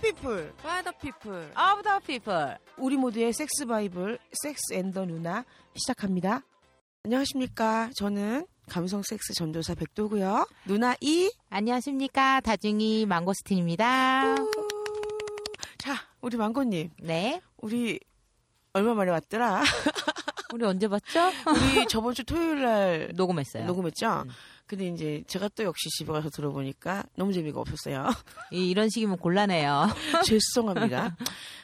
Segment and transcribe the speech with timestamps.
[0.00, 0.52] people
[1.00, 2.56] people, of the people.
[2.76, 6.42] 우리 모두의 섹스 바이블 섹스 and the 누나 시작합니다.
[7.04, 7.90] 안녕하십니까?
[7.96, 10.46] 저는 감성 섹스 전도사 백도고요.
[10.66, 11.30] 누나 이.
[11.50, 12.40] 안녕하십니까.
[12.40, 14.34] 다둥이 망고스틴입니다.
[15.78, 17.40] 자, 우리 망고님, 네.
[17.58, 18.00] 우리
[18.72, 19.62] 얼마 만에 왔더라?
[20.52, 21.30] 우리 언제 봤죠?
[21.48, 23.66] 우리 저번 주 토요일 날 녹음했어요.
[23.66, 24.24] 녹음했죠?
[24.26, 24.30] 음.
[24.66, 28.08] 근데 이제 제가 또 역시 집에 가서 들어보니까 너무 재미가 없었어요.
[28.50, 29.86] 이, 이런 식이면 곤란해요.
[30.26, 31.16] 죄송합니다.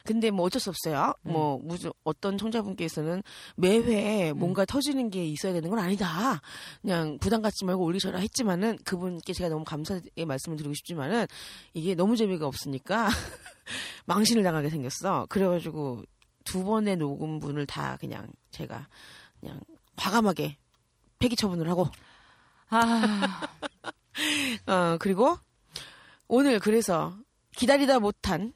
[0.05, 1.13] 근데 뭐 어쩔 수 없어요.
[1.25, 1.33] 음.
[1.33, 3.21] 뭐 무슨 어떤 청자분께서는
[3.57, 4.39] 매회 음.
[4.39, 6.41] 뭔가 터지는 게 있어야 되는 건 아니다.
[6.81, 11.27] 그냥 부담 갖지 말고 올리셔라 했지만은 그분께 제가 너무 감사의 말씀을 드리고 싶지만은
[11.73, 13.09] 이게 너무 재미가 없으니까
[14.05, 15.25] 망신을 당하게 생겼어.
[15.27, 16.03] 그래가지고
[16.45, 18.87] 두 번의 녹음분을 다 그냥 제가
[19.41, 19.59] 그냥
[19.97, 20.57] 과감하게
[21.19, 21.89] 폐기 처분을 하고
[22.73, 23.47] 아,
[24.65, 25.37] 어, 그리고
[26.27, 27.15] 오늘 그래서
[27.55, 28.53] 기다리다 못한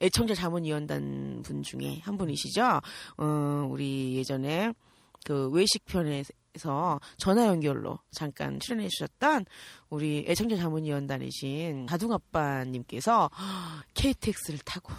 [0.00, 2.80] 애청자 자문위원단 분 중에 한 분이시죠.
[3.18, 4.72] 어, 우리 예전에
[5.24, 9.46] 그 외식편에서 전화 연결로 잠깐 출연해 주셨던
[9.90, 13.30] 우리 애청자 자문위원단이신 다둥아빠님께서
[13.94, 14.92] KTX를 타고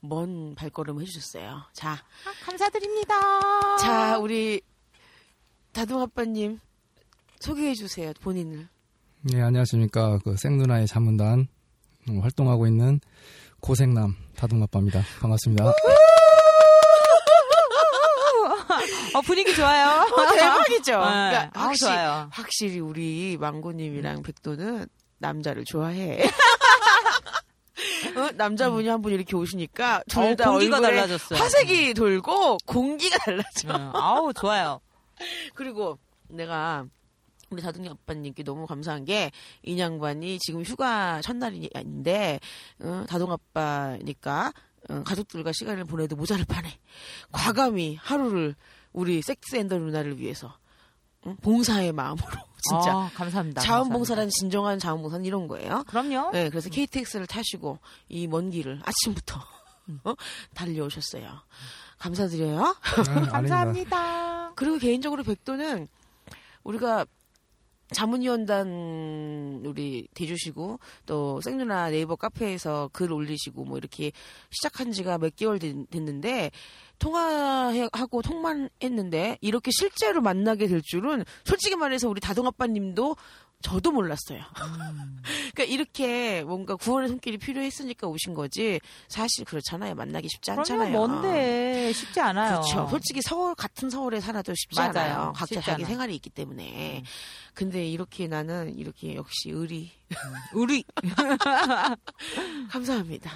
[0.00, 1.62] 먼 발걸음을 해주셨어요.
[1.72, 1.96] 자,
[2.44, 3.76] 감사드립니다.
[3.78, 4.60] 자, 우리
[5.72, 6.60] 다둥아빠님
[7.40, 8.68] 소개해 주세요, 본인을.
[9.22, 10.18] 네, 안녕하십니까.
[10.24, 11.48] 그 생누나의 자문단
[12.08, 13.00] 음, 활동하고 있는
[13.60, 15.02] 고생남 다둥아빠입니다.
[15.20, 15.64] 반갑습니다.
[19.14, 20.02] 어, 분위기 좋아요.
[20.02, 20.92] 어, 대박이죠.
[20.92, 21.04] 네.
[21.04, 22.28] 그러니까 아우, 확실히, 좋아요.
[22.30, 24.86] 확실히 우리 망고님이랑 백도는
[25.18, 26.22] 남자를 좋아해.
[28.16, 31.38] 어, 남자분이 한 분 이렇게 오시니까 어, 둘다 공기가 달라졌어요.
[31.38, 33.68] 화색이 돌고 공기가 달라져.
[33.68, 34.80] 응, 아우, 좋아요.
[35.54, 35.98] 그리고
[36.28, 36.84] 내가
[37.50, 39.30] 우리 다둥이 아빠님께 너무 감사한 게
[39.62, 42.40] 인양반이 지금 휴가 첫날인데
[42.80, 44.52] 어, 다둥 아빠니까
[44.88, 46.68] 어, 가족들과 시간을 보내도 모자를 파네.
[47.32, 48.54] 과감히 하루를
[48.92, 50.56] 우리 섹스 앤더 누나를 위해서
[51.26, 51.36] 응?
[51.42, 52.26] 봉사의 마음으로
[52.68, 53.60] 진짜 아, 감사합니다.
[53.62, 55.84] 자원봉사란 진정한 자원봉사는 이런 거예요.
[55.86, 56.30] 그럼요.
[56.32, 59.40] 네, 그래서 KTX를 타시고 이 먼 길을 아침부터
[59.88, 60.00] 음.
[60.04, 60.14] 어?
[60.54, 61.28] 달려오셨어요.
[61.98, 62.58] 감사드려요.
[62.60, 63.30] 네, 아닙니다.
[63.32, 64.52] 감사합니다.
[64.56, 65.86] 그리고 개인적으로 백도는
[66.64, 67.06] 우리가
[67.92, 74.12] 자문위원단 우리 대주시고 또 생누나 네이버 카페에서 글 올리시고 뭐 이렇게
[74.50, 76.50] 시작한 지가 몇 개월 됐, 는데
[76.98, 83.16] 통화하고 통만 했는데 이렇게 실제로 만나게 될 줄은 솔직히 말해서 우리 다동아빠님도
[83.66, 84.40] 저도 몰랐어요.
[85.54, 88.78] 그러니까 이렇게 뭔가 구원의 손길이 필요했으니까 오신 거지
[89.08, 89.96] 사실 그렇잖아요.
[89.96, 90.90] 만나기 쉽지 않잖아요.
[90.92, 91.92] 뭔데.
[91.92, 92.60] 쉽지 않아요.
[92.60, 92.86] 그렇죠.
[92.88, 94.90] 솔직히 서울 같은 서울에 살아도 쉽지 맞아요.
[94.90, 95.32] 않아요.
[95.34, 95.88] 각자 자기 않아.
[95.88, 97.02] 생활이 있기 때문에.
[97.54, 99.90] 근데 이렇게 나는 이렇게 역시 의리
[100.54, 100.84] 우리.
[102.70, 103.32] 감사합니다.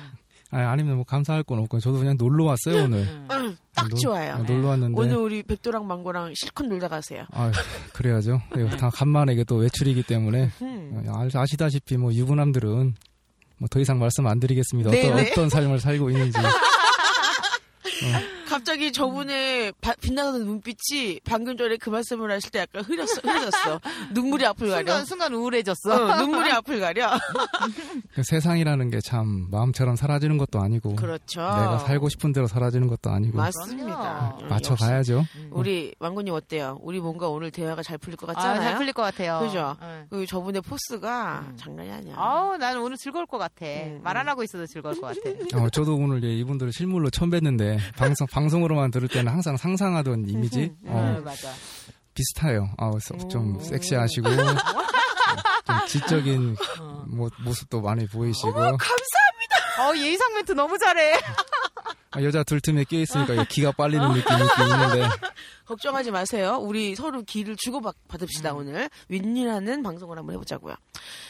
[0.53, 0.97] 아니, 아닙니다.
[0.97, 3.07] 뭐 감사할 건 없고 저도 그냥 놀러 왔어요 오늘.
[3.31, 4.35] 음, 딱 놀- 좋아요.
[4.35, 5.01] 아, 놀러 왔는데.
[5.01, 7.25] 오늘 우리 백도랑 망고랑 실컷 놀다 가세요.
[7.33, 7.53] 아,
[7.93, 8.41] 그래야죠.
[8.79, 11.05] 다 간만에 이게 또 외출이기 때문에 음.
[11.07, 12.95] 어, 아- 아시다시피 뭐 유부남들은
[13.59, 14.89] 뭐 더 이상 말씀 안 드리겠습니다.
[14.91, 15.31] 어떤 네네.
[15.33, 16.39] 어떤 삶을 살고 있는지.
[18.61, 23.81] 갑자기 저분의 바- 빛나는 눈빛이 방금 전에 그 말씀을 하실 때 약간 흐렸어, 흐려졌어.
[24.13, 24.85] 눈물이 앞을 가려.
[24.93, 25.91] 순간, 순간 우울해졌어.
[26.13, 27.11] 어, 눈물이 앞을 가려.
[28.15, 31.41] 그 세상이라는 게 참 마음처럼 사라지는 것도 아니고 그렇죠.
[31.41, 34.35] 내가 살고 싶은 대로 사라지는 것도 아니고 맞습니다.
[34.37, 34.45] 그럼요.
[34.45, 34.85] 음, 맞춰 역시.
[34.85, 35.25] 가야죠.
[35.51, 36.79] 우리 왕군님 어때요?
[36.83, 38.61] 우리 뭔가 오늘 대화가 잘 풀릴 것 같잖아요.
[38.61, 39.41] 아, 잘 풀릴 것 같아요.
[39.41, 39.75] 그죠?
[39.81, 40.07] 응.
[40.11, 41.57] 그 저분의 포스가 음.
[41.57, 42.15] 장난이 아니야.
[42.19, 43.65] 아우, 나는 오늘 즐거울 것 같아.
[43.65, 45.59] 음, 말안 하고 있어도 즐거울 것 같아.
[45.65, 50.29] 어, 저도 오늘 예, 이분들을 실물로 처음 뵀는데 방송 방송 으로만 들을 때는 항상 상상하던
[50.29, 51.49] 이미지 어, 응, 맞아.
[52.15, 52.69] 비슷해요.
[52.79, 52.91] 아,
[53.31, 53.61] 좀 오.
[53.61, 54.57] 섹시하시고 어, 좀
[55.89, 57.05] 지적인 어.
[57.07, 58.79] 모, 모습도 많이 보이시고 감사.
[59.81, 61.19] 어, 예의상 멘트 너무 잘해.
[62.11, 65.09] 아, 여자 들틈에 끼어 있으니까 기가 빨리는 느낌이 있는데
[65.65, 66.59] 걱정하지 마세요.
[66.61, 70.75] 우리 서로 기를 주고 받- 받읍시다 오늘 윈윈하는 방송을 한번 해보자고요.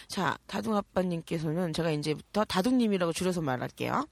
[0.09, 4.07] 자 다둥 아빠님께서는 제가 이제부터 다둥님이라고 줄여서 말할게요.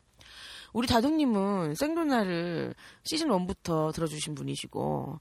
[0.73, 2.75] 우리 다둥님은 생로나를
[3.05, 5.21] 시즌 1부터 들어주신 분이시고,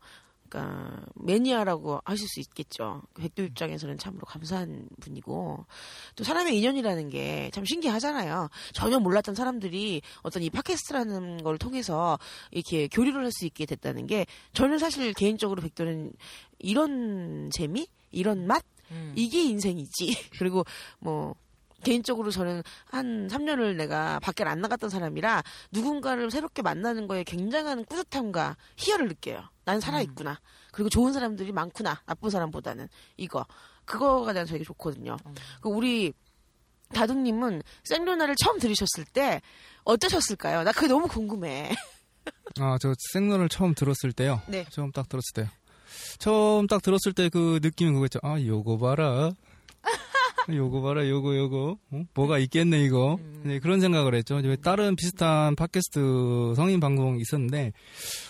[0.50, 3.02] 그러니까 매니아라고 하실 수 있겠죠.
[3.16, 5.66] 백도 입장에서는 참으로 감사한 분이고,
[6.16, 8.50] 또 사람의 인연이라는 게 참 신기하잖아요.
[8.74, 12.18] 전혀 몰랐던 사람들이 어떤 이 팟캐스트라는 걸 통해서
[12.52, 16.14] 이렇게 교류를 할 수 있게 됐다는 게 저는 사실 개인적으로 백도는
[16.60, 19.14] 이런 재미, 이런 맛 음.
[19.16, 20.30] 이게 인생이지.
[20.40, 20.64] 그리고
[21.00, 21.36] 뭐
[21.84, 28.58] 개인적으로 저는 한 3년을 내가 밖에 안 나갔던 사람이라 누군가를 새롭게 만나는 거에 굉장한 뿌듯함과
[28.78, 29.50] 희열을 느껴요.
[29.66, 30.40] 난 살아있구나.
[30.72, 32.02] 그리고 좋은 사람들이 많구나.
[32.06, 32.88] 나쁜 사람보다는.
[33.18, 33.46] 이거.
[33.86, 35.18] 그거가 난 되게 좋거든요.
[35.26, 35.36] 음.
[35.62, 36.14] 그 우리
[36.94, 39.42] 다둥님은 생로나를 처음 들으셨을 때
[39.84, 40.64] 어떠셨을까요?
[40.64, 41.76] 나 그게 너무 궁금해.
[42.60, 44.42] 아, 저 생론을 처음 들었을 때요.
[44.48, 44.66] 네.
[44.70, 45.48] 처음 딱 들었을 때요.
[46.20, 48.20] 처음 딱 들었을 때 그 느낌이 그거였죠.
[48.24, 49.32] 아, 요거 봐라.
[50.50, 51.78] 요거 봐라, 요거, 요거.
[51.92, 52.04] 어?
[52.14, 53.20] 뭐가 있겠네, 이거.
[53.44, 54.36] 네, 그런 생각을 했죠.
[54.36, 57.74] 왜 다른 비슷한 팟캐스트 성인 방송 있었는데,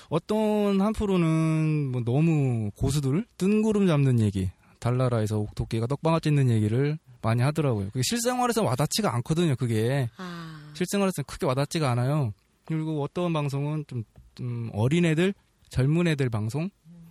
[0.10, 4.50] 어떤 한 프로는 뭐 너무 고수들, 뜬구름 잡는 얘기,
[4.80, 7.88] 달나라에서 옥토끼가 떡방아 찢는 얘기를 많이 하더라고요.
[7.88, 10.10] 그게 실생활에서 와닿지가 않거든요, 그게.
[10.18, 12.34] 아, 실생활에서는 크게 와닿지가 않아요.
[12.66, 14.04] 그리고 어떤 방송은 좀,
[14.36, 15.34] 좀 어린애들,
[15.70, 16.70] 젊은 애들 방송?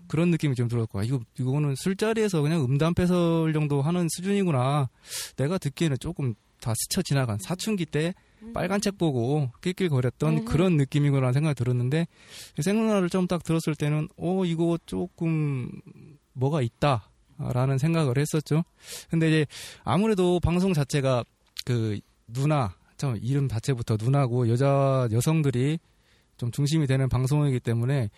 [0.09, 4.89] 그런 느낌이 좀 들었고, 아, 이거, 이거는 술자리에서 그냥 음담 패설 정도 하는 수준이구나.
[5.37, 8.15] 내가 듣기에는 조금 다 스쳐 지나간 사춘기 때
[8.55, 10.45] 빨간 책 보고 낄낄거렸던 음.
[10.45, 12.07] 그런 느낌이구나 생각이 들었는데,
[12.61, 15.71] 생각나를 좀 딱 들었을 때는, 어, 이거 조금
[16.33, 17.11] 뭐가 있다.
[17.39, 18.65] 라는 생각을 했었죠.
[19.11, 19.47] 근데 이제
[19.85, 21.23] 아무래도 방송 자체가
[21.67, 25.79] 그 누나, 참 이름 자체부터 누나고 여자 여성들이
[26.39, 28.09] 좀 중심이 되는 방송이기 때문에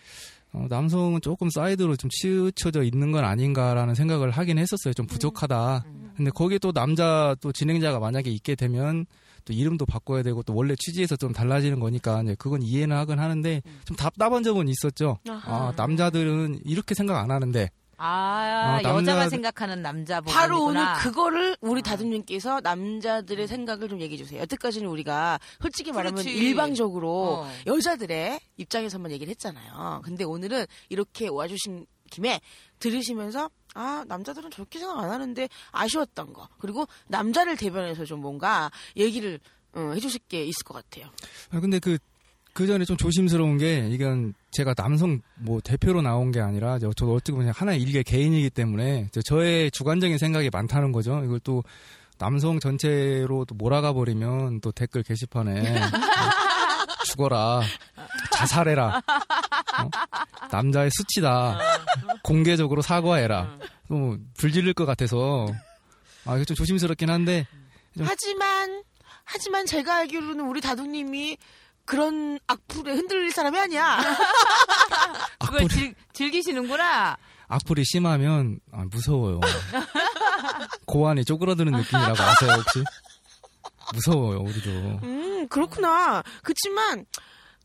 [0.51, 4.93] 어, 남성은 조금 사이드로 좀 치우쳐져 있는 건 아닌가라는 생각을 하긴 했었어요.
[4.93, 5.85] 좀 부족하다.
[6.15, 9.05] 근데 거기에 또 남자 또 진행자가 만약에 있게 되면
[9.45, 13.61] 또 이름도 바꿔야 되고 또 원래 취지에서 좀 달라지는 거니까 이제 그건 이해는 하긴 하는데
[13.85, 15.17] 좀 답답한 점은 있었죠.
[15.29, 15.67] 아하.
[15.69, 17.69] 아, 남자들은 이렇게 생각 안 하는데
[18.01, 20.33] 아, 어, 남자- 여자만 생각하는 남자 보다.
[20.33, 24.39] 바로 오늘 그거를 우리 다둥님께서 남자들의 생각을 좀 얘기해 주세요.
[24.41, 26.33] 여태까지는 우리가 솔직히 말하면 그렇지.
[26.33, 27.51] 일방적으로 어.
[27.67, 30.01] 여자들의 입장에서만 얘기를 했잖아요.
[30.03, 32.39] 근데 오늘은 이렇게 와주신 김에
[32.79, 39.39] 들으시면서 아 남자들은 저렇게 생각 안 하는데 아쉬웠던 거 그리고 남자를 대변해서 좀 뭔가 얘기를
[39.73, 41.11] 어, 해주실 게 있을 것 같아요.
[41.51, 41.99] 아, 근데 그,
[42.53, 47.13] 그 전에 좀 조심스러운 게, 이건 제가 남성 뭐 대표로 나온 게 아니라, 저- 저도
[47.13, 51.21] 어떻게 보면 하나의 일개 개인이기 때문에, 저- 저의 주관적인 생각이 많다는 거죠.
[51.23, 51.63] 이걸 또
[52.17, 55.51] 남성 전체로 또 몰아가 버리면 또 댓글 게시판에,
[55.83, 57.61] 어, 죽어라.
[58.33, 58.97] 자살해라.
[58.97, 59.89] 어?
[60.51, 61.59] 남자의 수치다.
[62.23, 63.57] 공개적으로 사과해라.
[63.87, 65.45] 또 불질릴 것 같아서,
[66.25, 67.47] 아, 이거 좀 조심스럽긴 한데,
[67.97, 68.83] 좀- 하지만
[69.23, 71.37] 하지만 제가 알기로는 우리 다둥님이
[71.93, 73.97] 그런 악플에 흔들릴 사람이 아니야.
[75.39, 77.17] 그걸 악플이- 즐, 즐기시는구나.
[77.47, 79.39] 악플이 심하면 아, 무서워요.
[80.85, 82.83] 고안이 쪼그라드는 느낌이라고 아세요 혹시?
[83.95, 84.69] 무서워요 우리도.
[85.01, 86.21] 음, 그렇구나.
[86.43, 87.07] 그치만,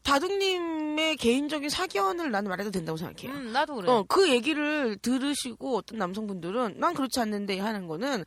[0.04, 3.30] 다둥님의 개인적인 사견을 나는 말해도 된다고 생각해요.
[3.38, 3.90] 음, 나도 그래.
[3.90, 8.24] 어, 그 얘기를 들으시고 어떤 남성분들은 난 그렇지 않는데 하는 거는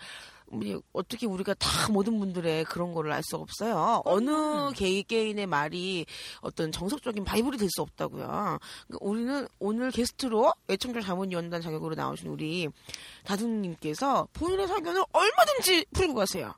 [0.49, 4.01] 우리 어떻게 우리가 다 모든 분들의 그런 거를 알 수가 없어요.
[4.05, 6.05] 어느 개인 개인의 말이
[6.41, 8.25] 어떤 정석적인 바이블이 될 수 없다고요.
[8.87, 12.69] 그러니까 우리는 오늘 게스트로 애청자 자문위원단 자격으로 나오신 우리
[13.25, 16.53] 다둥님께서 본인의 사견을 얼마든지 풀고 가세요.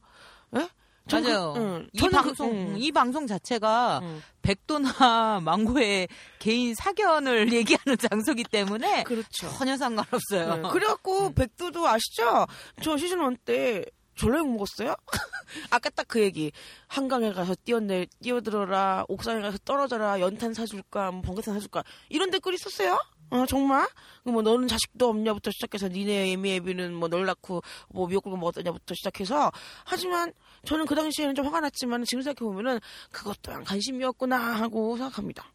[0.56, 0.70] 예?
[1.10, 1.54] 전 그- 맞아요.
[1.58, 2.76] 응, 이 저는 방송, 그- 응.
[2.78, 4.22] 이 방송 자체가 응.
[4.42, 6.08] 백도나 망고의
[6.40, 9.50] 개인 사견을 얘기하는 장소기 때문에 그렇죠.
[9.58, 10.56] 전혀 상관없어요.
[10.58, 10.70] 네.
[10.70, 12.46] 그래갖고 백두도 아시죠?
[12.82, 14.96] 저 시즌 1때 졸라 욕 먹었어요?
[15.72, 16.52] 아까 딱 그 얘기.
[16.88, 21.84] 한강에 가서 뛰어내, 뛰어들어라, 옥상에 가서 떨어져라, 연탄 사줄까, 뭐 번개탄 사줄까.
[22.10, 23.00] 이런 댓글이 있었어요?
[23.32, 23.88] 어, 정말?
[24.26, 29.52] 그뭐 너는 자식도 없냐부터 시작해서 니네 애미 애비는 뭐 널 낳고 뭐 미역국을 먹었더냐부터 시작해서
[29.86, 30.34] 하지만
[30.66, 32.80] 저는 그 당시에는 좀 화가 났지만 지금 생각해보면은
[33.12, 35.46] 그것 또한 관심이었구나 하고 생각합니다.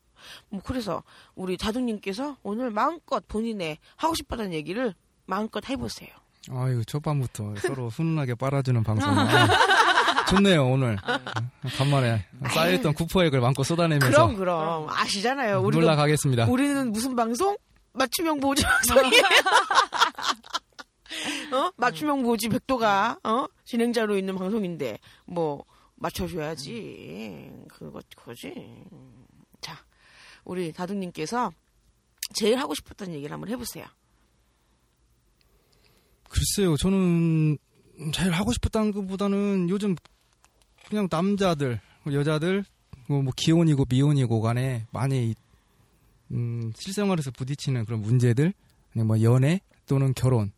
[0.49, 1.03] 뭐 그래서
[1.35, 4.95] 우리 다둥님께서 오늘 마음껏 본인의 하고 싶었던 얘기를
[5.27, 6.11] 마음껏 해보세요.
[6.51, 9.11] 아유 첫밤부터 서로 훈훈하게 빨아주는 방송.
[9.11, 9.49] 아,
[10.29, 10.97] 좋네요 오늘.
[11.77, 15.61] 간만에 쌓여있던 쿠퍼액을 마음껏 쏟아내면서 그럼 그럼 아시잖아요.
[15.63, 16.47] 우리가 놀라 가겠습니다.
[16.47, 17.57] 우리는 무슨 방송?
[17.95, 19.23] 맞춤형 보지 방송이에요.
[21.55, 21.73] 어?
[21.77, 23.47] 맞춤형 보지 백도가 어?
[23.65, 25.65] 진행자로 있는 방송인데 뭐
[25.97, 27.51] 맞춰줘야지.
[27.69, 28.53] 그거 그거지.
[29.61, 29.77] 자,
[30.45, 31.53] 우리 다둥님께서
[32.35, 33.87] 제일 하고 싶었던 얘기를 한번 해보세요.
[36.29, 37.57] 글쎄요 저는
[38.13, 39.95] 제일 하고 싶었다는 것보다는 요즘
[40.89, 41.81] 그냥 남자들
[42.13, 42.65] 여자들
[43.09, 45.35] 뭐, 뭐 기혼이고 미혼이고 간에 많이
[46.33, 48.53] 음, 실생활에서 부딪히는 그런 문제들
[48.95, 50.53] 뭐 연애 또는 결혼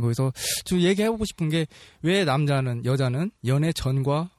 [0.00, 0.32] 그래서
[0.64, 1.66] 좀 얘기해보고 싶은 게
[2.02, 4.30] 왜 남자는 여자는 연애 전과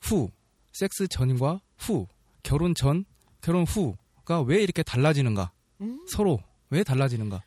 [0.00, 0.30] 후
[0.72, 2.06] 섹스 전과 후
[2.42, 3.04] 결혼 전
[3.40, 5.52] 결혼 후가 왜 이렇게 달라지는가?
[5.80, 6.04] 음?
[6.08, 7.42] 서로 왜 달라지는가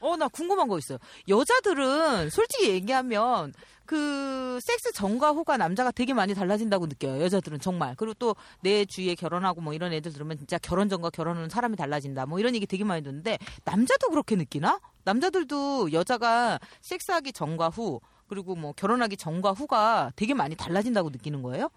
[0.00, 0.98] 어, 나 궁금한 거 있어요.
[1.28, 3.52] 여자들은 솔직히 얘기하면
[3.86, 7.22] 그 섹스 전과 후가 남자가 되게 많이 달라진다고 느껴요.
[7.22, 7.94] 여자들은 정말.
[7.96, 11.76] 그리고 또 내 주위에 결혼하고 뭐 이런 애들 들으면 진짜 결혼 전과 결혼 후는 사람이
[11.76, 12.26] 달라진다.
[12.26, 14.78] 뭐 이런 얘기 되게 많이 듣는데 남자도 그렇게 느끼나?
[15.04, 21.70] 남자들도 여자가 섹스하기 전과 후 그리고 뭐 결혼하기 전과 후가 되게 많이 달라진다고 느끼는 거예요?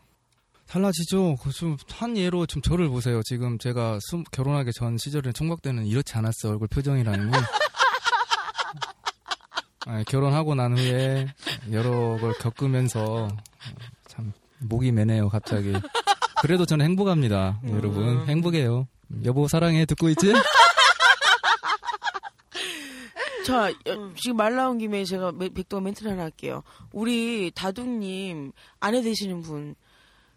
[0.68, 1.36] 달라지죠.
[1.38, 3.22] 그좀한 예로 좀 저를 보세요.
[3.24, 7.38] 지금 제가 수- 결혼하기 전 시절에 총각 때는 이렇지 않았어 얼굴 표정이라는 게.
[9.88, 11.28] 아니, 결혼하고 난 후에
[11.72, 13.28] 여러 걸 겪으면서
[14.08, 15.74] 참 목이 메네요 갑자기.
[16.42, 18.28] 그래도 저는 행복합니다, 여러분.
[18.28, 18.88] 행복해요.
[19.26, 20.34] 여보 사랑해 듣고 있지?
[23.46, 26.62] 자, 여- 지금 말 나온 김에 제가 매- 백도가 멘트를 하나 할게요.
[26.92, 29.76] 우리 다둥님 아내 되시는 분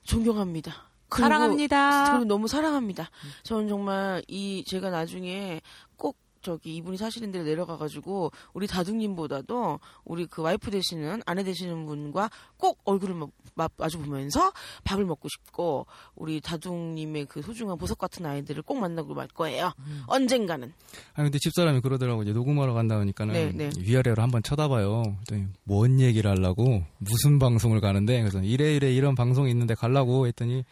[0.04, 0.72] 존경합니다.
[1.10, 2.10] 그리고- 사랑합니다.
[2.12, 3.10] 그리고 너무 사랑합니다.
[3.42, 5.60] 저는 정말 이 제가 나중에
[5.96, 12.30] 꼭 저기 이분이 사시는 데로 내려가가지고 우리 다둥님보다도 우리 그 와이프 되시는 아내 되시는 분과
[12.58, 14.52] 꼭 얼굴을 마- 마- 마주 보면서
[14.84, 19.72] 밥을 먹고 싶고 우리 다둥님의 그 소중한 보석 같은 아이들을 꼭 만나고 말 거예요.
[20.06, 20.72] 언젠가는.
[21.14, 23.70] 아 근데 집사람이 그러더라고 이제 녹음하러 간다 하니까는 네, 네.
[23.78, 25.02] 위아래로 한번 쳐다봐요.
[25.64, 30.64] 뭔 얘기를 하려고 무슨 방송을 가는데 그래서 이래 이래 이런 방송이 있는데 가려고 했더니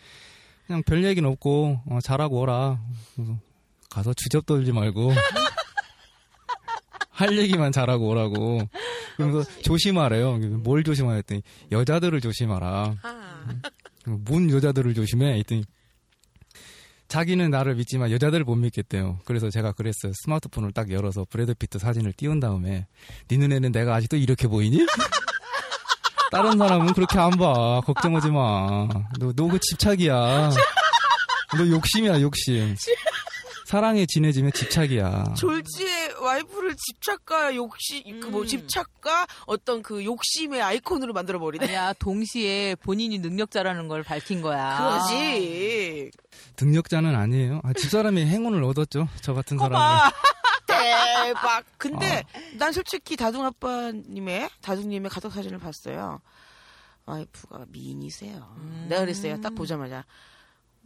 [0.66, 2.78] 그냥 별 얘기는 없고 어, 잘하고 오라.
[3.90, 5.10] 가서 주접 떨지 말고
[7.22, 8.60] 할 얘기만 잘하고 오라고.
[9.16, 10.38] 그래서 조심하래요.
[10.38, 12.96] 뭘 조심하라 했더니 여자들을 조심하라.
[14.06, 15.38] 뭔 여자들을 조심해?
[15.38, 15.64] 했더니
[17.08, 19.20] 자기는 나를 믿지만 여자들을 못 믿겠대요.
[19.24, 20.12] 그래서 제가 그랬어요.
[20.24, 22.86] 스마트폰을 딱 열어서 브래드 피트 사진을 띄운 다음에
[23.28, 24.86] 네 눈에는 내가 아직도 이렇게 보이니?
[26.32, 27.82] 다른 사람은 그렇게 안 봐.
[27.84, 28.88] 걱정하지 마.
[29.20, 30.50] 너, 너 그 집착이야.
[31.58, 32.74] 너 욕심이야, 욕심.
[33.72, 35.32] 사랑에 진해지면 집착이야.
[35.38, 38.46] 졸지의 와이프를 집착과 욕심, 그뭐 음.
[38.46, 41.64] 집착과 어떤 그 욕심의 아이콘으로 만들어 버리네.
[41.64, 44.76] 아니야 동시에 본인이 능력자라는 걸 밝힌 거야.
[44.76, 46.10] 그러지.
[46.56, 47.62] 등력자는 아니에요.
[47.64, 49.08] 아, 집사람이 행운을 얻었죠.
[49.22, 50.10] 저 같은 사람은.
[50.66, 51.64] 대박.
[51.78, 52.40] 근데 어.
[52.58, 56.20] 난 솔직히 다둥 아빠님의 다둥님의 가족 사진을 봤어요.
[57.06, 58.54] 와이프가 미인이세요.
[58.58, 58.86] 음.
[58.90, 59.40] 내가 그랬어요.
[59.40, 60.04] 딱 보자마자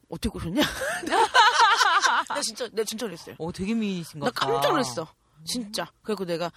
[0.09, 0.63] 어떻게 꼬셨냐?
[2.29, 3.35] 나 진짜 내가 진짜 그랬어요.
[3.39, 4.53] 어 되게 미인이신 것 나 같다.
[4.53, 5.09] 깜짝 놀랐어.
[5.45, 5.91] 진짜.
[6.03, 6.51] 그래고 내가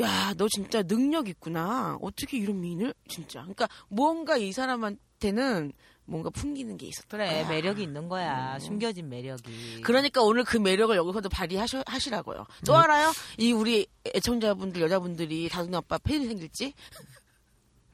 [0.00, 1.98] 야, 너 진짜 능력 있구나.
[2.00, 3.40] 어떻게 이런 미인을 진짜.
[3.42, 5.72] 그러니까 뭔가 이 사람한테는
[6.04, 7.48] 뭔가 풍기는 게 있었던 그래 거야.
[7.48, 8.58] 매력이 있는 거야.
[8.58, 9.82] 숨겨진 매력이.
[9.82, 12.44] 그러니까 오늘 그 매력을 여기서도 발휘하시라고요.
[12.66, 13.12] 또 알아요?
[13.38, 16.72] 이 우리 애청자분들, 여자분들이 다둥 아빠 팬이 생길지?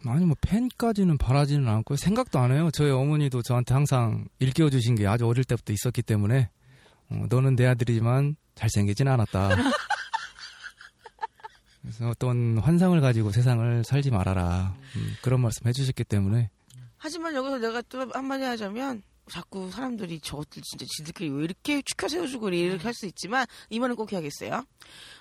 [0.07, 2.71] 아니 뭐 팬까지는 바라지는 않고 생각도 안 해요.
[2.73, 6.49] 저희 어머니도 저한테 항상 일깨워 주신 게 아주 어릴 때부터 있었기 때문에
[7.11, 9.49] 어, 너는 내 아들이지만 잘생기진 않았다.
[11.83, 14.75] 그래서 어떤 환상을 가지고 세상을 살지 말아라.
[14.97, 16.51] 음, 그런 말씀 해주셨기 때문에
[16.99, 22.49] 하지만 여기서 내가 또 한마디 하자면 자꾸 사람들이 저것들 진짜 지들끼리 왜 이렇게 축혀 세워주고
[22.51, 24.65] 이렇게 할 수 있지만 이 말은 꼭 해야겠어요.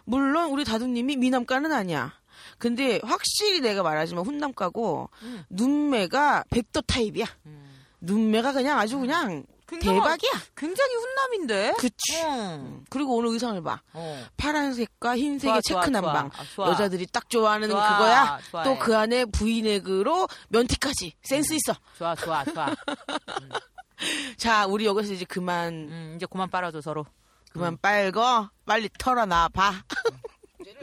[0.06, 2.14] 물론 우리 다둥님이 미남가는 아니야.
[2.58, 5.44] 근데 확실히 내가 말하지만 훈남가고 음.
[5.50, 7.26] 눈매가 백도 타입이야.
[7.46, 7.64] 음.
[8.02, 10.32] 눈매가 그냥 아주 그냥 대박이야.
[10.56, 11.74] 굉장히 훈남인데.
[11.78, 12.22] 그치.
[12.24, 12.86] 응.
[12.90, 13.82] 그리고 오늘 의상을 봐.
[13.94, 14.26] 어.
[14.38, 16.32] 파란색과 흰색의 좋아, 체크 남방.
[16.32, 16.42] 좋아.
[16.42, 16.68] 아, 좋아.
[16.70, 18.40] 여자들이 딱 좋아하는 좋아, 그거야.
[18.64, 21.74] 또 그 안에 브이넥으로 면티까지 센스 있어.
[21.98, 22.68] 좋아 좋아 좋아.
[24.38, 27.06] 자, 우리 여기서 이제 그만 음, 이제 그만 빨아줘 서로.
[27.52, 28.22] 그만 빨고
[28.66, 29.74] 빨리 털어놔 봐.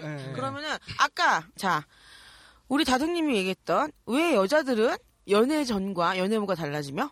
[0.01, 0.33] 네.
[0.35, 1.87] 그러면은 아까 자
[2.69, 4.97] 우리 다둥님이 얘기했던 왜 여자들은
[5.29, 7.11] 연애 전과 연애 후가 달라지며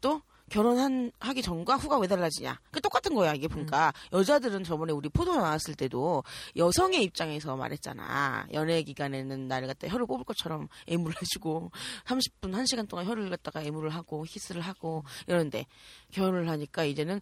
[0.00, 2.60] 또 결혼한 하기 전과 후가 왜 달라지냐?
[2.70, 6.22] 그 똑같은 거야 이게 보니까 여자들은 저번에 우리 포도 나왔을 때도
[6.56, 8.46] 여성의 입장에서 말했잖아.
[8.52, 11.72] 연애 기간에는 나를 갖다 혀를 뽑을 것처럼 애무를 해주고
[12.06, 15.66] 30분 1 시간 동안 혀를 갖다가 애무를 하고 키스를 하고 이러는데
[16.12, 17.20] 결혼을 하니까 이제는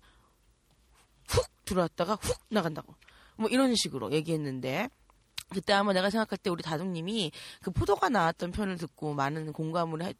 [1.28, 2.94] 훅 들어왔다가 훅 나간다고.
[3.36, 4.88] 뭐 이런 식으로 얘기했는데
[5.54, 7.30] 그때 아마 내가 생각할 때 우리 다둥님이
[7.62, 10.12] 그 포도가 나왔던 편을 듣고 많은 공감을 하,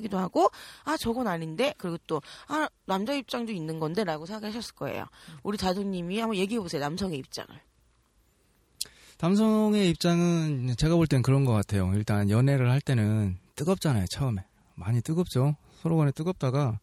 [0.00, 0.50] 기도 하고
[0.84, 5.06] 아 저건 아닌데 그리고 또 아 남자 입장도 있는 건데라고 생각하셨을 거예요.
[5.42, 7.48] 우리 다둥님이 한번 얘기해 보세요 남성의 입장을.
[9.20, 11.90] 남성의 입장은 제가 볼 땐 그런 것 같아요.
[11.94, 14.44] 일단 연애를 할 때는 뜨겁잖아요, 처음에.
[14.74, 15.56] 많이 뜨겁죠.
[15.80, 16.78] 서로 간에 뜨겁다가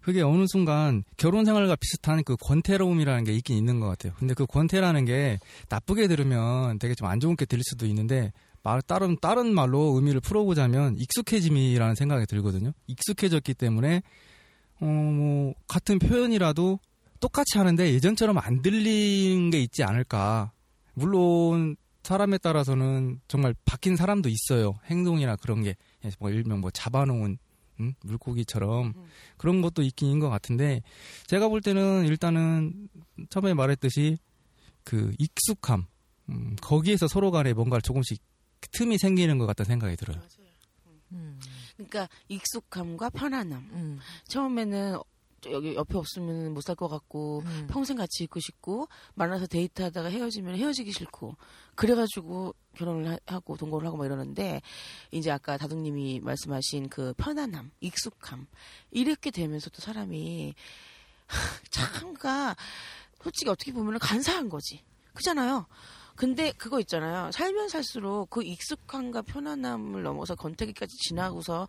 [0.00, 4.12] 그게 어느 순간 결혼 생활과 비슷한 그 권태로움이라는 게 있긴 있는 것 같아요.
[4.18, 5.38] 근데 그 권태라는 게
[5.68, 10.96] 나쁘게 들으면 되게 좀 안 좋게 들릴 수도 있는데 말 다른 다른 말로 의미를 풀어보자면
[10.98, 12.72] 익숙해짐이라는 생각이 들거든요.
[12.86, 14.02] 익숙해졌기 때문에
[14.80, 16.78] 어 뭐 같은 표현이라도
[17.20, 20.52] 똑같이 하는데 예전처럼 안 들리는 게 있지 않을까.
[20.94, 24.78] 물론 사람에 따라서는 정말 바뀐 사람도 있어요.
[24.86, 27.38] 행동이나 그런 게뭐 일명 뭐 잡아놓은
[27.80, 27.94] 음?
[28.02, 28.94] 물고기처럼
[29.36, 30.82] 그런 것도 있긴 것 같은데
[31.26, 32.88] 제가 볼 때는 일단은
[33.30, 34.18] 처음에 말했듯이
[34.84, 35.86] 그 익숙함
[36.28, 38.22] 음, 거기에서 서로 간에 뭔가 조금씩
[38.72, 40.20] 틈이 생기는 것 같다는 생각이 들어요.
[41.12, 41.40] 음.
[41.76, 43.70] 그러니까 익숙함과 편안함.
[43.72, 43.98] 음.
[44.28, 45.04] 처음에는 저
[45.46, 47.66] 여기 옆에 없으면 못 살 것 같고 음.
[47.70, 51.36] 평생 같이 있고 싶고 만나서 데이트하다가 헤어지면 헤어지기 싫고
[51.74, 54.60] 그래가지고 결혼을 하, 고 동거를 하고 막 이러는데
[55.10, 58.46] 이제 아까 다둥님이 말씀하신 그 편안함, 익숙함
[58.90, 60.54] 이렇게 되면서 또 사람이
[61.70, 62.56] 참가
[63.22, 64.82] 솔직히 어떻게 보면 간사한 거지
[65.14, 65.66] 그잖아요.
[66.16, 67.32] 근데 그거 있잖아요.
[67.32, 71.66] 살면 살수록 그 익숙함과 편안함을 넘어서 권태기까지 지나고서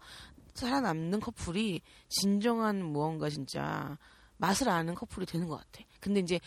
[0.54, 3.98] 살아남는 커플이 진정한 무언가 진짜
[4.38, 5.86] 맛을 아는 커플이 되는 것 같아.
[6.00, 6.40] 근데 이제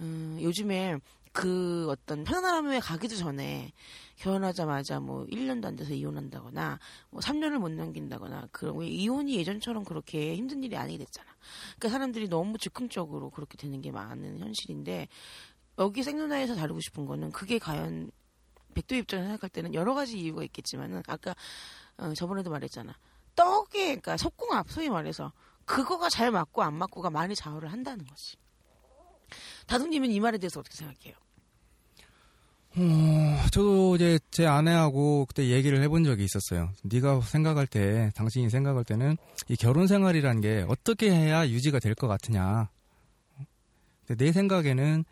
[0.00, 0.98] 음, 요즘에
[1.32, 3.72] 그 어떤 편안함에 가기도 전에
[4.16, 6.78] 결혼하자마자 뭐 1년도 안 돼서 이혼한다거나
[7.10, 11.28] 뭐 3년을 못 넘긴다거나 그런 거 이혼이 예전처럼 그렇게 힘든 일이 아니게 됐잖아.
[11.78, 15.08] 그러니까 사람들이 너무 즉흥적으로 그렇게 되는 게 많은 현실인데
[15.78, 18.10] 여기 생존화에서 다루고 싶은 거는 그게 과연
[18.74, 21.34] 백도 입장에서 생각할 때는 여러 가지 이유가 있겠지만은 아까
[21.96, 22.94] 어, 저번에도 말했잖아.
[23.40, 25.32] 떡에 그러니까 속궁합 소위 말해서
[25.64, 28.36] 그거가 잘 맞고 안 맞고가 많이 좌우를 한다는 거지.
[29.66, 31.14] 다둥님은 이 말에 대해서 어떻게 생각해요?
[32.76, 36.70] 어, 저도 이제 제 아내하고 그때 얘기를 해본 적이 있었어요.
[36.82, 39.16] 네가 생각할 때, 당신이 생각할 때는
[39.48, 42.68] 이 결혼 생활이란 게 어떻게 해야 유지가 될 것 같으냐.
[44.06, 45.04] 근데 내 생각에는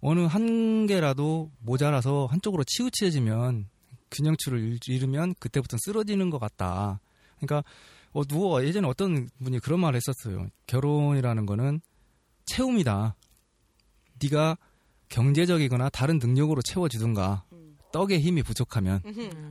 [0.00, 3.68] 어느 한계라도 모자라서 한쪽으로 치우쳐지면
[4.10, 7.00] 균형추를 잃으면 그때부터 쓰러지는 것 같다.
[7.46, 7.68] 그러니까
[8.12, 10.48] 어, 누워 예전에 어떤 분이 그런 말을 했었어요.
[10.66, 11.80] 결혼이라는 거는
[12.46, 13.16] 채움이다.
[14.22, 14.56] 네가
[15.08, 17.44] 경제적이거나 다른 능력으로 채워주든가
[17.94, 19.00] 떡의 힘이 부족하면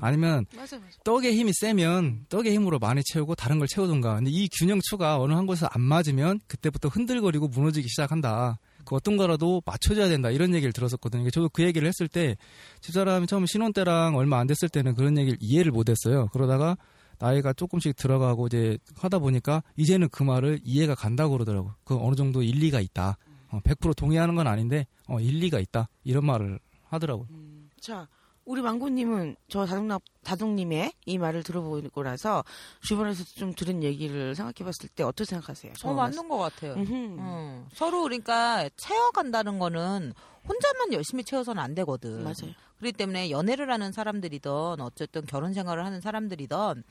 [0.01, 0.97] 아니면 맞아 맞아.
[1.05, 5.45] 떡의 힘이 세면 떡의 힘으로 많이 채우고 다른 걸 채우든가 근데 이 균형추가 어느 한
[5.45, 11.29] 곳에서 안 맞으면 그때부터 흔들거리고 무너지기 시작한다 그 어떤 거라도 맞춰줘야 된다 이런 얘기를 들었었거든요
[11.29, 12.35] 저도 그 얘기를 했을 때
[12.81, 16.75] 집사람이 처음 신혼 때랑 얼마 안 됐을 때는 그런 얘기를 이해를 못했어요 그러다가
[17.23, 22.43] 나이가 조금씩 들어가고 이제 하다 보니까 이제는 그 말을 이해가 간다고 그러더라고 그 어느 정도
[22.43, 23.17] 일리가 있다
[23.49, 28.09] 어, 100% 동의하는 건 아닌데 어, 일리가 있다 이런 말을 하더라고 음, 자,
[28.43, 32.43] 우리 망고님은 저 다둥 다둥님의 이 말을 들어보고 나서
[32.81, 35.71] 주변에서 좀 들은 얘기를 생각해봤을 때 어떻게 생각하세요?
[35.85, 36.73] 어, 맞는 것 같아요.
[36.73, 37.65] 음.
[37.73, 40.13] 서로 그러니까 채워간다는 거는
[40.45, 42.21] 혼자만 열심히 채워서는 안 되거든.
[42.23, 42.53] 맞아요.
[42.79, 46.83] 그렇기 때문에 연애를 하는 사람들이든 어쨌든 결혼 생활을 하는 사람들이든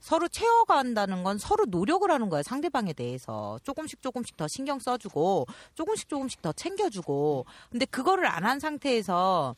[0.00, 6.08] 서로 채워간다는 건 서로 노력을 하는 거야 상대방에 대해서 조금씩 조금씩 더 신경 써주고 조금씩
[6.08, 9.56] 조금씩 더 챙겨주고 근데 그거를 안 한 상태에서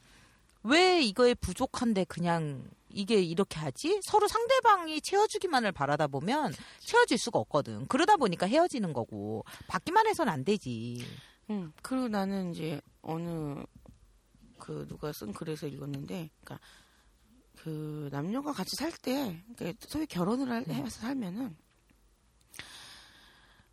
[0.62, 4.00] 왜 이거에 부족한데 그냥 이게 이렇게 하지?
[4.02, 7.86] 서로 상대방이 채워주기만을 바라다 보면 채워질 수가 없거든.
[7.86, 11.04] 그러다 보니까 헤어지는 거고 받기만 해서는 안 되지.
[11.50, 13.62] 음, 그리고 나는 이제 어느
[14.58, 16.58] 그 누가 쓴 글에서 읽었는데, 그러니까
[17.62, 21.56] 그 남녀가 같이 살 때, 그러니까 소위 결혼을 할- 해서 살면은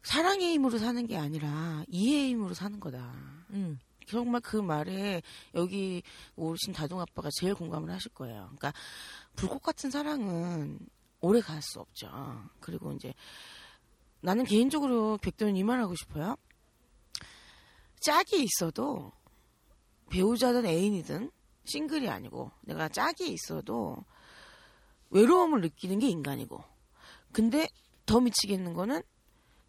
[0.04, 3.14] 사랑의 힘으로 사는 게 아니라 이해의 힘으로 사는 거다.
[3.52, 3.80] 음.
[4.08, 5.24] 정말 그 말에
[5.56, 6.04] 여기
[6.36, 8.52] 오신 다둥 아빠가 제일 공감을 하실 거예요.
[8.56, 8.72] 그러니까
[9.36, 10.78] 불꽃 같은 사랑은
[11.22, 12.08] 오래 갈 수 없죠.
[12.60, 13.16] 그리고 이제
[14.22, 16.36] 나는 개인적으로 백도는 이 말 하고 싶어요.
[18.00, 19.12] 짝이 있어도
[20.12, 21.32] 배우자든 애인이든
[21.66, 23.98] 싱글이 아니고 내가 짝이 있어도
[25.10, 26.64] 외로움을 느끼는 게 인간이고
[27.32, 27.68] 근데
[28.06, 29.02] 더 미치겠는 거는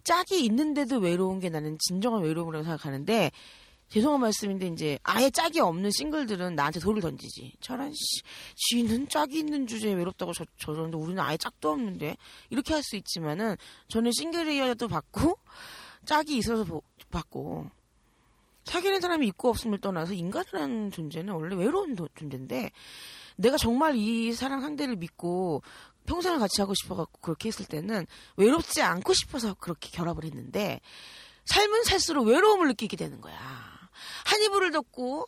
[0.04, 3.30] 짝이 있는데도 외로운 게 나는 진정한 외로움이라고 생각하는데
[3.88, 7.52] 죄송한 말씀인데 이제 아예 짝이 없는 싱글들은 나한테 돌을 던지지.
[7.60, 8.20] 저런 씨,
[8.56, 12.16] 쥐는 짝이 있는 주제에 외롭다고 저 저러는데 우리는 아예 짝도 없는데
[12.50, 13.56] 이렇게 할 수 있지만은
[13.88, 15.38] 저는 싱글이어도 받고
[16.04, 17.70] 짝이 있어서 보- 받고
[18.66, 22.70] 사귀는 사람이 있고 없음을 떠나서 인간이라는 존재는 원래 외로운 도- 존재인데
[23.36, 25.62] 내가 정말 이 사랑 상대를 믿고
[26.06, 30.80] 평생을 같이 하고 싶어갖고 그렇게 했을 때는 외롭지 않고 싶어서 그렇게 결합을 했는데
[31.46, 33.36] 삶은 살수록 외로움을 느끼게 되는 거야.
[34.24, 35.26] 한 이불을 덮고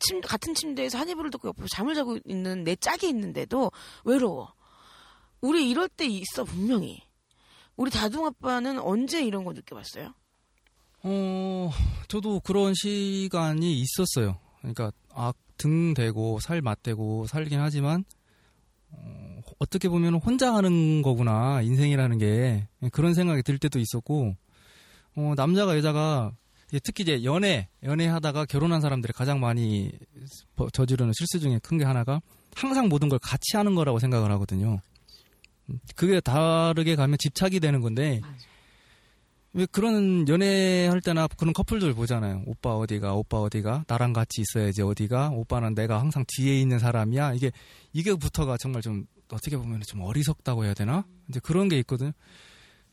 [0.00, 3.70] 침, 같은 침대에서 한 이불을 덮고 옆으로 잠을 자고 있는 내 짝이 있는데도
[4.04, 4.52] 외로워.
[5.40, 7.02] 우리 이럴 때 있어 분명히.
[7.76, 10.12] 우리 다둥 아빠는 언제 이런 거 느껴봤어요?
[11.02, 11.70] 어,
[12.08, 14.38] 저도 그런 시간이 있었어요.
[14.58, 18.04] 그러니까 아, 등 대고 살 맞대고 살긴 하지만
[18.90, 24.36] 어, 어떻게 보면 혼자 하는 거구나 인생이라는 게 그런 생각이 들 때도 있었고
[25.16, 26.32] 어, 남자가 여자가
[26.84, 29.90] 특히 이제 연애 연애하다가 결혼한 사람들이 가장 많이
[30.56, 32.20] 버- 저지르는 실수 중에 큰 게 하나가
[32.54, 34.80] 항상 모든 걸 같이 하는 거라고 생각을 하거든요.
[35.68, 38.20] 음, 그게 다르게 가면 집착이 되는 건데
[39.52, 42.42] 왜 그런 연애할 때나 그런 커플들 보잖아요.
[42.46, 47.34] 오빠 어디가, 오빠 어디가, 나랑 같이 있어야지 어디가, 오빠는 내가 항상 뒤에 있는 사람이야.
[47.34, 47.50] 이게,
[47.92, 51.04] 이게부터가 정말 좀, 어떻게 보면 좀 어리석다고 해야 되나?
[51.28, 52.12] 이제 그런 게 있거든.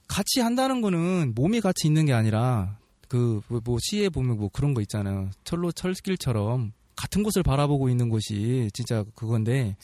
[0.07, 4.73] 같이 한다는 거는 몸이 같이 있는 게 아니라, 그, 뭐, 뭐 시에 보면 뭐 그런
[4.73, 5.29] 거 있잖아요.
[5.43, 9.75] 철로 철길처럼 같은 곳을 바라보고 있는 곳이 진짜 그건데,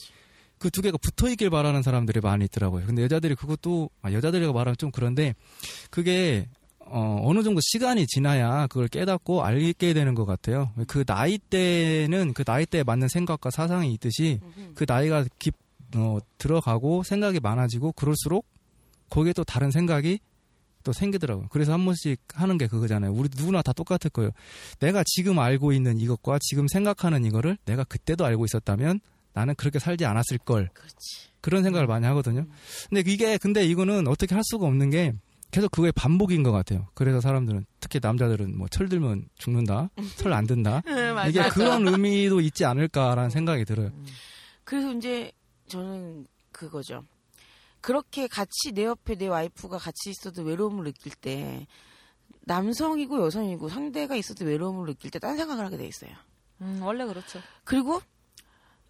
[0.57, 2.85] 그 두 개가 붙어 있길 바라는 사람들이 많이 있더라고요.
[2.85, 5.35] 근데 여자들이 그것도, 아, 여자들이가 말하면 좀 그런데,
[5.89, 6.47] 그게
[6.95, 10.71] 어, 어느 정도 시간이 지나야 그걸 깨닫고 알게 되는 것 같아요.
[10.85, 14.39] 그 나이 때는 그 나이 때에 맞는 생각과 사상이 있듯이
[14.75, 15.55] 그 나이가 깊,
[15.95, 18.45] 어, 들어가고 생각이 많아지고 그럴수록
[19.09, 20.19] 거기에 또 다른 생각이
[20.83, 21.47] 또 생기더라고요.
[21.49, 23.11] 그래서 한 번씩 하는 게 그거잖아요.
[23.11, 24.29] 우리 누구나 다 똑같을 거예요.
[24.79, 28.99] 내가 지금 알고 있는 이것과 지금 생각하는 이거를 내가 그때도 알고 있었다면
[29.33, 30.69] 나는 그렇게 살지 않았을 걸.
[30.75, 31.29] 그렇지.
[31.41, 32.45] 그런 생각을 많이 하거든요.
[32.89, 35.13] 근데 이게 근데 이거는 어떻게 할 수가 없는 게
[35.53, 36.87] 계속 그거의 반복인 것 같아요.
[36.95, 40.81] 그래서 사람들은 특히 남자들은 뭐 철 들면 죽는다, 철 안 든다.
[41.15, 41.27] 맞아.
[41.29, 43.91] 이게 그런 의미도 있지 않을까라는 생각이 들어요.
[44.63, 45.31] 그래서 이제
[45.67, 47.03] 저는 그거죠.
[47.81, 51.67] 그렇게 같이 내 옆에 내 와이프가 같이 있어도 외로움을 느낄 때
[52.45, 56.11] 남성이고 여성이고 상대가 있어도 외로움을 느낄 때 딴 생각을 하게 돼 있어요.
[56.61, 57.39] 음, 원래 그렇죠.
[57.63, 58.01] 그리고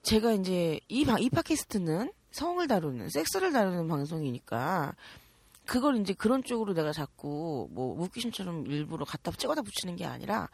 [0.04, 4.94] 제가 이제 이, 방, 이 팟캐스트는 성을 다루는 섹스를 다루는 방송이니까
[5.66, 10.50] 그걸 이제 그런 쪽으로 내가 자꾸 뭐 웃기심처럼 일부러 갖다 찍어다 붙이는 게 아니라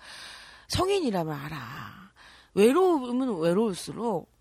[0.69, 2.11] 성인이라면 알아.
[2.53, 4.31] 외로우면 외로울수록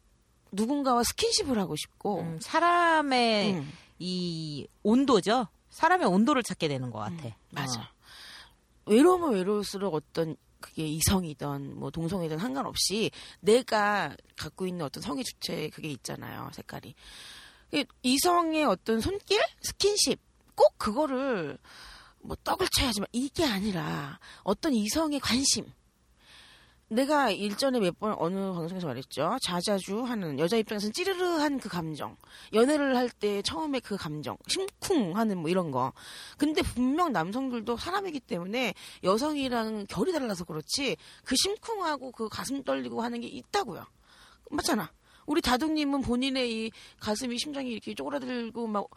[0.53, 5.49] 누군가와 스킨십을 하고 싶고 음, 사람의 음, 이 온도죠.
[5.71, 7.37] 사람의 온도를 찾게 되는 것 같아.
[7.51, 7.81] 맞아.
[7.81, 7.85] 어.
[8.87, 15.89] 외로우면 외로울수록 어떤 그게 이성이든 뭐 동성이든 상관없이 내가 갖고 있는 어떤 성의 주체 그게
[15.91, 16.95] 있잖아요 색깔이
[17.75, 20.19] 이- 이성의 어떤 손길 스킨십
[20.59, 21.57] 꼭 그거를
[22.21, 25.65] 뭐 떡을 쳐야지만 이게 아니라 어떤 이성의 관심
[26.91, 29.37] 내가 일전에 몇 번 어느 방송에서 말했죠.
[29.43, 32.17] 자자주 하는 여자 입장에서는 찌르르한 그 감정.
[32.55, 34.39] 연애를 할 때 처음에 그 감정.
[34.49, 35.93] 심쿵 하는 뭐 이런 거.
[36.39, 38.73] 근데 분명 남성들도 사람이기 때문에
[39.05, 43.85] 여성이랑 결이 달라서 그렇지 그 심쿵하고 그 가슴 떨리고 하는 게 있다고요.
[44.51, 44.91] 맞잖아.
[45.29, 48.89] 우리 다둥님은 본인의 이 가슴이 심장이 이렇게 쪼그라들고 막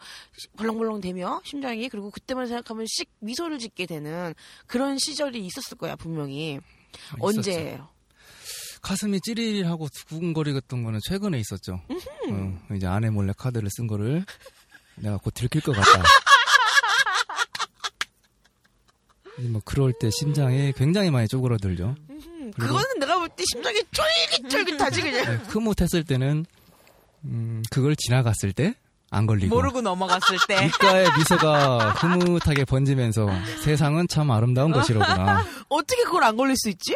[0.56, 4.34] 벌렁벌렁 되며 심장이 그리고 그때만 생각하면 씩 미소를 짓게 되는
[4.66, 6.58] 그런 시절이 있었을 거야 분명히
[7.18, 7.20] 있었죠.
[7.20, 7.88] 언제예요?
[8.80, 11.82] 가슴이 찌릿하고 두근거리던 거는 최근에 있었죠.
[12.30, 14.24] 어, 이제 아내 몰래 카드를 쓴 거를
[14.96, 16.02] 내가 곧 들킬 것 같다.
[19.38, 21.94] 이뭐 그럴 때 심장에 굉장히 많이 쪼그라들죠.
[22.58, 25.24] 음, 그거는 내가 볼 때 심장이 쫄깃쫄깃하지 그냥.
[25.24, 26.44] 네, 흐뭇했을 때는
[27.24, 28.74] 음, 그걸 지나갔을 때
[29.14, 30.64] 안 걸리고 모르고 넘어갔을 때.
[30.66, 33.28] 입가에 미소가 흐뭇하게 번지면서
[33.62, 35.44] 세상은 참 아름다운 것이로구나.
[35.68, 36.94] 어떻게 그걸 안 걸릴 수 있지?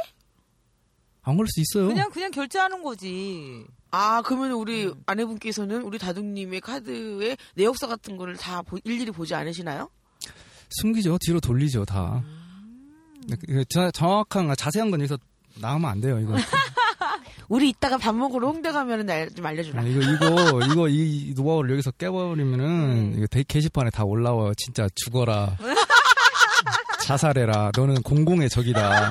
[1.22, 1.88] 안 걸릴 수 있어요.
[1.88, 3.66] 그냥 그냥 결제하는 거지.
[3.90, 9.90] 아 그러면 우리 아내분께서는 우리 다둥님의 카드에 내역서 같은 거를 다 보- 일일이 보지 않으시나요?
[10.70, 11.18] 숨기죠.
[11.20, 11.84] 뒤로 돌리죠.
[11.84, 12.22] 다.
[13.28, 15.18] 네, 그 자- 정확한 자세한 건 여기서
[15.60, 16.18] 나오면 안 돼요.
[16.20, 16.34] 이거
[17.48, 19.80] 우리 이따가 밥 먹으러 홍대 가면은 날 좀 알려주라.
[19.80, 24.52] 아, 이거 이거 이거 이 노하우를 여기서 깨버리면은 이거 데- 게시판에 다 올라와요.
[24.54, 25.56] 진짜 죽어라.
[27.04, 27.70] 자살해라.
[27.76, 29.10] 너는 공공의 적이다.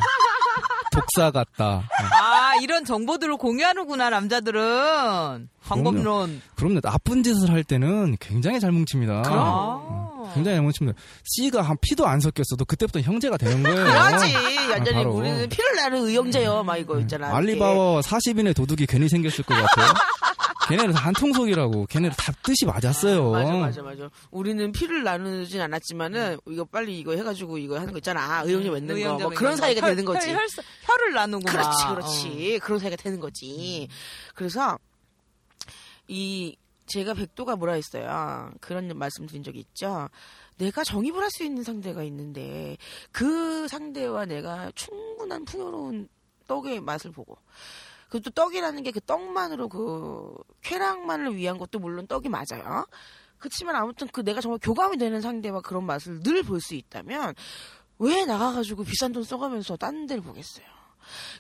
[0.92, 1.88] 독사 같다.
[2.22, 5.50] 아 이런 정보들을 공유하는구나 남자들은.
[5.68, 6.42] 방법론.
[6.56, 6.82] 그럼요.
[6.82, 9.24] 나쁜 짓을 할 때는 굉장히 잘 뭉칩니다.
[9.26, 10.10] 아.
[10.34, 11.00] 굉장히 잘 뭉칩니다.
[11.24, 13.76] C가 한 피도 안 섞였어도 그때부터 형제가 되는 거예요.
[13.86, 14.36] 그러지.
[14.36, 15.14] 아, 완전히 바로.
[15.14, 16.64] 우리는 피를 나는 의형제요.
[16.64, 17.36] 막 이거 있잖아.
[17.36, 19.94] 알리바와 40인의 도둑이 괜히 생겼을 것 같아요.
[20.68, 21.86] 걔네는 다 한통속이라고.
[21.86, 23.30] 걔네들 다 뜻이 맞았어요.
[23.30, 24.10] 맞아, 맞아, 맞아.
[24.32, 28.20] 우리는 피를 나누진 않았지만은 이거 빨리 이거 해가지고 이거 하는 거 있잖아.
[28.40, 28.96] 아, 의형제 맺는 거.
[28.96, 29.58] 의형제 뭐 그런 거.
[29.58, 30.28] 사이가 혈- 되는 거지.
[30.30, 30.48] 혈, 혈,
[30.86, 31.90] 혈을 나누고 그렇지, 막.
[31.96, 32.60] 그렇지.
[32.64, 33.88] 그런 사이가 되는 거지.
[34.34, 34.80] 그래서
[36.08, 36.56] 이
[36.86, 38.52] 제가 백도가 뭐라 했어요.
[38.62, 40.10] 그런 말씀 드린 적이 있죠.
[40.58, 42.78] 내가 정입을 할 수 있는 상대가 있는데
[43.12, 46.08] 그 상대와 내가 충분한 풍요로운
[46.48, 47.38] 떡의 맛을 보고
[48.10, 52.86] 그것도 떡이라는 게 그 떡만으로 그 쾌락만을 위한 것도 물론 떡이 맞아요.
[53.38, 57.34] 그렇지만 아무튼 그 내가 정말 교감이 되는 상대와 그런 맛을 늘 볼 수 있다면
[58.00, 60.66] 왜 나가가지고 비싼 돈 써가면서 딴 데를 보겠어요.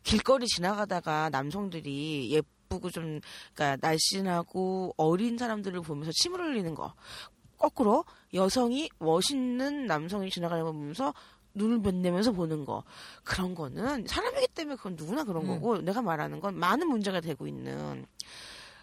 [0.04, 2.30] 길거리 지나가다가 남성들이
[2.66, 3.20] 예쁘고 좀
[3.54, 6.94] 그러니까 날씬하고 어린 사람들을 보면서 침을 흘리는 거
[7.58, 11.14] 거꾸로 여성이 멋있는 남성이 지나가는 거 보면서
[11.54, 12.84] 눈을 빛내면서 보는 거
[13.24, 15.48] 그런 거는 사람이기 때문에 그건 누구나 그런 음.
[15.48, 18.06] 거고 내가 말하는 건 많은 문제가 되고 있는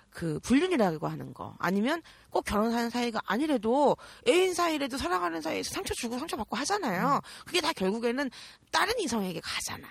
[0.09, 6.19] 그 불륜이라고 하는 거 아니면 꼭 결혼하는 사이가 아니래도 애인 사이라도 사랑하는 사이에서 상처 주고
[6.19, 7.21] 상처 받고 하잖아요.
[7.47, 8.31] 그게 다 결국에는
[8.71, 9.87] 다른 이성에게 가잖아.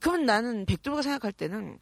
[0.00, 1.78] 그러면 나는 백두가 생각할 때는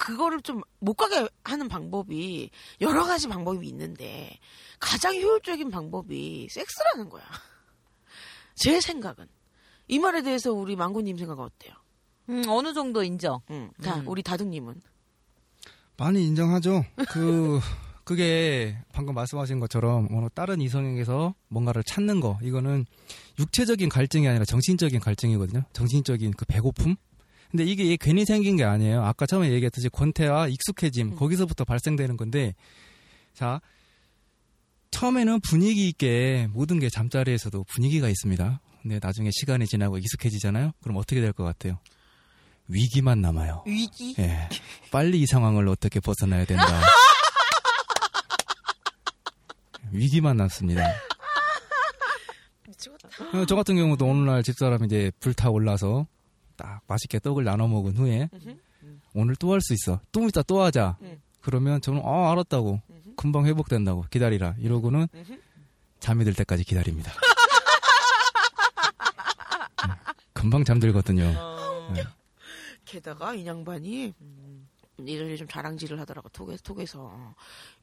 [0.00, 4.38] 그거를 좀 못 가게 하는 방법이 여러 가지 방법이 있는데
[4.78, 7.22] 가장 효율적인 방법이 섹스라는 거야.
[8.56, 9.26] 제 생각은
[9.88, 11.74] 이 말에 대해서 우리 망고님 생각은 어때요?
[12.30, 13.40] 음, 어느 정도 인정.
[13.50, 13.70] 응.
[13.82, 14.08] 자, 음.
[14.08, 14.80] 우리 다둥님은
[15.96, 16.84] 많이 인정하죠.
[17.10, 17.60] 그
[18.04, 22.86] 그게 방금 말씀하신 것처럼 어느 다른 이성에게서 뭔가를 찾는 거 이거는
[23.38, 25.62] 육체적인 갈증이 아니라 정신적인 갈증이거든요.
[25.74, 26.96] 정신적인 그 배고픔.
[27.50, 29.02] 근데 이게 괜히 생긴 게 아니에요.
[29.04, 32.54] 아까 처음에 얘기했듯이 권태와 익숙해짐 거기서부터 발생되는 건데
[33.34, 33.60] 자
[34.92, 38.60] 처음에는 분위기 있게 모든 게 잠자리에서도 분위기가 있습니다.
[38.82, 40.72] 근데 나중에 시간이 지나고 익숙해지잖아요.
[40.82, 41.78] 그럼 어떻게 될 것 같아요?
[42.68, 43.64] 위기만 남아요.
[43.66, 44.14] 위기?
[44.20, 44.48] 예.
[44.92, 46.64] 빨리 이 상황을 어떻게 벗어나야 된다.
[49.92, 50.84] 위기만 남습니다.
[52.68, 53.38] 미치겠다.
[53.38, 56.06] 어, 저 같은 경우도 오늘날 집사람이 이제 불타 올라서
[56.60, 58.28] 딱 맛있게 떡을 나눠 먹은 후에
[59.14, 60.00] 오늘 또 할 수 있어.
[60.12, 60.98] 좀 이따 또 하자.
[61.00, 61.20] 음.
[61.40, 62.82] 그러면 저는 아 알았다고
[63.16, 65.06] 금방 회복된다고 기다리라 이러고는
[66.00, 67.12] 잠이 들 때까지 기다립니다.
[69.86, 69.94] 음,
[70.34, 71.24] 금방 잠들거든요.
[71.94, 72.04] 네.
[72.84, 74.12] 게다가 이 양반이
[74.98, 77.34] 이를 좀 자랑질을 하더라고 톡에서 톡에서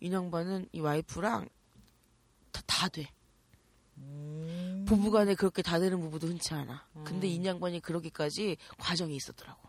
[0.02, 1.50] 이 양반은 이 와이프랑
[2.52, 3.08] 다, 다 돼.
[4.86, 6.88] 부부간에 그렇게 다 되는 부부도 흔치 않아.
[7.04, 9.68] 근데 이 양반이 그러기까지 과정이 있었더라고.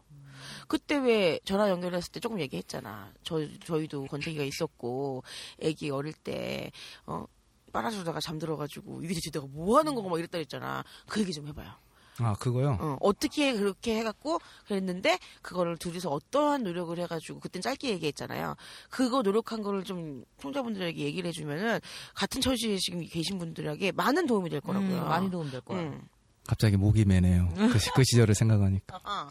[0.69, 3.13] 그때 왜 전화 연결했을 때 조금 얘기했잖아.
[3.23, 5.25] 저 저희도 권태기가 있었고
[5.59, 6.71] 애기 어릴 때
[7.07, 7.25] 어.
[7.71, 10.83] 빨아주다가 잠들어가지고 이게 대체 내가 뭐 하는 거고 막 이랬다 했잖아.
[11.07, 11.71] 그 얘기 좀 해봐요.
[12.21, 12.77] 아 그거요.
[12.81, 18.57] 어, 어떻게 그렇게 해갖고 그랬는데 그거를 둘이서 어떠한 노력을 해가지고 그땐 짧게 얘기했잖아요.
[18.91, 21.79] 그거 노력한 거를 좀 청자분들에게 얘기를 해주면은
[22.15, 24.99] 같은 처지에 지금 계신 분들에게 많은 도움이 될 거라고요.
[25.03, 25.81] 음, 많이 도움 될 거야.
[25.81, 26.03] 응.
[26.47, 27.53] 갑자기 목이 매네요.
[27.55, 29.01] 그, 시- 그 시절을 생각하니까.
[29.05, 29.31] 아,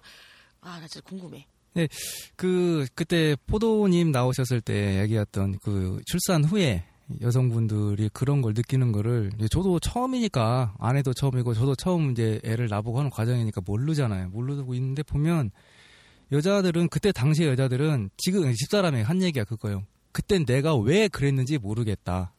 [0.62, 1.45] 아, 나 진짜 궁금해.
[2.36, 6.84] 그 그때 포도님 나오셨을 때 얘기했던 그 출산 후에
[7.22, 13.10] 여성분들이 그런 걸 느끼는 거를 저도 처음이니까 아내도 처음이고 저도 처음 이제 애를 낳아보고 하는
[13.10, 14.30] 과정이니까 모르잖아요.
[14.30, 15.52] 모르고 있는데 보면
[16.32, 19.86] 여자들은 그때 당시 의 여자들은 지금 집사람이 한 얘기가 그거예요.
[20.12, 22.34] 그땐 내가 왜 그랬는지 모르겠다.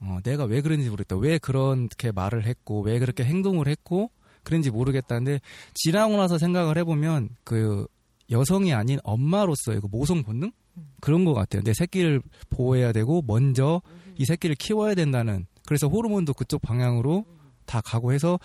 [0.00, 1.16] 어, 내가 왜 그랬는지 모르겠다.
[1.16, 4.10] 왜 그렇게 말을 했고 왜 그렇게 행동을 했고
[4.42, 5.40] 그런지 모르겠다는데
[5.72, 7.86] 지나고 나서 생각을 해보면 그
[8.30, 10.52] 여성이 아닌 엄마로서의 그 모성 본능
[11.00, 11.62] 그런 것 같아요.
[11.62, 13.82] 내 새끼를 보호해야 되고 먼저
[14.16, 17.24] 이 새끼를 키워야 된다는 그래서 호르몬도 그쪽 방향으로
[17.66, 18.38] 다 가고 해서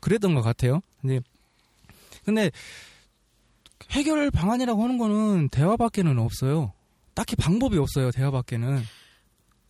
[0.00, 0.80] 그랬던 것 같아요.
[1.00, 1.20] 근데
[2.24, 2.50] 근데
[3.90, 6.72] 해결 방안이라고 하는 거는 대화밖에는 없어요.
[7.14, 8.10] 딱히 방법이 없어요.
[8.10, 8.82] 대화밖에는.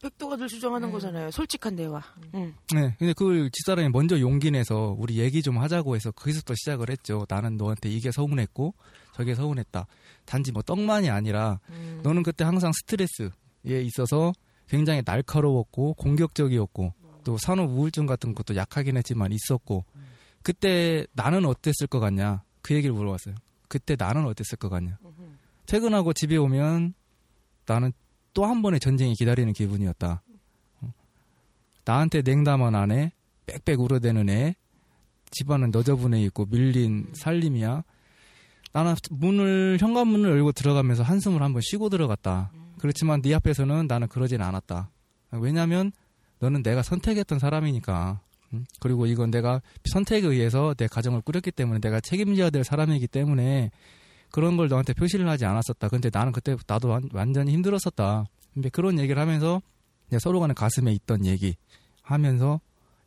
[0.02, 1.30] 백도가들 주장하는 거잖아요.
[1.30, 2.00] 솔직한 대화.
[2.34, 2.54] 응.
[2.72, 2.94] 네.
[2.98, 7.26] 근데 그걸 집사람이 먼저 용기 내서 우리 얘기 좀 하자고 해서 거기서부터 시작을 했죠.
[7.28, 8.74] 나는 너한테 이게 서운했고
[9.14, 9.86] 저게 서운했다.
[10.28, 12.00] 단지 뭐 떡만이 아니라 음.
[12.02, 13.30] 너는 그때 항상 스트레스에
[13.64, 14.32] 있어서
[14.68, 16.92] 굉장히 날카로웠고 공격적이었고
[17.24, 19.84] 또 산후 우울증 같은 것도 약하긴 했지만 있었고
[20.42, 23.34] 그때 나는 어땠을 것 같냐 그 얘기를 물어봤어요.
[23.68, 24.98] 그때 나는 어땠을 것 같냐.
[25.66, 26.94] 퇴근하고 집에 오면
[27.66, 27.92] 나는
[28.34, 30.22] 또 한 번의 전쟁이 기다리는 기분이었다.
[30.80, 30.92] 어.
[31.84, 33.12] 나한테 냉담한 아내,
[33.46, 34.54] 빽빽 울어대는 애,
[35.30, 37.82] 집안은 너저분해 있고 밀린 살림이야.
[38.72, 42.52] 나는 문을 현관문을 열고 들어가면서 한숨을 한번 쉬고 들어갔다.
[42.78, 44.90] 그렇지만 네 앞에서는 나는 그러진 않았다.
[45.32, 45.92] 왜냐하면
[46.38, 48.20] 너는 내가 선택했던 사람이니까.
[48.54, 48.64] 음?
[48.80, 53.70] 그리고 이건 내가 선택에 의해서 내 가정을 꾸렸기 때문에 내가 책임져야 될 사람이기 때문에
[54.30, 55.88] 그런 걸 너한테 표시를 하지 않았었다.
[55.88, 58.24] 근데 나는 그때 나도 완, 완전히 힘들었었다.
[58.54, 59.60] 근데 그런 얘기를 하면서
[60.20, 61.56] 서로 간에 가슴에 있던 얘기
[62.02, 62.60] 하면서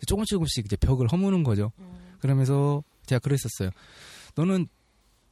[0.06, 1.72] 조금씩 조금씩 이제 벽을 허무는 거죠.
[2.20, 3.72] 그러면서 제가 그랬었어요.
[4.36, 4.68] 너는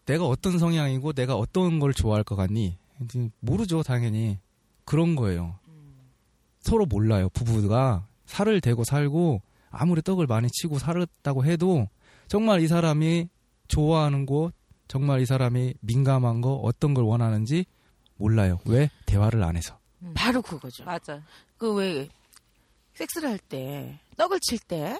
[0.09, 2.79] 내가 어떤 성향이고 내가 어떤 걸 좋아할 것 같니?
[3.41, 4.39] 모르죠, 당연히.
[4.83, 5.59] 그런 거예요.
[6.61, 8.07] 서로 몰라요, 부부가.
[8.25, 11.87] 살을 대고 살고 아무리 떡을 많이 치고 살았다고 해도
[12.27, 13.29] 정말 이 사람이
[13.67, 14.53] 좋아하는 곳,
[14.87, 17.65] 정말 이 사람이 민감한 거, 어떤 걸 원하는지
[18.17, 18.57] 몰라요.
[18.65, 18.89] 왜?
[19.05, 19.77] 대화를 안 해서.
[20.15, 20.83] 바로 그거죠.
[20.85, 21.21] 맞아.
[21.57, 22.09] 그 왜
[22.95, 24.97] 섹스를 할 때 떡을 칠 때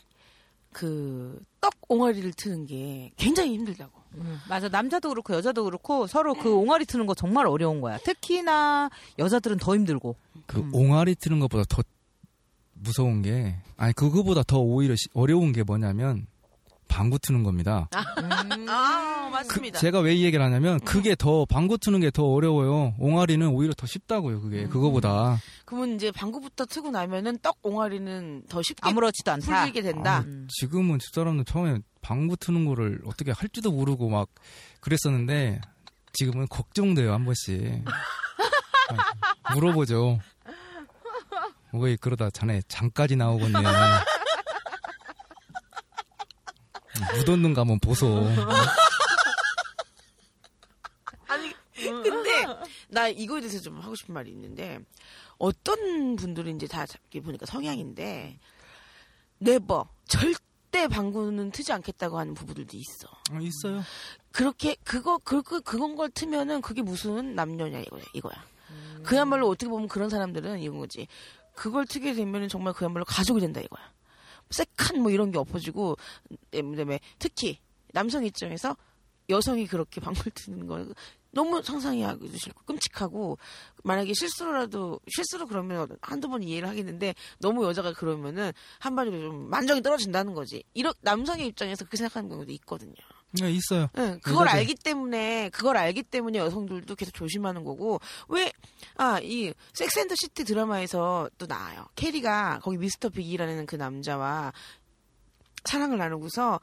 [0.72, 3.99] 그 떡 옹알이를 트는 게 굉장히 힘들다고.
[4.16, 4.68] 음, 맞아.
[4.70, 7.98] 남자도 그렇고 여자도 그렇고 서로 그 옹알이 트는 거 정말 어려운 거야.
[8.00, 10.16] 특히나 여자들은 더 힘들고.
[10.48, 10.74] 그 음.
[10.74, 11.84] 옹알이 트는 것보다 더
[12.74, 16.26] 무서운 게 아니 그거보다 더 오히려 시- 어려운 게 뭐냐면
[16.90, 17.88] 방구 트는 겁니다.
[17.94, 18.44] 아,
[19.30, 19.80] 그, 맞습니다.
[19.80, 22.96] 제가 왜 이 얘기를 하냐면 그게 더 방구 트는 게 더 어려워요.
[23.00, 24.42] 옹알이는 오히려 더 쉽다고요.
[24.42, 24.70] 그게 음.
[24.70, 25.38] 그거보다.
[25.66, 29.62] 그러면 이제 방구부터 트고 나면은 떡 옹알이는 더 쉽게 아무렇지도 않다.
[29.62, 30.18] 풀리게 된다.
[30.18, 30.48] 아, 음.
[30.50, 34.28] 지금은 집사람은 처음에 방구 트는 거를 어떻게 할지도 모르고 막
[34.82, 35.62] 그랬었는데
[36.14, 37.86] 지금은 걱정돼요 한 번씩
[39.44, 40.20] 아, 물어보죠.
[41.74, 43.60] 왜 그러다 자네 장까지 나오겠네.
[47.16, 48.28] 묻었는 가 한번 보소.
[51.28, 52.46] 아니 근데
[52.90, 54.80] 나 이거에 대해서 좀 하고 싶은 말이 있는데
[55.38, 58.40] 어떤 분들은 이제 다 이렇게 보니까 성향인데
[59.40, 63.08] 네버 절대 방구는 트지 않겠다고 하는 부부들도 있어.
[63.32, 63.84] 아, 있어요.
[64.32, 68.46] 그렇게 그거 그, 그 그건 걸 트면은 그게 무슨 남녀냐 이거야 이거야.
[69.04, 71.08] 그야말로 어떻게 보면 그런 사람들은 이건 거지.
[71.56, 73.82] 그걸 트게 되면은 정말 그야말로 가족이 된다 이거야.
[74.50, 75.98] 세칸 뭐 이런 게 엎어지고
[76.52, 77.60] 그다음에 특히
[77.94, 78.76] 남성 입장에서
[79.30, 80.86] 여성이 그렇게 방구를 트는 거
[81.32, 83.38] 너무 상상이 하기 싫고 끔찍하고
[83.84, 90.34] 만약에 실수로라도 실수로 그러면 한두 번 이해를 하겠는데 너무 여자가 그러면은 한마디로 좀 만정이 떨어진다는
[90.34, 90.64] 거지.
[90.74, 92.96] 이런 남성의 입장에서 그렇게 생각하는 경우도 있거든요.
[93.32, 93.88] 네, 있어요.
[93.98, 94.60] 응, 그걸 여자들.
[94.60, 98.52] 알기 때문에 그걸 알기 때문에 여성들도 계속 조심하는 거고 왜
[98.98, 101.88] 아 이 Sex and the City 드라마에서 또 나와요.
[101.96, 104.52] 캐리가 거기 미스터 빅이라는 그 남자와
[105.66, 106.60] 사랑을 나누고서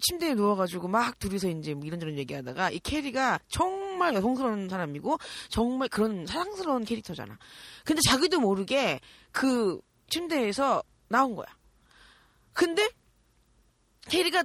[0.00, 6.26] 침대에 누워가지고 막 둘이서 이제 뭐 이런저런 얘기하다가 이 캐리가 정말 여성스러운 사람이고 정말 그런
[6.26, 7.38] 사랑스러운 캐릭터잖아.
[7.84, 8.98] 근데 자기도 모르게
[9.30, 11.46] 그 침대에서 나온 거야.
[12.52, 12.88] 근데
[14.08, 14.42] 캐리가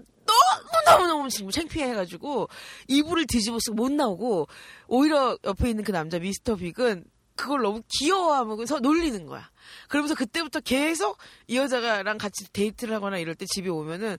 [0.85, 2.49] 너무너무너무 지금 창피해가지고
[2.87, 4.47] 이불을 뒤집어 쓰고 못 나오고
[4.87, 9.49] 오히려 옆에 있는 그 남자 미스터 빅은 그걸 너무 귀여워하면서 놀리는 거야.
[9.87, 14.17] 그러면서 그때부터 계속 이 여자가랑 같이 데이트를 하거나 이럴 때 집에 오면은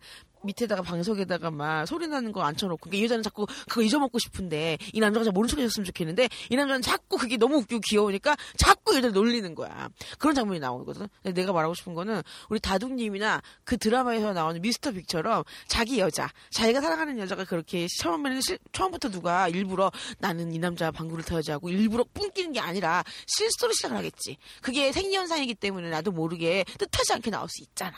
[0.48, 5.00] 밑에다가 방석에다가 막 소리 나는 거 앉혀놓고 그러니까 이 여자는 자꾸 그거 잊어먹고 싶은데 이
[5.00, 8.96] 남자가 잘 모른 척 해줬으면 좋겠는데 이 남자는 자꾸 그게 너무 웃기고 귀여우니까 자꾸 이
[8.98, 9.88] 여자를 놀리는 거야.
[10.18, 11.08] 그런 장면이 나오거든.
[11.34, 17.18] 내가 말하고 싶은 거는 우리 다둥님이나 그 드라마에서 나오는 미스터 빅처럼 자기 여자, 자기가 사랑하는
[17.18, 22.52] 여자가 그렇게 처음에는 실- 처음부터 누가 일부러 나는 이 남자 방구를 터야지 하고 일부러 뿜기는
[22.52, 24.36] 게 아니라 실수로 시작을 하겠지.
[24.62, 27.92] 그게 생리현상이기 때문에 나도 모르게 뜻하지 않게 나올 수 있잖아.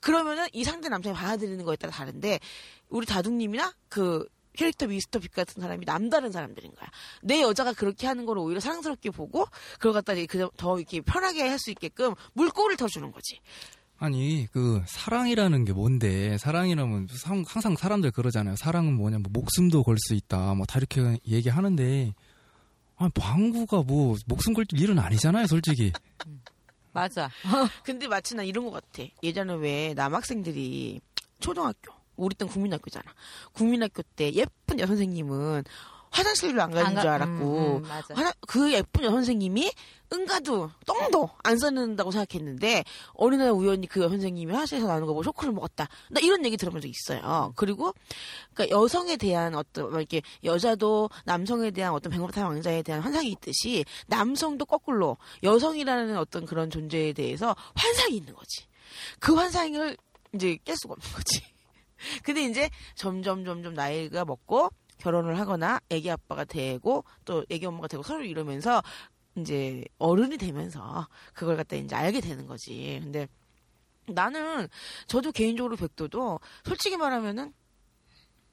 [0.00, 2.38] 그러면은 이 상대 남성이 받아들이는 거에 따라 다른데
[2.88, 4.26] 우리 다둥님이나 그
[4.56, 6.88] 캐릭터 미스터 빅 같은 사람이 남다른 사람들인 거야.
[7.22, 11.58] 내 여자가 그렇게 하는 걸 오히려 사랑스럽게 보고 그걸 갖다 이제 그더 이렇게 편하게 할
[11.58, 13.38] 수 있게끔 물꼬를 터주는 거지.
[13.98, 19.96] 아니 그 사랑이라는 게 뭔데 사랑이라면 상- 항상 사람들 그러잖아요 사랑은 뭐냐 뭐 목숨도 걸
[19.98, 22.14] 수 있다 뭐 다 이렇게 얘기하는데
[22.96, 25.92] 아 방구가 뭐 목숨 걸 일은 아니잖아요 솔직히
[26.92, 27.30] 맞아.
[27.84, 29.08] 근데 마치 나 이런 것 같아.
[29.22, 31.00] 예전에 왜 남학생들이
[31.40, 33.04] 초등학교, 우리 땐 국민학교잖아.
[33.52, 35.64] 국민학교 때 예쁜 여선생님은
[36.12, 37.84] 화장실도 안 가는 안 가- 줄 알았고, 음, 음.
[37.84, 39.70] 화장- 그 예쁜 여선생님이
[40.12, 42.82] 응가도 똥도 안 싸는다고 생각했는데
[43.14, 45.86] 어느 날 우연히 그 여선생님이 화장실에서 나오는 거 보고 쇼크를 먹었다.
[46.10, 47.52] 나 이런 얘기 들어본 적 있어요.
[47.54, 47.94] 그리고
[48.52, 53.84] 그러니까 여성에 대한 어떤 뭐 이렇게 여자도 남성에 대한 어떤 백마탄 왕자에 대한 환상이 있듯이
[54.08, 58.64] 남성도 거꾸로 여성이라는 어떤 그런 존재에 대해서 환상이 있는 거지.
[59.20, 59.96] 그 환상을
[60.34, 61.42] 이제 깰 수가 없는 거지.
[62.22, 68.02] 근데 이제 점점 점점 나이가 먹고 결혼을 하거나 애기 아빠가 되고 또 애기 엄마가 되고
[68.02, 68.82] 서로 이러면서
[69.36, 72.98] 이제 어른이 되면서 그걸 갖다 이제 알게 되는 거지.
[73.02, 73.26] 근데
[74.06, 74.68] 나는
[75.06, 77.52] 저도 개인적으로 백도도 솔직히 말하면은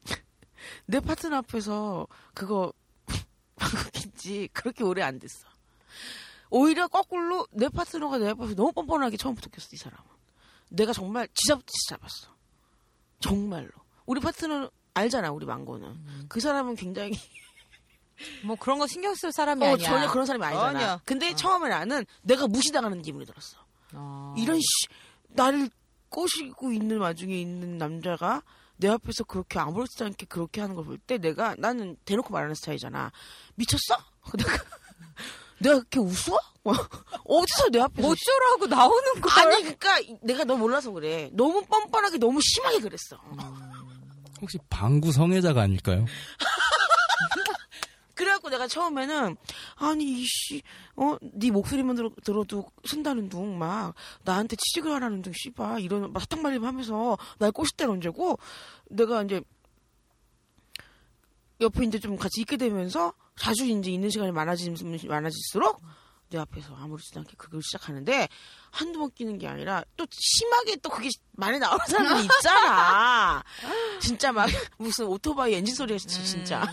[0.85, 2.73] 내 파트너 앞에서 그거
[3.57, 5.47] 방귀인지 그렇게 오래 안 됐어.
[6.49, 10.16] 오히려 거꾸로 내 파트너가 내 앞에서 너무 뻔뻔하게 처음부터 꼈어 이 사람은.
[10.69, 12.27] 내가 정말 지잡듯이 잡았어.
[13.19, 13.69] 정말로.
[14.05, 16.27] 우리 파트너 알잖아 우리 망고는.
[16.27, 17.11] 그 사람은 굉장히
[18.43, 19.87] 뭐 그런 거 신경 쓸 사람이 어, 아니야.
[19.89, 20.71] 전혀 그런 사람이 아니잖아.
[20.79, 21.01] 전혀.
[21.05, 23.57] 근데 처음에 나는 내가 무시당하는 기분이 들었어.
[23.93, 24.33] 어.
[24.37, 24.65] 이런 씨
[25.29, 25.69] 나를
[26.09, 28.41] 꼬시고 있는 와중에 있는 남자가
[28.77, 33.11] 내 앞에서 그렇게 아무렇지도 않게 그렇게 하는 걸 볼 때 내가 나는 대놓고 말하는 스타일이잖아.
[33.55, 33.97] 미쳤어?
[34.37, 34.51] 내가
[35.59, 36.31] 내가 그렇게 웃어?
[36.31, 36.39] 뭐,
[37.25, 39.31] 어디서 내 앞에서 어쩌라고 나오는 걸?
[39.39, 41.29] 아니 그러니까 내가 너 몰라서 그래.
[41.33, 43.17] 너무 뻔뻔하게 너무 심하게 그랬어.
[44.41, 46.05] 혹시 방구 성애자가 아닐까요?
[48.13, 49.37] 그래갖고 내가 처음에는
[49.75, 50.63] 아니 이씨
[50.95, 53.93] 어네 목소리만 들어, 들어 도 쓴다는 둥 막
[54.23, 58.39] 나한테 취직을 하라는 둥 씨발 이런 막 사탕 말림 하면서 날 꼬실 때는 언제고
[58.89, 59.41] 내가 이제
[61.61, 64.71] 옆에 이제 좀 같이 있게 되면서 자주 이제 있는 시간이 많아지
[65.07, 65.79] 많아질수록
[66.29, 68.27] 내 앞에서 아무렇지도 않게 그걸 시작하는데
[68.71, 73.43] 한두 번 끼는 게 아니라 또 심하게 또 그게 많이 나오는 사람이 있잖아.
[74.01, 76.23] 진짜 막 무슨 오토바이 엔진 소리가 진짜.
[76.23, 76.67] 진짜.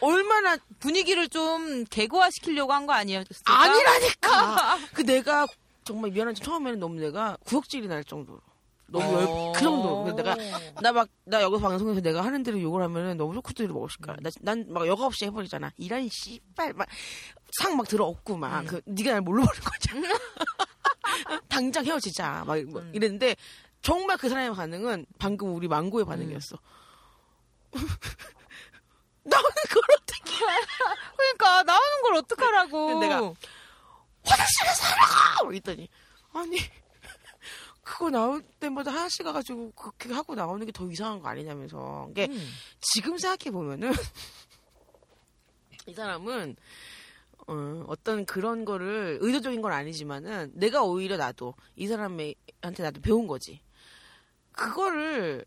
[0.00, 3.22] 얼마나 분위기를 좀 개고화 시키려고 한 거 아니에요?
[3.44, 4.78] 아니라니까.
[4.92, 5.46] 그 내가
[5.84, 8.40] 정말 미안한지 처음에는 너무 내가 구역질이 날 정도로.
[8.88, 9.12] 너무 어.
[9.20, 10.04] 열, 그 정도로.
[10.04, 10.36] 근데 내가,
[10.80, 14.16] 나 막, 나 여기서 방송에서 내가 하는 대로 욕을 하면은 너무 쇼크들이 먹으실 거야.
[14.40, 15.72] 난막 여과 없이 해버리잖아.
[15.76, 16.86] 이런 씨발, 막,
[17.60, 20.18] 상 막 들어엎고 막, 그, 니가 날 뭘로 보는 거냐.
[21.48, 22.44] 당장 헤어지자.
[22.46, 23.36] 막, 뭐 이랬는데,
[23.82, 26.56] 정말 그 사람의 반응은 방금 우리 망고의 반응이었어.
[29.24, 30.36] 나오는 걸 어떻게
[31.16, 33.00] 그러니까 나오는 걸 어떡하라고.
[33.00, 33.16] 내가
[34.24, 35.52] 화장실에서 하라고!
[35.52, 35.88] 이랬더니,
[36.32, 36.58] 아니,
[37.86, 42.08] 그거 나올 때마다 하나씩 가가지고 그렇게 하고 나오는 게 더 이상한 거 아니냐면서.
[42.10, 42.48] 이게 음.
[42.80, 43.92] 지금 생각해 보면은,
[45.86, 46.56] 이 사람은,
[47.46, 53.60] 어, 어떤 그런 거를 의도적인 건 아니지만은, 내가 오히려 나도, 이 사람한테 나도 배운 거지.
[54.50, 55.46] 그거를,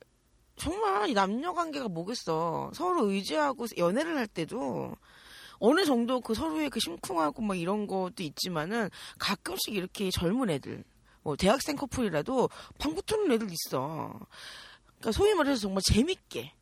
[0.55, 2.71] 정말 이 남녀 관계가 뭐겠어.
[2.73, 4.95] 서로 의지하고 연애를 할 때도,
[5.57, 10.85] 어느 정도 그 서로의 그 심쿵하고 뭐 이런 것도 있지만은 가끔씩 이렇게 젊은 애들,
[11.23, 14.19] 뭐 대학생 커플이라도 방구 트는 애들 있어.
[14.99, 16.53] 그러니까 소위 말해서 정말 재밌게.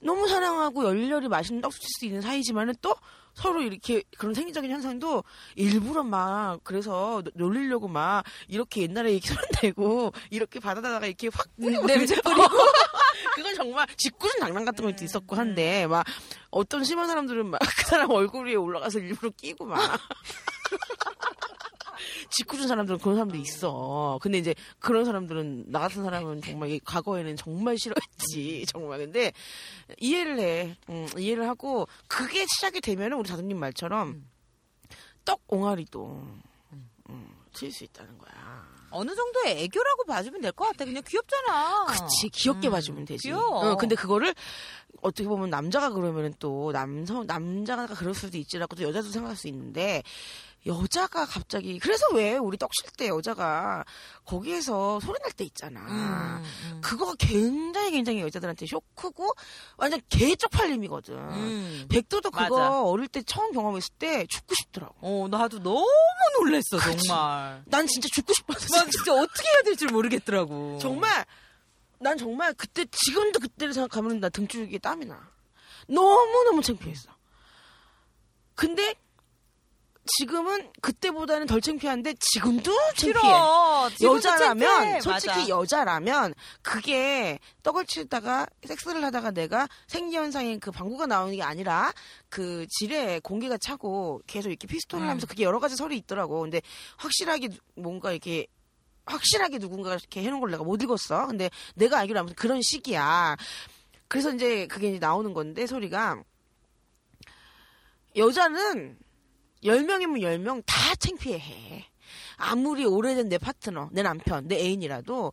[0.00, 2.94] 너무 사랑하고 열렬히 맛있는 떡칠수 있는 사이지만은 또
[3.32, 5.24] 서로 이렇게 그런 생리적인 현상도
[5.54, 11.48] 일부러 막 그래서 노- 놀리려고 막 이렇게 옛날에 이렇게 손 대고 이렇게 받았다가 이렇게 확
[11.56, 12.42] 냄새 뿌리고.
[13.34, 16.06] 그건 정말 짓궂은 장난 같은 것도 있었고 한데 막
[16.50, 20.00] 어떤 심한 사람들은 막 그 사람 얼굴 위에 올라가서 일부러 끼고 막
[22.30, 24.18] 짓궂은 사람들은 그런 사람도 있어.
[24.22, 28.98] 근데 이제 그런 사람들은 나 같은 사람은 정말 이 과거에는 정말 싫어했지 정말.
[28.98, 29.32] 근데
[29.98, 30.76] 이해를 해.
[30.88, 34.24] 음, 이해를 하고 그게 시작이 되면은 우리 다솜님 말처럼
[35.24, 36.26] 떡 옹알이도
[37.08, 38.66] 음, 칠수 있다는 거야.
[38.90, 40.84] 어느 정도의 애교라고 봐주면 될 것 같아.
[40.84, 41.86] 그냥 귀엽잖아.
[41.86, 43.28] 그치 귀엽게 음, 봐주면 되지.
[43.28, 43.72] 귀여워.
[43.72, 44.34] 어, 근데 그거를
[45.02, 50.02] 어떻게 보면 남자가 그러면은 또 남성 남자가 그럴 수도 있지라고 또 여자도 생각할 수 있는데
[50.66, 53.84] 여자가 갑자기 그래서 왜 우리 떡실 때 여자가
[54.24, 55.80] 거기에서 소리 날 때 있잖아.
[55.80, 56.42] 음,
[56.72, 56.80] 음.
[56.82, 59.32] 그거가 굉장히 굉장히 여자들한테 쇼크고
[59.76, 61.14] 완전 개 쪽팔림이거든.
[61.14, 61.86] 음.
[61.90, 62.82] 백도도 그거 맞아.
[62.82, 64.94] 어릴 때 처음 경험했을 때 죽고 싶더라고.
[65.00, 65.86] 어, 나도 너무
[66.40, 67.06] 놀랬어, 그치.
[67.06, 67.62] 정말.
[67.66, 68.66] 난 진짜 죽고 싶었어.
[68.76, 70.78] 난 진짜 어떻게 해야 될지 모르겠더라고.
[70.80, 71.24] 정말
[71.98, 75.28] 난 정말 그때 지금도 그때를 생각하면 나 등줄기에 땀이 나.
[75.88, 77.10] 너무 너무 창피했어.
[78.54, 78.94] 근데
[80.18, 83.12] 지금은 그때보다는 덜 창피한데 지금도 창피해.
[83.12, 83.90] 싫어.
[83.96, 85.00] 지금도 여자라면 창피해.
[85.00, 85.48] 솔직히 맞아.
[85.48, 91.92] 여자라면 그게 떡을 치다가 섹스를 하다가 내가 생리 현상인 그 방구가 나오는 게 아니라
[92.28, 95.08] 그 질에 공기가 차고 계속 이렇게 피스톤을 음.
[95.10, 96.40] 하면서 그게 여러 가지 설이 있더라고.
[96.40, 96.60] 근데
[96.96, 98.46] 확실하게 누- 뭔가 이렇게
[99.06, 101.26] 확실하게 누군가가 이렇게 해놓은 걸 내가 못 읽었어.
[101.26, 103.36] 근데 내가 알기로 아무튼 그런 식이야.
[104.08, 106.22] 그래서 이제 그게 이제 나오는 건데 소리가
[108.16, 108.98] 여자는
[109.66, 111.90] 10명이면 10명 다 창피해 해.
[112.36, 115.32] 아무리 오래된 내 파트너, 내 남편, 내 애인이라도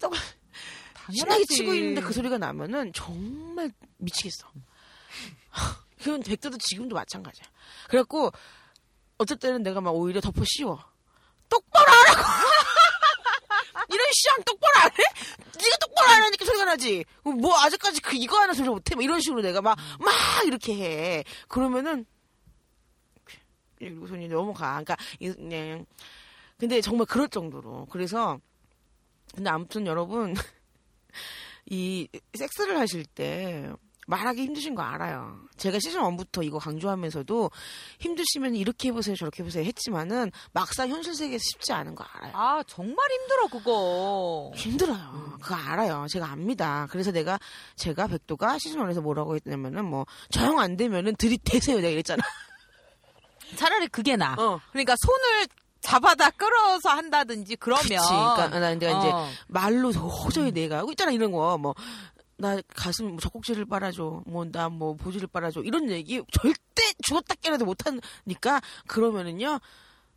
[0.00, 0.18] 떡을
[1.12, 1.44] 신나게.
[1.44, 4.46] 치고 있는데 그 소리가 나면은 정말 미치겠어.
[5.98, 7.44] 그건 백도도 지금도 마찬가지야.
[7.88, 8.30] 그래갖고
[9.18, 10.82] 어쩔 때는 내가 막 오히려 덮어 씌워.
[11.48, 12.22] 똑바로 하라고!
[13.92, 15.04] 이런 시험 똑바로 안 해?
[15.62, 17.04] 네가 똑바로 안 하니까 소리가 나지.
[17.22, 18.94] 뭐 아직까지 그 이거 하나 소리 못해?
[18.94, 20.14] 막 이런 식으로 내가 막 막
[20.46, 21.24] 이렇게 해.
[21.48, 22.06] 그러면은
[23.80, 24.68] 그리고 손이 넘어가.
[24.82, 25.86] 그러니까 이- 그냥
[26.58, 27.86] 근데 정말 그럴 정도로.
[27.90, 28.38] 그래서
[29.34, 30.34] 근데 아무튼 여러분
[31.66, 33.72] 이 섹스를 하실 때
[34.06, 35.38] 말하기 힘드신 거 알아요.
[35.56, 37.50] 제가 시즌 1부터 이거 강조하면서도
[38.00, 42.32] 힘드시면 이렇게 해보세요, 저렇게 해보세요 했지만은 막상 현실 세계에서 쉽지 않은 거 알아요.
[42.34, 44.50] 아, 정말 힘들어, 그거.
[44.56, 45.36] 힘들어요.
[45.40, 46.06] 그거 알아요.
[46.10, 46.88] 제가 압니다.
[46.90, 47.38] 그래서 내가
[47.76, 52.22] 제가 백도가 시즌 1에서 뭐라고 했냐면은 뭐 저형 안 되면은 들이대세요 내가 이랬잖아.
[53.56, 54.34] 차라리 그게 나.
[54.38, 54.60] 어.
[54.70, 55.46] 그러니까 손을
[55.80, 57.82] 잡아다 끌어서 한다든지 그러면.
[57.82, 57.96] 그치.
[57.96, 59.28] 그러니까 나 내가 이제 어.
[59.48, 61.74] 말로 도저히 내가 하고 있잖아 이런 거 뭐.
[62.36, 69.60] 나 가슴 뭐 젖꼭지를 빨아줘, 뭐나뭐 보지를 빨아줘 이런 얘기 절대 죽었다 깨라도 못하니까 그러면은요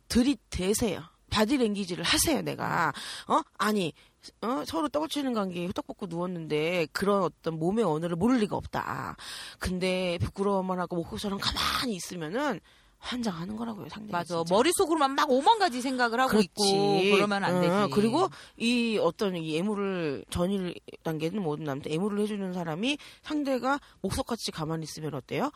[0.08, 1.02] 들이대세요.
[1.28, 2.40] 바디랭귀지를 하세요.
[2.40, 2.94] 내가
[3.28, 3.92] 어 아니
[4.40, 9.16] 어 서로 떡을 치는 관계에 후딱 벗고 누웠는데 그런 어떤 몸의 언어를 모를 리가 없다.
[9.58, 12.60] 근데 부끄러워만 하고 목소리처럼 가만히 있으면은
[13.04, 14.18] 환장하는 거라고요 상대가.
[14.18, 14.36] 맞아.
[14.36, 14.54] 진짜.
[14.54, 16.46] 머릿속으로만 막 오만 가지 생각을 하고 그렇지.
[16.48, 17.94] 있고 그러면 안 어, 되지.
[17.94, 24.84] 그리고 이 어떤 이 애무를 전일 단계는 모든 남자 애무를 해주는 사람이 상대가 목석같이 가만히
[24.84, 25.50] 있으면 어때요?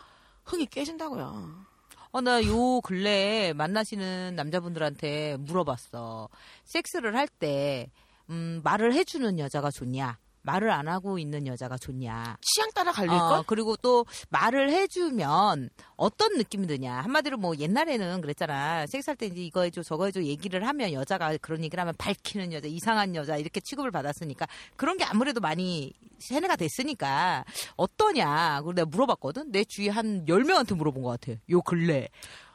[0.45, 1.67] 흥이 깨진다고요.
[2.11, 6.29] 어, 나 요 근래에 만나시는 남자분들한테 물어봤어.
[6.65, 7.91] 섹스를 할 때,
[8.31, 10.19] 음, 말을 해주는 여자가 좋냐?
[10.43, 12.37] 말을 안 하고 있는 여자가 좋냐?
[12.41, 13.19] 취향 따라 갈릴걸?
[13.21, 16.95] 어, 그리고 또 말을 해주면 어떤 느낌이 드냐.
[17.01, 18.87] 한마디로 뭐 옛날에는 그랬잖아.
[18.87, 22.67] 섹스할 때 이제 이거 해줘, 저거 해줘 얘기를 하면 여자가 그런 얘기를 하면 밝히는 여자,
[22.69, 27.45] 이상한 여자 이렇게 취급을 받았으니까 그런 게 아무래도 많이 세뇌가 됐으니까
[27.77, 28.61] 어떠냐.
[28.63, 29.53] 그리고 내가 물어봤거든.
[29.53, 31.39] 내 주위에 한 10명한테 물어본 것 같아.
[31.51, 32.09] 요 근래.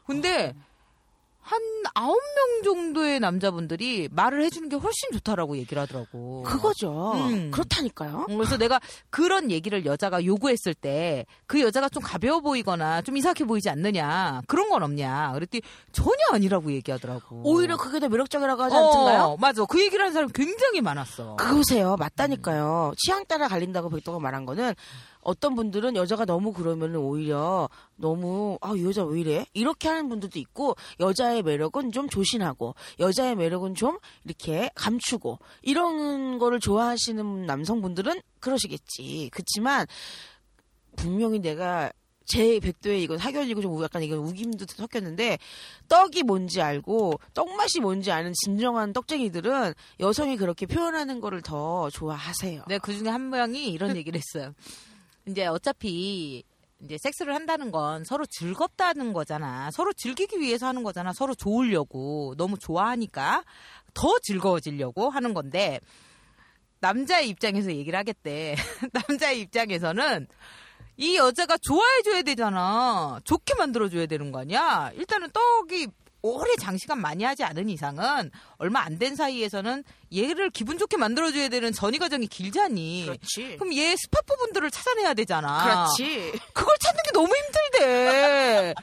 [0.06, 0.54] 근데
[1.44, 1.60] 한
[1.94, 6.44] 아홉 명 정도의 남자분들이 말을 해주는 게 훨씬 좋다라고 얘기를 하더라고.
[6.44, 7.12] 그거죠.
[7.16, 7.52] 음.
[7.52, 8.26] 그렇다니까요.
[8.30, 8.80] 음, 그래서 내가
[9.10, 14.70] 그런 얘기를 여자가 요구했을 때 그 여자가 좀 가벼워 보이거나 좀 이상하게 보이지 않느냐 그런
[14.70, 19.22] 건 없냐 그랬더니 전혀 아니라고 얘기하더라고 오히려 그게 더 매력적이라고 하지 않던가요?
[19.24, 21.96] 어, 맞아 그 얘기를 하는 사람 굉장히 많았어 그거세요.
[22.00, 22.94] 맞다니까요.
[22.98, 24.74] 취향 따라 갈린다고 백도가 말한 거는
[25.24, 29.46] 어떤 분들은 여자가 너무 그러면 오히려 너무 아, 이 여자 왜 이래?
[29.54, 36.60] 이렇게 하는 분들도 있고 여자의 매력은 좀 조신하고 여자의 매력은 좀 이렇게 감추고 이런 거를
[36.60, 39.30] 좋아하시는 남성분들은 그러시겠지.
[39.32, 39.86] 그렇지만
[40.96, 41.92] 분명히 내가
[42.26, 45.38] 제 백도에 이건 사견이고 좀 우- 약간 이건 우김도 섞였는데
[45.90, 52.64] 떡이 뭔지 알고 떡맛이 뭔지 아는 진정한 떡쟁이들은 여성이 그렇게 표현하는 거를 더 좋아하세요.
[52.70, 54.54] 내가 그 중에 한 명이 이런 얘기를 했어요
[55.28, 56.44] 이제 어차피
[56.82, 59.72] 이제 섹스를 한다는 건 서로 즐겁다는 거잖아.
[59.72, 61.14] 서로 즐기기 위해서 하는 거잖아.
[61.14, 62.36] 서로 좋으려고.
[62.38, 63.44] 너무 좋아하니까
[63.94, 65.80] 더 즐거워지려고 하는 건데
[66.80, 68.56] 남자의 입장에서 얘기를 하겠대.
[69.08, 70.28] 남자의 입장에서는
[70.98, 73.20] 이 여자가 좋아해줘야 되잖아.
[73.24, 74.92] 좋게 만들어줘야 되는 거 아니야?
[74.96, 75.88] 일단은 떡이
[76.24, 79.84] 오래 장시간 많이 하지 않은 이상은 얼마 안 된 사이에서는
[80.16, 83.06] 얘를 기분 좋게 만들어줘야 되는 전희 과정이 길잖니.
[83.08, 83.58] 그렇지.
[83.58, 85.64] 그럼 얘 spot 부분들을 찾아내야 되잖아.
[85.98, 86.32] 그렇지.
[86.54, 88.74] 그걸 찾는 게 너무 힘들대.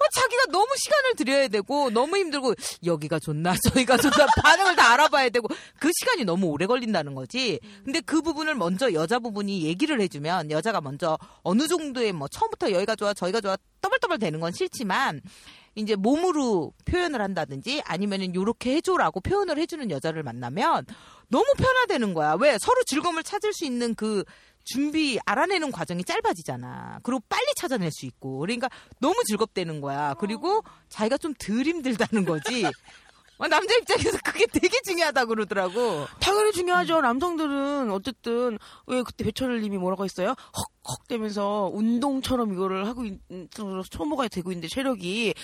[0.00, 2.54] 어, 자기가 너무 시간을 들여야 되고 너무 힘들고
[2.84, 5.48] 여기가 좋나 저기가 좋나 반응을 다 알아봐야 되고
[5.80, 7.58] 그 시간이 너무 오래 걸린다는 거지.
[7.84, 12.94] 근데 그 부분을 먼저 여자 부분이 얘기를 해주면 여자가 먼저 어느 정도의 뭐 처음부터 여기가
[12.96, 15.20] 좋아 저기가 좋아 떠벌떠벌 되는 건 싫지만
[15.78, 20.84] 이제 몸으로 표현을 한다든지 아니면은 요렇게 해줘라고 표현을 해주는 여자를 만나면
[21.28, 22.34] 너무 편하다는 거야.
[22.34, 24.24] 왜 서로 즐거움을 찾을 수 있는 그
[24.64, 27.00] 준비 알아내는 과정이 짧아지잖아.
[27.02, 28.38] 그리고 빨리 찾아낼 수 있고.
[28.40, 28.68] 그러니까
[29.00, 30.14] 너무 즐겁다는 거야.
[30.18, 32.64] 그리고 자기가 좀 덜 힘들다는 거지.
[33.38, 36.06] 어, 남자 입장에서 그게 되게 중요하다고 그러더라고.
[36.20, 37.00] 당연히 중요하죠.
[37.00, 40.34] 남성들은 어쨌든 왜 그때 배철님이 뭐라고 했어요?
[40.84, 43.48] 헉헉 대면서 운동처럼 이거를 하고 있는
[43.92, 45.34] 소모가 되고 있는데 체력이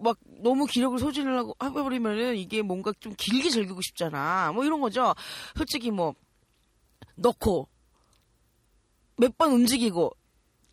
[0.00, 4.52] 막 너무 기력을 소진을 하고 해버리면은 이게 뭔가 좀 길게 즐기고 싶잖아.
[4.52, 5.14] 뭐 이런 거죠.
[5.56, 6.14] 솔직히 뭐
[7.16, 7.68] 넣고
[9.16, 10.12] 몇 번 움직이고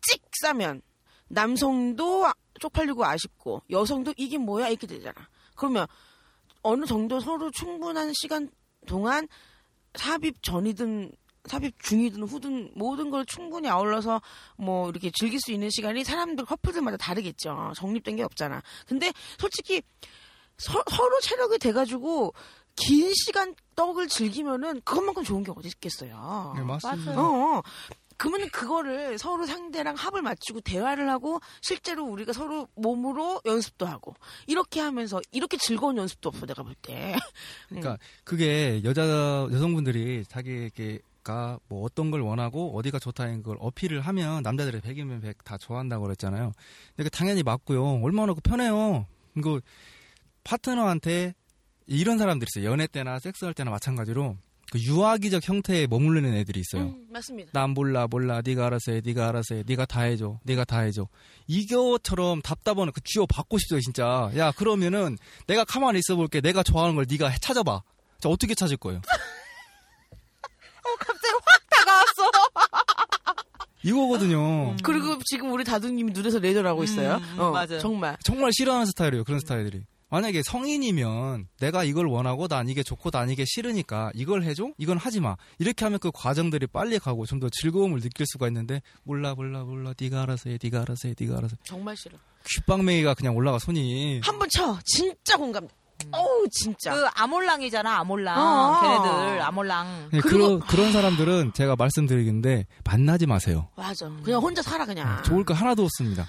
[0.00, 0.82] 찍 싸면
[1.28, 5.14] 남성도 아- 쪽팔리고 아쉽고 여성도 이게 뭐야 이렇게 되잖아.
[5.54, 5.86] 그러면
[6.62, 8.48] 어느 정도 서로 충분한 시간
[8.86, 9.28] 동안
[9.94, 11.12] 삽입 전이든
[11.44, 14.22] 삽입 중이든 후든 모든 걸 충분히 아울러서
[14.56, 17.72] 뭐 이렇게 즐길 수 있는 시간이 사람들 커플들마다 다르겠죠.
[17.76, 18.62] 정립된 게 없잖아.
[18.86, 19.82] 근데 솔직히
[20.56, 22.32] 서, 로 체력이 돼가지고
[22.76, 26.52] 긴 시간 떡을 즐기면은 그것만큼 좋은 게 어디 있겠어요.
[26.56, 27.12] 네, 맞습니다.
[27.14, 27.58] 맞아요.
[27.58, 27.62] 어.
[28.22, 34.14] 그러면 그거를 서로 상대랑 합을 맞추고 대화를 하고 실제로 우리가 서로 몸으로 연습도 하고
[34.46, 37.16] 이렇게 하면서 이렇게 즐거운 연습도 없어 내가 볼 때.
[37.68, 39.02] 그러니까 그게 여자
[39.50, 45.58] 여성분들이 자기가 뭐 어떤 걸 원하고 어디가 좋다는 걸 어필을 하면 남자들이 100이면 100 다
[45.58, 46.52] 좋아한다고 그랬잖아요.
[46.94, 48.04] 근데 그 당연히 맞고요.
[48.04, 49.04] 얼마나 그 편해요.
[49.42, 49.60] 그
[50.44, 51.34] 파트너한테
[51.88, 52.70] 이런 사람들이 있어요.
[52.70, 54.36] 연애 때나 섹스할 때나 마찬가지로
[54.72, 56.84] 그 유아기적 형태에 머무르는 애들이 있어요.
[56.84, 57.50] 음, 맞습니다.
[57.52, 61.08] 난 몰라 몰라 네가 알아서 해 네가 알아서 해 네가 다 해줘 네가 다 해줘
[61.46, 66.94] 이것처럼 답답한 그 쥐어 받고 싶어요 진짜 야 그러면은 내가 가만히 있어 볼게 내가 좋아하는
[66.94, 67.82] 걸 네가 찾아봐
[68.18, 69.02] 자 어떻게 찾을 거예요
[70.98, 72.30] 갑자기 확 다가왔어.
[73.84, 77.16] 이거거든요 그리고 지금 우리 다둥님이 눈에서 내려나고 있어요.
[77.34, 77.78] 음, 어, 맞아요.
[77.78, 78.16] 정말.
[78.24, 79.82] 정말 싫어하는 스타일이에요 그런 스타일들이
[80.12, 85.20] 만약에 성인이면 내가 이걸 원하고 난 이게 좋고 난 이게 싫으니까 이걸 해줘 이건 하지
[85.20, 89.64] 마 이렇게 하면 그 과정들이 빨리 가고 좀 더 즐거움을 느낄 수가 있는데 몰라 몰라
[89.64, 92.16] 몰라 네가 알아서 해 네가 알아서 해 네가 알아서 해 정말 싫어.
[92.46, 94.78] 귓방맹이가 그냥 올라가 손이 한 번 쳐.
[94.84, 95.66] 진짜 공감.
[96.10, 96.94] 어우, 진짜.
[96.94, 98.36] 그 아몰랑이잖아 아몰랑.
[98.38, 98.80] 어.
[98.80, 100.08] 걔네들 아몰랑.
[100.12, 103.68] 네, 그리고- 그런 그런 사람들은 제가 말씀드리는데 만나지 마세요.
[103.76, 104.08] 맞아.
[104.22, 105.22] 그냥 혼자 살아, 그냥.
[105.22, 106.26] 좋을 거 하나도 없습니다.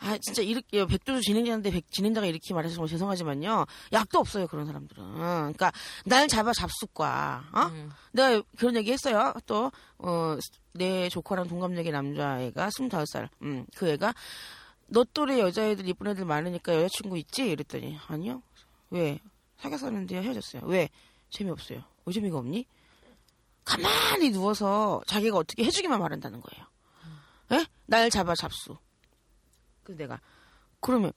[0.00, 3.66] 아, 진짜 이렇게 백두주 진행자인데 백, 진행자가 이렇게 말해서 정말 죄송하지만요.
[3.92, 5.14] 약도 없어요, 그런 사람들은.
[5.14, 5.72] 그러니까
[6.04, 7.60] 날 잡아 잡숫과 어?
[7.62, 7.90] 음.
[8.12, 9.34] 내가 그런 얘기 했어요.
[9.46, 10.38] 또, 어,
[10.72, 13.28] 내 조카랑 동갑내기 남자애가 25살.
[13.42, 14.14] 음, 그 애가
[14.86, 17.50] 너 또래 여자애들 이쁜 애들 많으니까 여자친구 있지?
[17.50, 18.42] 이랬더니 아니요.
[18.90, 19.18] 왜?
[19.58, 20.62] 사귀었었는데 헤어졌어요.
[20.64, 20.88] 왜?
[21.30, 21.82] 재미없어요.
[22.06, 22.64] 왜 재미가 없니?
[23.64, 26.66] 가만히 누워서 자기가 어떻게 해주기만 말한다는 거예요.
[27.52, 27.66] 에?
[27.86, 28.76] 날 잡아 잡수.
[29.88, 30.20] 그래서 내가
[30.80, 31.12] 그러면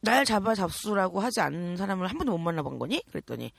[0.00, 3.02] 날 잡아 잡수라고 하지 않는 사람을 한 번도 못 만나본 거니?
[3.08, 3.52] 그랬더니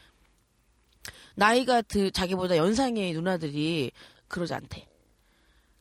[1.36, 3.92] 나이가 드, 자기보다 연상의 누나들이
[4.28, 4.88] 그러지 않대.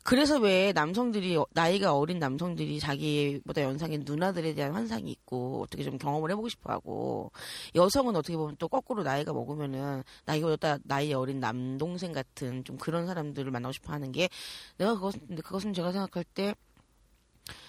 [0.03, 5.97] 그래서 왜 남성들이 어- 나이가 어린 남성들이 자기보다 연상의 누나들에 대한 환상이 있고 어떻게 좀
[5.97, 7.33] 경험을 해보고 싶어하고
[7.75, 13.51] 여성은 어떻게 보면 또 거꾸로 나이가 먹으면은 나이보다 나이 어린 남동생 같은 좀 그런 사람들을
[13.51, 14.29] 만나고 싶어하는 게
[14.77, 16.55] 내가 그것 근데 그것은 제가 생각할 때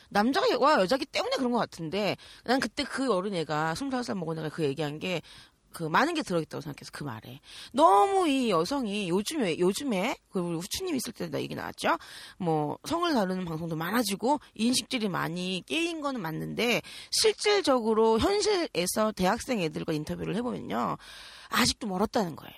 [0.09, 4.49] 남자와 여자기 때문에 그런 것 같은데 난 그때 그 어린 애가 스물다섯 살 먹은 애가
[4.49, 5.21] 그 얘기한 게
[5.75, 7.41] 그 많은 게 들어있다고 생각해서 그 말에.
[7.73, 11.97] 너무 이 여성이 요즘에 요즘에 그 우리 후추님 있을 때도 얘기 나왔죠?
[12.37, 16.81] 뭐 성을 다루는 방송도 많아지고 인식질이 많이 깨인 거는 맞는데
[17.11, 20.97] 실질적으로 현실에서 대학생 애들과 인터뷰를 해보면요
[21.55, 22.55] 아직도 멀었다는 거예요.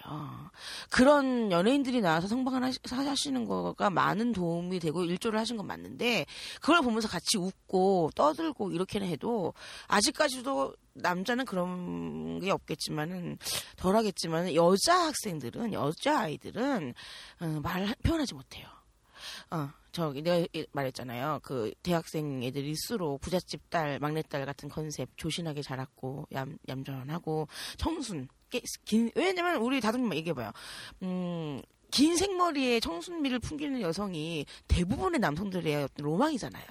[0.90, 6.26] 그런 연예인들이 나와서 성방을 하시, 하시는 거가 많은 도움이 되고 일조를 하신 건 맞는데
[6.62, 9.54] 그걸 보면서 같이 웃고 떠들고 이렇게는 해도
[9.88, 13.38] 아직까지도 남자는 그런 게 없겠지만은
[13.76, 16.94] 덜하겠지만 여자 학생들은 여자 아이들은
[17.42, 18.66] 어, 말 표현하지 못해요.
[19.52, 21.40] 어, 저기 내가 이- 말했잖아요.
[21.44, 22.42] 그 대학생
[22.76, 28.28] 스스로 부잣집 딸, 막내딸 같은 컨셉 조신하게 자랐고 얌 얌전하고 청순.
[28.50, 30.52] 깨- 긴 왜냐면 우리 다둥님 얘기해봐요.
[31.04, 31.62] 음.
[31.90, 36.66] 긴 생머리에 청순미를 풍기는 여성이 대부분의 남성들의 로망이잖아요.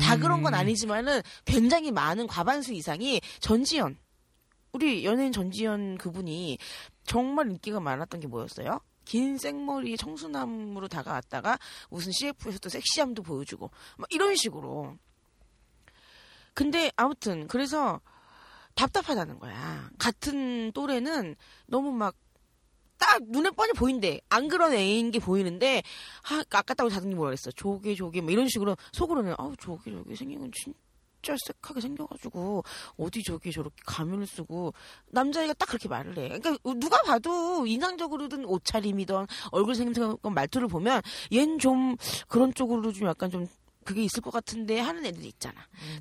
[0.00, 0.58] 다 그런 건 음.
[0.58, 3.96] 아니지만은 굉장히 많은 과반수 이상이 전지현
[4.72, 6.58] 우리 연예인 전지현 그분이
[7.04, 8.80] 정말 인기가 많았던 게 뭐였어요?
[9.04, 14.96] 긴 생머리에 청순함으로 다가왔다가 무슨 CF에서 도 섹시함도 보여주고 막 이런 식으로.
[16.54, 18.00] 근데 아무튼 그래서
[18.78, 19.90] 답답하다는 거야.
[19.98, 22.14] 같은 또래는 너무 막
[22.98, 24.20] 딱 눈에 뻔히 보인대.
[24.28, 25.82] 안 그런 애인 게 보이는데
[26.30, 27.50] 아, 아까다고 자등님 뭐라 그랬어.
[27.52, 32.64] 조개 조개 뭐 이런 식으로 속으로는 아우 조개 조개 생긴 건 진짜 색하게 생겨가지고
[32.96, 34.74] 어디 저기 저렇게 가면을 쓰고
[35.10, 36.38] 남자애가 딱 그렇게 말을 해.
[36.40, 41.00] 그러니까 누가 봐도 인상적으로든 옷차림이든 얼굴 생김새건 말투를 보면
[41.30, 43.46] 얜 좀 그런 쪽으로 좀 약간 좀
[43.88, 45.54] 그게 있을 것 같은데 하는 애들이 있잖아.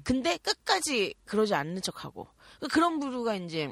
[0.03, 2.27] 근데 끝까지 그러지 않는 척하고
[2.73, 3.71] 그런 부류가 이제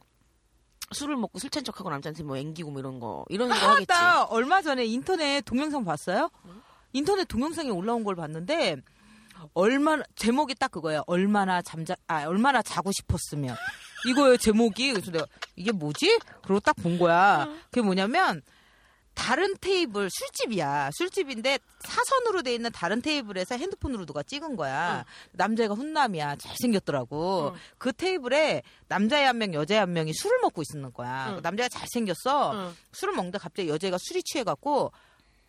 [0.93, 3.87] 술을 먹고 술 취한 척하고 남자한테 뭐 앵기고 뭐 이런 거 이런 거 하겠지.
[3.87, 6.29] 나 얼마 전에 인터넷 동영상 봤어요?
[6.93, 8.77] 인터넷 동영상에 올라온 걸 봤는데
[9.53, 11.03] 얼마나 제목이 딱 그거예요.
[11.07, 13.57] 얼마나 잠자 아 얼마나 자고 싶었으면
[14.07, 14.93] 이거예요 제목이.
[14.93, 15.25] 그래서 내가
[15.57, 16.19] 이게 뭐지?
[16.41, 17.49] 그러고 딱 본 거야.
[17.65, 18.41] 그게 뭐냐면
[19.15, 20.91] 다른 테이블 술집이야.
[20.93, 25.05] 술집인데 사선으로 돼 있는 다른 테이블에서 핸드폰으로 누가 찍은 거야.
[25.31, 26.35] 남자애가 훈남이야.
[26.35, 27.51] 잘생겼더라고.
[27.53, 27.59] 응.
[27.77, 31.29] 그 테이블에 남자애 한 명, 여자애 한 명이 술을 먹고 있는 거야.
[31.35, 31.39] 응.
[31.41, 32.53] 남자가 잘생겼어.
[32.53, 32.75] 응.
[32.91, 34.91] 술을 먹는데 갑자기 여자애가 술이 취해갖고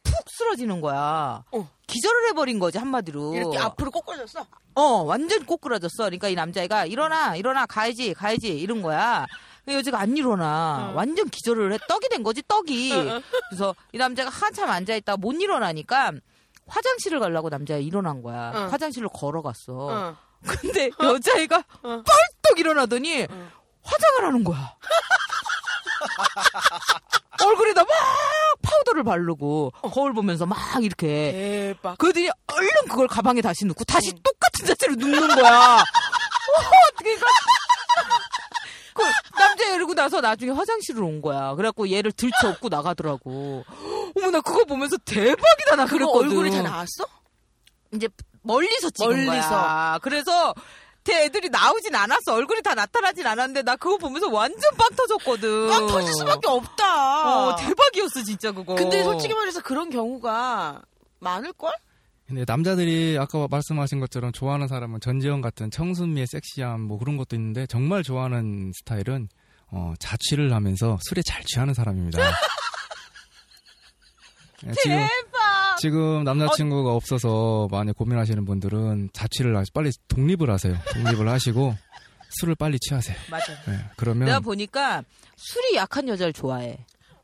[0.05, 1.43] 푹 쓰러지는 거야.
[1.51, 1.71] 어.
[1.89, 3.35] 기절을 해버린 거지 한마디로.
[3.35, 4.47] 이렇게 앞으로 꼬꾸라졌어.
[4.77, 6.05] 어 완전 꼬꾸라졌어.
[6.05, 9.27] 그러니까 이 남자애가 일어나 일어나 가야지 가야지 이런 거야.
[9.69, 10.89] 여자가 안 일어나.
[10.91, 10.97] 응.
[10.97, 11.79] 완전 기절을 해.
[11.89, 12.93] 떡이 된 거지 떡이.
[12.95, 16.12] 응, 그래서 이 남자가 한참 앉아있다가 못 일어나니까
[16.67, 18.53] 화장실을 가려고 남자가 일어난 거야.
[18.55, 18.73] 응.
[18.73, 19.73] 화장실로 걸어갔어.
[19.73, 20.17] 어.
[20.47, 22.03] 근데 여자애가 어.
[22.43, 23.51] 뻘떡 일어나더니 응.
[23.83, 24.75] 화장을 하는 거야.
[27.45, 27.91] 얼굴에다 막
[28.62, 31.99] 파우더를 바르고 거울 보면서 막 이렇게 대박.
[31.99, 35.77] 그러더니 얼른 그걸 가방에 다시 넣고 다시 똑같은 자세로 눕는 거야.
[36.57, 36.62] 어,
[36.97, 37.27] 그러니까
[38.97, 39.03] 그
[39.39, 41.55] 남자 이러고 나서 나중에 화장실을 온 거야.
[41.55, 43.65] 그래갖고 얘를 들쳐 업고 나가더라고.
[44.17, 46.29] 어머 나 그거 보면서 대박이다 나 그거 그랬거든.
[46.31, 47.07] 얼굴이 다 나왔어?
[47.95, 48.09] 이제
[48.43, 49.49] 멀리서 찍은 멀리서.
[49.49, 49.99] 거야.
[50.03, 50.55] 그래서
[51.05, 52.35] 걔 애들이 나오진 않았어.
[52.35, 55.69] 얼굴이 다 나타나진 않았는데 나 그거 보면서 완전 빵 터졌거든.
[55.69, 57.49] 빵 터질 수밖에 없다.
[57.49, 58.75] 어, 대박이었어 진짜 그거.
[58.75, 60.83] 근데 솔직히 말해서 그런 경우가
[61.21, 61.73] 많을 걸?
[62.27, 67.66] 근데 남자들이 아까 말씀하신 것처럼 좋아하는 사람은 전지현 같은 청순미의 섹시함 뭐 그런 것도 있는데
[67.66, 69.29] 정말 좋아하는 스타일은
[69.68, 72.18] 어, 자취를 하면서 술에 잘 취하는 사람입니다.
[74.66, 75.77] 예, 지금 대박.
[75.79, 80.74] 지금 남자친구가 없어서 많이 고민하시는 분들은 자취를 하- 빨리 독립을 하세요.
[80.95, 81.74] 독립을 하시고
[82.41, 83.16] 술을 빨리 취하세요.
[83.31, 83.53] 맞아.
[83.68, 85.05] 예, 그러면 내가 보니까
[85.37, 86.79] 술이 약한 여자를 좋아해.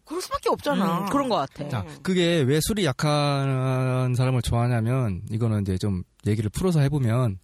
[0.04, 1.00] 그럴 수밖에 없잖아.
[1.00, 1.68] 음, 그런 것 같아.
[1.68, 7.38] 자, 그게 왜 술이 약한 사람을 좋아하냐면, 이거는 이제 좀 얘기를 풀어서 해보면,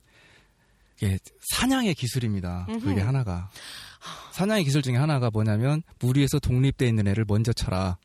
[0.97, 1.19] 이게
[1.53, 2.67] 사냥의 기술입니다.
[2.67, 3.01] 그게 음흠.
[3.01, 3.51] 하나가.
[4.33, 7.97] 사냥의 기술 중에 하나가 뭐냐면, 물 위에서 독립돼 있는 애를 먼저 쳐라.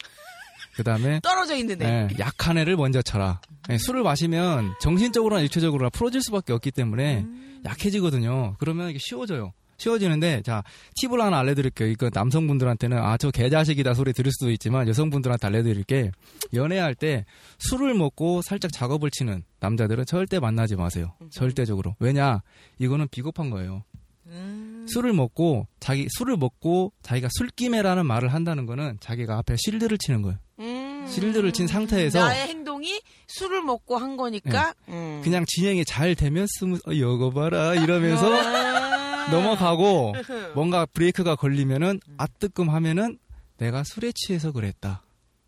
[0.76, 2.08] 그다음에 떨어져 있는 애.
[2.12, 3.42] 예, 약한 애를 먼저 쳐라.
[3.70, 7.62] 예, 술을 마시면 정신적으로나 육체적으로나 풀어질 수밖에 없기 때문에 음.
[7.66, 8.56] 약해지거든요.
[8.60, 9.54] 그러면 이게 쉬워져요.
[9.84, 10.64] 쉬워지는데 자
[11.02, 11.90] 팁을 하나 알려드릴게요.
[11.90, 16.12] 이거 남성분들한테는 아 저 개자식이다 소리 들을 수도 있지만 여성분들한테 알려드릴 게
[16.54, 17.26] 연애할 때
[17.60, 21.14] 술을 먹고 살짝 작업을 치는 남자들은 절대 만나지 마세요.
[21.32, 22.42] 절대적으로 왜냐
[22.80, 23.84] 이거는 비겁한 거예요.
[24.26, 24.86] 음.
[24.90, 30.38] 술을 먹고 자기 술을 먹고 자기가 술김에라는 말을 한다는 거는 자기가 앞에 실드를 치는 거예요.
[30.60, 31.06] 음.
[31.08, 35.22] 실드를 친 상태에서 나의 행동이 술을 먹고 한 거니까 음.
[35.24, 38.93] 그냥 진행이 잘 되면 스무 어, 이거 봐라 이러면서 아.
[39.32, 40.14] 넘어가고
[40.56, 43.18] 뭔가 브레이크가 걸리면은 아뜨끔 하면은
[43.58, 45.04] 내가 술에 취해서 그랬다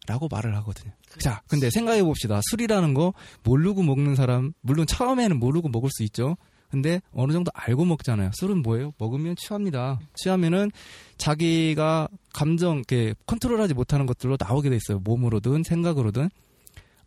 [0.08, 0.94] 라고 말을 하거든요.
[1.20, 2.40] 자, 근데 생각해 봅시다.
[2.50, 3.14] 술이라는 거
[3.44, 6.38] 모르고 먹는 사람 물론 처음에는 모르고 먹을 수 있죠.
[6.70, 8.32] 근데 어느 정도 알고 먹잖아요.
[8.34, 8.94] 술은 뭐예요?
[8.98, 10.00] 먹으면 취합니다.
[10.16, 10.72] 취하면은
[11.18, 15.00] 자기가 감정 이렇게 컨트롤하지 못하는 것들로 나오게 돼 있어요.
[15.00, 16.30] 몸으로든 생각으로든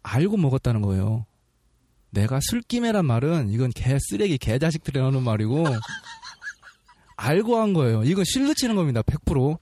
[0.02, 1.26] 알고 먹었다는 거예요.
[2.10, 5.64] 내가 술김에란 말은 이건 개 쓰레기 개 자식들이 하는 말이고
[7.18, 8.04] 알고 한 거예요.
[8.04, 9.02] 이건 실드 치는 겁니다.
[9.02, 9.58] 100%.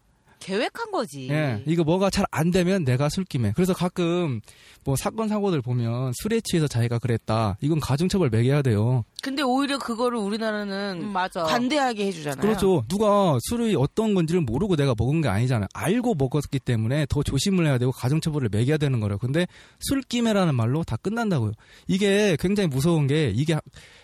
[0.47, 1.28] 계획한 거지.
[1.30, 1.62] 예.
[1.66, 3.53] 이거 뭐가 잘 안 되면 내가 술김에.
[3.55, 4.40] 그래서 가끔
[4.84, 7.57] 뭐 사건 사고들 보면 술에 취해서 자기가 그랬다.
[7.61, 9.05] 이건 가중처벌 매겨야 돼요.
[9.22, 11.44] 근데 오히려 그거를 우리나라는 음, 맞아.
[11.44, 12.40] 관대하게 해주잖아요.
[12.40, 12.84] 그렇죠.
[12.88, 15.66] 누가 술이 어떤 건지를 모르고 내가 먹은 게 아니잖아요.
[15.74, 19.18] 알고 먹었기 때문에 더 조심을 해야 되고 가중처벌을 매겨야 되는 거예요.
[19.18, 19.47] 근데
[19.80, 21.53] 술김에라는 말로 다 끝난다고요.
[21.88, 23.57] 이게 굉장히 무서운 게 이게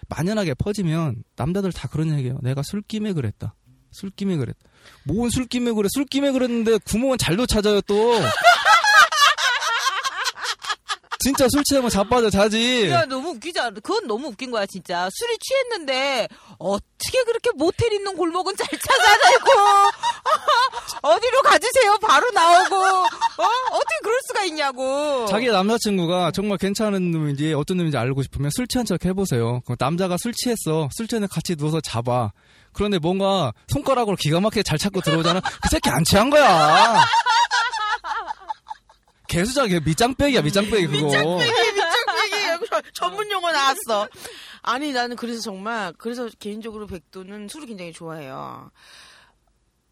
[0.08, 2.38] 만연하게 퍼지면 남자들 다 그런 얘기해요.
[2.42, 3.54] 내가 술김에 그랬다.
[3.92, 4.58] 술김에 그랬다.
[5.04, 5.88] 뭔 술김에 그래?
[5.94, 8.14] 술김에 그랬는데 구멍은 잘도 찾아요 또.
[11.22, 12.90] 진짜 술 취하면 자빠져 자지.
[12.90, 13.70] 야, 너무 웃기지 않아?
[13.80, 15.08] 그건 너무 웃긴 거야, 진짜.
[15.12, 16.26] 술이 취했는데,
[16.58, 19.50] 어떻게 그렇게 모텔 있는 골목은 잘 찾아내고,
[21.02, 21.98] 어디로 가주세요?
[21.98, 23.46] 바로 나오고, 어?
[23.70, 25.26] 어떻게 그럴 수가 있냐고.
[25.26, 29.60] 자기 남자친구가 정말 괜찮은 놈인지 어떤 놈인지 알고 싶으면 술 취한 척 해보세요.
[29.64, 30.88] 그 남자가 술 취했어.
[30.92, 32.32] 술 취했는데 같이 누워서 잡아.
[32.72, 35.40] 그런데 뭔가 손가락으로 기가 막히게 잘 찾고 들어오잖아.
[35.40, 37.04] 그 새끼 안 취한 거야.
[39.28, 41.06] 개수작 밑장빼기야 밑장빼기 그거.
[41.06, 44.08] 밑장빼기 여기 전문 용어 나왔어.
[44.62, 48.70] 아니 나는 그래서 정말 그래서 개인적으로 백도는 술을 굉장히 좋아해요.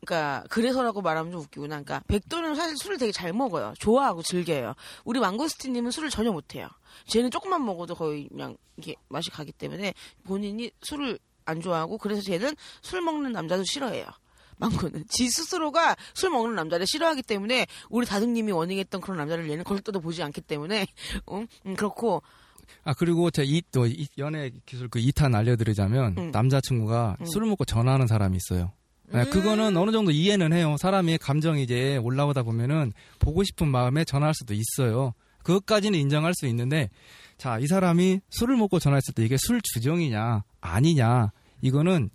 [0.05, 1.83] 그러니까 그래서라고 말하면 좀 웃기구나.
[1.83, 3.74] 그러니까 백도는 사실 술을 되게 잘 먹어요.
[3.78, 4.74] 좋아하고 즐겨요.
[5.05, 6.68] 우리 망고스틴님은 술을 전혀 못해요.
[7.07, 11.18] 쟤는 조금만 먹어도 거의 그냥 이게 맛이 가기 때문에 본인이 술을
[11.51, 14.07] 안 좋아하고 그래서 쟤는 술 먹는 남자도 싫어해요.
[14.57, 20.01] 망고는 지 스스로가 술 먹는 남자를 싫어하기 때문에 우리 다둥님이 원행했던 그런 남자를 얘는 걸떠도
[20.01, 20.86] 보지 않기 때문에
[21.32, 22.22] 음, 음, 그렇고
[22.84, 23.86] 아 그리고 제가 이또
[24.18, 26.30] 연애 기술 그 2탄 알려드리자면 음.
[26.30, 27.26] 남자친구가 음.
[27.26, 28.72] 술을 먹고 전화하는 사람이 있어요.
[29.12, 30.76] 네, 그거는 어느 정도 이해는 해요.
[30.78, 35.14] 사람의 감정이 이제 올라오다 보면은 보고 싶은 마음에 전화할 수도 있어요.
[35.42, 36.90] 그것까지는 인정할 수 있는데
[37.40, 41.32] 자 이 사람이 술을 먹고 전화했을 때 이게 술 주정이냐 아니냐
[41.63, 42.11] 이거는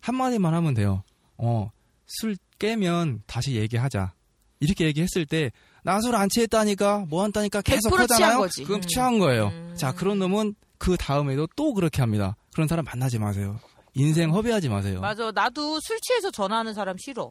[0.00, 1.02] 한마디만 하면 돼요.
[1.36, 1.70] 어
[2.10, 4.14] 술 깨면 다시 얘기하자.
[4.60, 5.50] 이렇게 얘기했을 때
[5.84, 8.38] 나 술 안 취했다니까 뭐 한다니까 계속 100% 취한 하잖아요.
[8.38, 8.64] 거지.
[8.64, 8.82] 그럼 음.
[8.82, 9.48] 취한 거예요.
[9.48, 9.74] 음.
[9.76, 12.36] 자 그런 놈은 그 다음에도 또 그렇게 합니다.
[12.52, 13.58] 그런 사람 만나지 마세요.
[13.94, 15.00] 인생 허비하지 마세요.
[15.00, 15.30] 맞아.
[15.32, 17.30] 나도 술 취해서 전화하는 사람 싫어.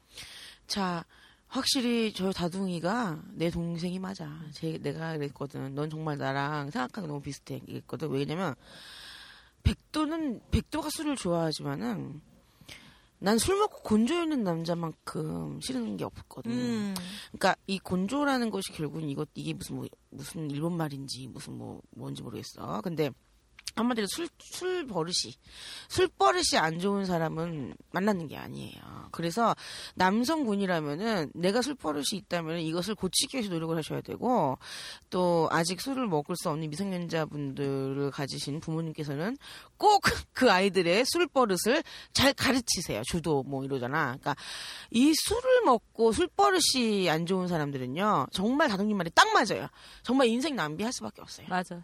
[0.68, 1.04] 자
[1.48, 4.30] 확실히 저 다둥이가 내 동생이 맞아.
[4.54, 5.74] 제, 내가 그랬거든.
[5.76, 7.62] 넌 정말 나랑 생각하는 게 너무 비슷해.
[7.68, 8.10] 이랬거든.
[8.10, 8.54] 왜냐면
[9.64, 12.22] 백도는 백도가 술을 좋아하지만은
[13.20, 16.52] 난 술 먹고 곤조 있는 남자만큼 싫은 게 없거든.
[16.52, 16.96] 음.
[17.32, 22.22] 그러니까 이 곤조라는 것이 결국은 이것 이게 무슨 뭐, 무슨 일본 말인지 무슨 뭐 뭔지
[22.22, 22.82] 모르겠어.
[22.82, 23.10] 근데
[23.76, 25.36] 한마디로 술, 술 버릇이,
[25.88, 29.10] 술 버릇이 안 좋은 사람은 만나는 게 아니에요.
[29.12, 29.56] 그래서
[29.96, 34.58] 남성군이라면은 내가 술 버릇이 있다면 이것을 고치기 위해서 노력을 하셔야 되고
[35.10, 39.38] 또 아직 술을 먹을 수 없는 미성년자분들을 가지신 부모님께서는
[39.78, 40.02] 꼭
[40.38, 43.02] 그 아이들의 술 버릇을 잘 가르치세요.
[43.06, 44.06] 주도 뭐 이러잖아.
[44.06, 44.36] 그러니까
[44.92, 48.28] 이 술을 먹고 술 버릇이 안 좋은 사람들은요.
[48.32, 49.68] 정말 다둥님 말이 딱 맞아요.
[50.04, 51.48] 정말 인생 낭비할 수밖에 없어요.
[51.50, 51.84] 맞아.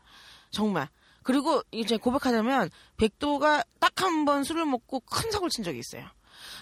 [0.52, 0.88] 정말.
[1.24, 6.06] 그리고 이제 고백하자면 백도가 딱 한 번 술을 먹고 큰 사고를 친 적이 있어요.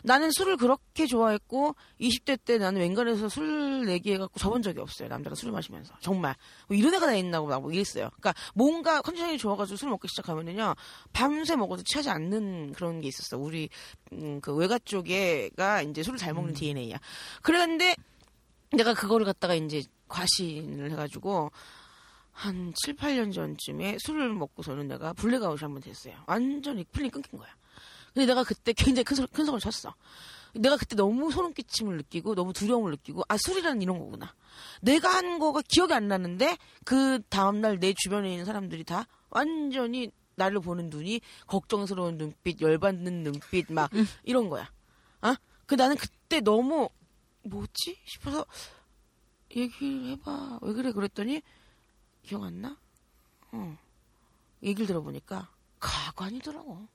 [0.03, 5.07] 나는 술을 그렇게 좋아했고 20대 때 나는 웬간해서 술 내기 해갖고 접은 적이 없어요.
[5.09, 6.35] 남자가 술을 마시면서 정말
[6.67, 8.09] 뭐 이런 애가 다 있나 보다 뭐 이랬어요.
[8.09, 10.75] 그러니까 뭔가 컨디션이 좋아가지고 술 먹기 시작하면은요
[11.13, 13.37] 밤새 먹어도 취하지 않는 그런 게 있었어.
[13.37, 13.69] 우리
[14.13, 16.99] 음, 그 외가 쪽에가 이제 술을 잘 먹는 DNA야.
[17.41, 17.95] 그랬는데
[18.71, 21.51] 내가 그거를 갖다가 이제 과신을 해가지고
[22.31, 26.15] 한 7, 8년 전쯤에 술을 먹고서는 내가 블랙아웃이 한 번 됐어요.
[26.27, 27.49] 완전히 필름이 끊긴 거야.
[28.13, 29.93] 근데 내가 그때 굉장히 큰, 소- 큰 소리를 쳤어.
[30.53, 34.33] 내가 그때 너무 소름 끼침을 느끼고 너무 두려움을 느끼고 아 술이라는 이런 거구나.
[34.81, 40.59] 내가 한 거가 기억이 안 나는데 그 다음날 내 주변에 있는 사람들이 다 완전히 나를
[40.59, 43.89] 보는 눈이 걱정스러운 눈빛, 열받는 눈빛 막
[44.23, 44.69] 이런 거야.
[45.21, 45.37] 아?
[45.65, 46.89] 그 나는 그때 너무
[47.43, 48.45] 뭐지 싶어서
[49.55, 50.59] 얘기를 해봐.
[50.61, 51.41] 왜 그래 그랬더니
[52.23, 52.77] 기억 안 나?
[53.51, 53.77] 어.
[54.63, 55.49] 얘기를 들어보니까
[55.79, 56.87] 가관이더라고.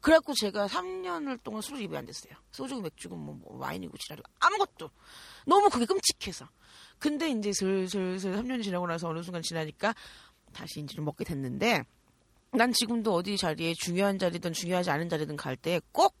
[0.00, 2.34] 그래갖고 제가 3년을 동안 술을 입에 안 됐어요.
[2.52, 4.90] 소주고 맥주고 뭐, 뭐 와인이고 지랄이고 아무것도.
[5.46, 6.48] 너무 그게 끔찍해서.
[6.98, 9.94] 근데 이제 슬슬슬 3년이 지나고 나서 어느 순간 지나니까
[10.52, 11.84] 다시 인지를 먹게 됐는데
[12.52, 16.14] 난 지금도 어디 자리에 중요한 자리든 중요하지 않은 자리든 갈 때 꼭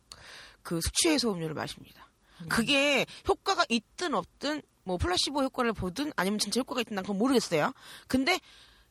[0.62, 2.10] 그 숙취해소 음료를 마십니다.
[2.48, 7.72] 그게 효과가 있든 없든 뭐 플라시보 효과를 보든 아니면 진짜 효과가 있든 난 그건 모르겠어요.
[8.06, 8.38] 근데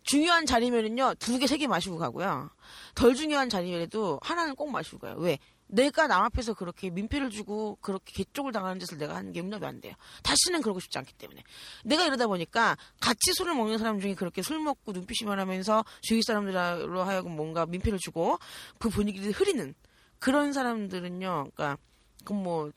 [0.04, 2.52] 중요한 자리면은요 두 개 세 개 마시고 가고요.
[2.94, 5.16] 덜 중요한 자리에도 하나는 꼭 마시고 가요.
[5.18, 5.40] 왜?
[5.68, 9.82] 내가 남 앞에서 그렇게 민폐를 주고 그렇게 개쪽을 당하는 짓을 내가 하는 게 용납이 안
[9.82, 9.94] 돼요.
[10.22, 11.42] 다시는 그러고 싶지 않기 때문에.
[11.86, 17.04] 내가 이러다 보니까 같이 술을 먹는 사람 중에 그렇게 술 먹고 눈빛이 변하면서 주위 사람들로
[17.04, 18.38] 하여금 뭔가 민폐를 주고
[18.78, 19.74] 그 분위기를 흐리는
[20.20, 21.50] 그런 사람들은요.
[21.56, 21.78] 그러니까
[22.20, 22.72] 그건 뭐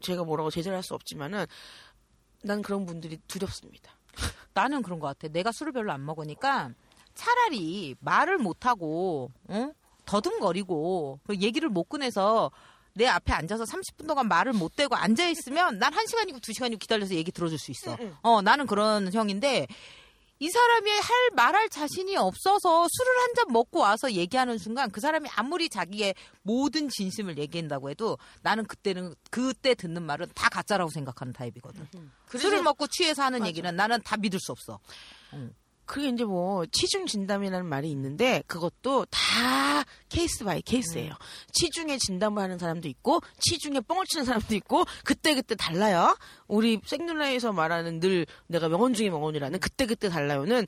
[0.00, 1.46] 제가 뭐라고 제재를 할 수 없지만은
[2.44, 3.92] 난 그런 분들이 두렵습니다.
[4.54, 5.28] 나는 그런 것 같아.
[5.32, 6.70] 내가 술을 별로 안 먹으니까
[7.14, 9.70] 차라리 말을 못하고, 어?
[10.04, 12.50] 더듬거리고, 그 얘기를 못 꺼내서
[12.92, 17.32] 내 앞에 앉아서 30분 동안 말을 못 대고 앉아있으면 난한 시간이고 두 시간이고 기다려서 얘기
[17.32, 17.92] 들어줄 수 있어.
[17.92, 18.16] 응, 응.
[18.22, 19.66] 어, 나는 그런 형인데,
[20.40, 25.28] 이 사람이 할 말할 자신이 없어서 술을 한 잔 먹고 와서 얘기하는 순간 그 사람이
[25.34, 31.88] 아무리 자기의 모든 진심을 얘기한다고 해도 나는 그때는 그때 듣는 말은 다 가짜라고 생각하는 타입이거든.
[32.38, 33.48] 술을 먹고 취해서 하는 맞아.
[33.48, 34.78] 얘기는 나는 다 믿을 수 없어.
[35.86, 41.12] 그게 이제 뭐 취중 진담이라는 말이 있는데 그것도 다 case by case예요.
[41.52, 46.16] 취중에 진담을 하는 사람도 있고 취중에 뻥을 치는 사람도 있고 그때 그때 달라요.
[46.46, 50.66] 우리 생눌라에서 말하는 늘 내가 명언 중에 명언이라는 그때 그때 달라요는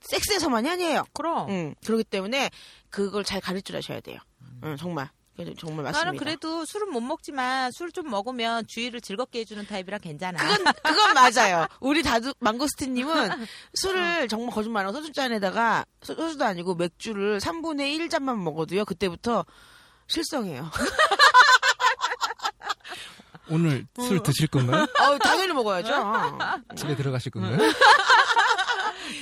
[0.00, 1.04] 섹스에서만이 아니에요.
[1.12, 1.50] 그럼.
[1.50, 2.50] 음, 그렇기 때문에
[2.90, 4.18] 그걸 잘 가르쳐 주셔야 돼요.
[4.62, 5.17] 음, 정말 그래서
[5.58, 6.04] 정말 맞습니다.
[6.04, 10.38] 나는 그래도 술은 못 먹지만 술 좀 먹으면 주위를 즐겁게 해주는 타입이라 괜찮아.
[10.38, 11.66] 그건 그건 맞아요.
[11.80, 18.08] 우리 다두 망고스틴님은 술을 정말 거짓말 안 하고 소주잔에다가 소- 소주도 아니고 맥주를 3분의 1
[18.10, 18.84] 잔만 먹어도요.
[18.84, 19.44] 그때부터
[20.08, 20.70] 실성해요.
[23.50, 24.86] 오늘 술 드실 건가요?
[24.98, 26.38] 아우 당연히 먹어야죠.
[26.76, 27.56] 집에 들어가실 건가요?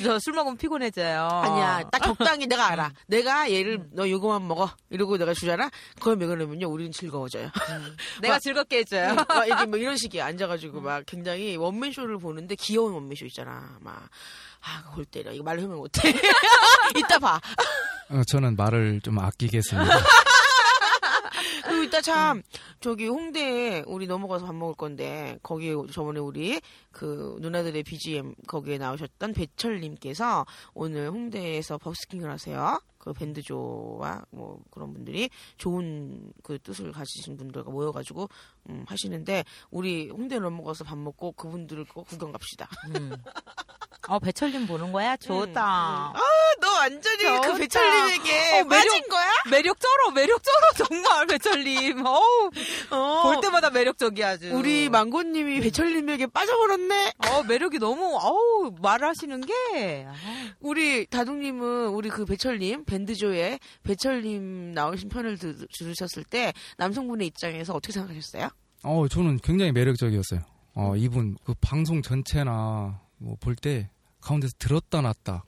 [0.02, 1.26] 저 술 먹으면 피곤해져요.
[1.26, 2.92] 아니야, 딱 적당히 내가 알아.
[3.06, 5.70] 내가 얘를 너 요거만 먹어 이러고 내가 주잖아.
[5.98, 7.50] 그걸 먹으려면요, 우리는 즐거워져요.
[8.22, 9.14] 내가 즐겁게 해줘요.
[9.14, 10.24] 막 이렇게 뭐 이런 식이야.
[10.26, 13.76] 앉아가지고 막 굉장히 원맨 쇼를 보는데 귀여운 원맨 쇼 있잖아.
[13.80, 14.08] 막.
[14.62, 15.30] 아, 골 때려.
[15.32, 16.00] 이거 말로 설명 못해.
[16.96, 17.40] 이따 봐.
[18.08, 19.90] 어, 저는 말을 좀 아끼겠습니다.
[21.96, 22.42] 이따 참
[22.80, 26.60] 저기 홍대에 우리 넘어가서 밥 먹을 건데 거기에 저번에 우리
[26.92, 30.44] 그 누나들의 BGM 거기에 나오셨던 배철님께서
[30.74, 32.78] 오늘 홍대에서 버스킹을 하세요.
[32.98, 38.28] 그 밴드조와 뭐 그런 분들이 좋은 그 뜻을 가지신 분들과 모여가지고
[38.68, 42.68] 음, 하시는데 우리 홍대 넘어가서 밥 먹고 그분들을 꼭 구경 갑시다.
[42.94, 43.12] 음.
[44.08, 45.16] 어, 배철님 보는 거야?
[45.16, 45.62] 좋다.
[45.62, 46.12] 아,
[46.60, 47.40] 너 완전히 좋다.
[47.40, 49.26] 그 배철님에게 어, 매력- 빠진 거야?
[49.50, 52.06] 매력 쩔어, 매력 쩔어, 정말, 배철님.
[52.06, 52.50] 어우,
[52.90, 53.22] 어.
[53.24, 54.54] 볼 때마다 매력적이야, 아주.
[54.56, 57.12] 우리 망고님이 배철님에게 빠져버렸네.
[57.30, 60.06] 어, 매력이 너무, 어우, 말하시는 게.
[60.06, 60.14] 아우.
[60.60, 67.92] 우리 다둥님은 우리 그 배철님 밴드조에 배철님 나오신 편을 들, 들으셨을 때 남성분의 입장에서 어떻게
[67.92, 68.48] 생각하셨어요?
[68.84, 70.40] 어, 저는 굉장히 매력적이었어요.
[70.74, 73.88] 어, 이분 그 방송 전체나 뭐 볼 때
[74.26, 75.44] 가운데서 들었다 놨다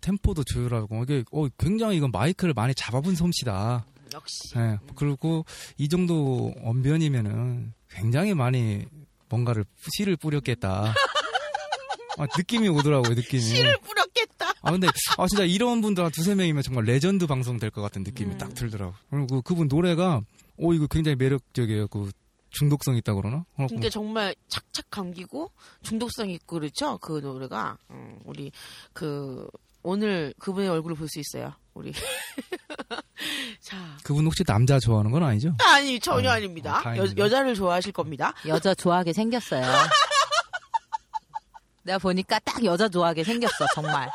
[0.00, 3.86] 템포도 조율하고 이게 어, 굉장히 이건 마이크를 많이 잡아본 솜씨다.
[4.14, 4.78] 역시 예.
[4.96, 5.44] 그리고
[5.78, 8.84] 이 정도 언변이면은 굉장히 많이
[9.28, 9.64] 뭔가를
[9.96, 10.92] 씨를 뿌렸겠다.
[12.18, 13.40] 아, 느낌이 오더라고요, 느낌이.
[13.42, 14.52] 씨를 뿌렸겠다.
[14.60, 18.02] 아 근데 아 진짜 이런 분들 한 두세 명이면 정말 레전드 방송 될 것 같은
[18.02, 18.38] 느낌이 음.
[18.38, 18.94] 딱 들더라고.
[19.10, 20.20] 그리고 그- 그분 노래가
[20.56, 21.88] 오 이거 굉장히 매력적이에요.
[21.88, 22.10] 그
[22.52, 23.44] 중독성 있다 그러나?
[23.56, 25.50] 어, 근데 정말 착착 감기고
[25.82, 28.52] 중독성 있고 그렇죠 그 노래가 음, 우리
[28.92, 29.46] 그
[29.82, 31.92] 오늘 그분의 얼굴을 볼 수 있어요 우리
[33.60, 35.54] 자 그분 혹시 남자 좋아하는 건 아니죠?
[35.64, 37.06] 아니 전혀 어, 아닙니다 어, 여.
[37.16, 39.62] 여자를 좋아하실 겁니다 여자 좋아하게 생겼어요.
[41.84, 44.10] 내가 보니까 딱 여자 좋아하게 생겼어, 정말.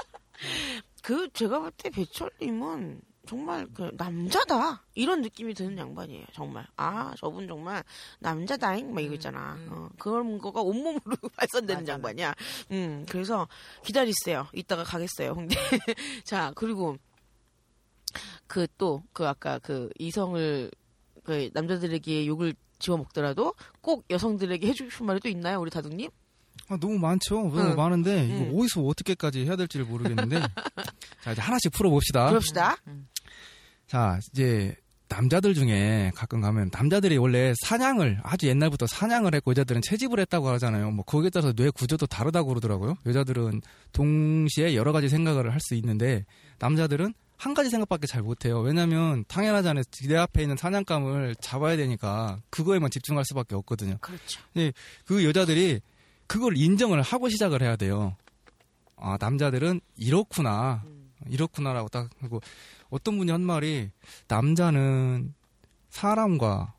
[1.03, 7.47] 그 제가 볼 때 배철님은 정말 그 남자다 이런 느낌이 드는 양반이에요 정말 아 저분
[7.47, 7.83] 정말
[8.19, 9.67] 남자다잉 막 이거 있잖아 음.
[9.71, 12.33] 어, 그런 거가 온몸으로 발산되는 맞아, 양반이야
[12.71, 13.47] 음 그래서
[13.83, 15.55] 기다리세요 이따가 가겠어요 홍대
[16.23, 16.97] 자 그리고
[18.47, 20.71] 그 또그 아까 그 이성을
[21.23, 26.09] 그 남자들에게 욕을 집어먹더라도 꼭 여성들에게 해주고 싶은 말이 또 있나요, 우리 다둥님?
[26.69, 27.35] 아, 너무 많죠.
[27.35, 27.75] 너무 응.
[27.75, 28.47] 많은데 응.
[28.49, 30.39] 이거 어디서 어떻게까지 해야 될지를 모르겠는데
[31.23, 32.29] 자 이제 하나씩 풀어봅시다.
[32.29, 32.77] 그럽시다.
[33.87, 34.75] 자 이제
[35.09, 40.91] 남자들 중에 가끔 가면 남자들이 원래 사냥을 아주 옛날부터 사냥을 했고 여자들은 채집을 했다고 하잖아요.
[40.91, 42.95] 뭐 거기에 따라서 뇌 구조도 다르다고 그러더라고요.
[43.05, 43.61] 여자들은
[43.93, 46.25] 동시에 여러 가지 생각을 할 수 있는데
[46.59, 48.59] 남자들은 한 가지 생각밖에 잘 못해요.
[48.59, 49.83] 왜냐하면 당연하잖아요.
[50.07, 53.97] 내 앞에 있는 사냥감을 잡아야 되니까 그거에만 집중할 수밖에 없거든요.
[54.01, 54.41] 그렇죠.
[55.05, 55.79] 그 여자들이
[56.25, 58.15] 그걸 인정을 하고 시작을 해야 돼요.
[58.97, 60.83] 아, 남자들은 이렇구나.
[61.29, 62.41] 이렇구나라고 딱 하고
[62.89, 63.89] 어떤 분이 한 말이
[64.27, 65.33] 남자는
[65.89, 66.73] 사람과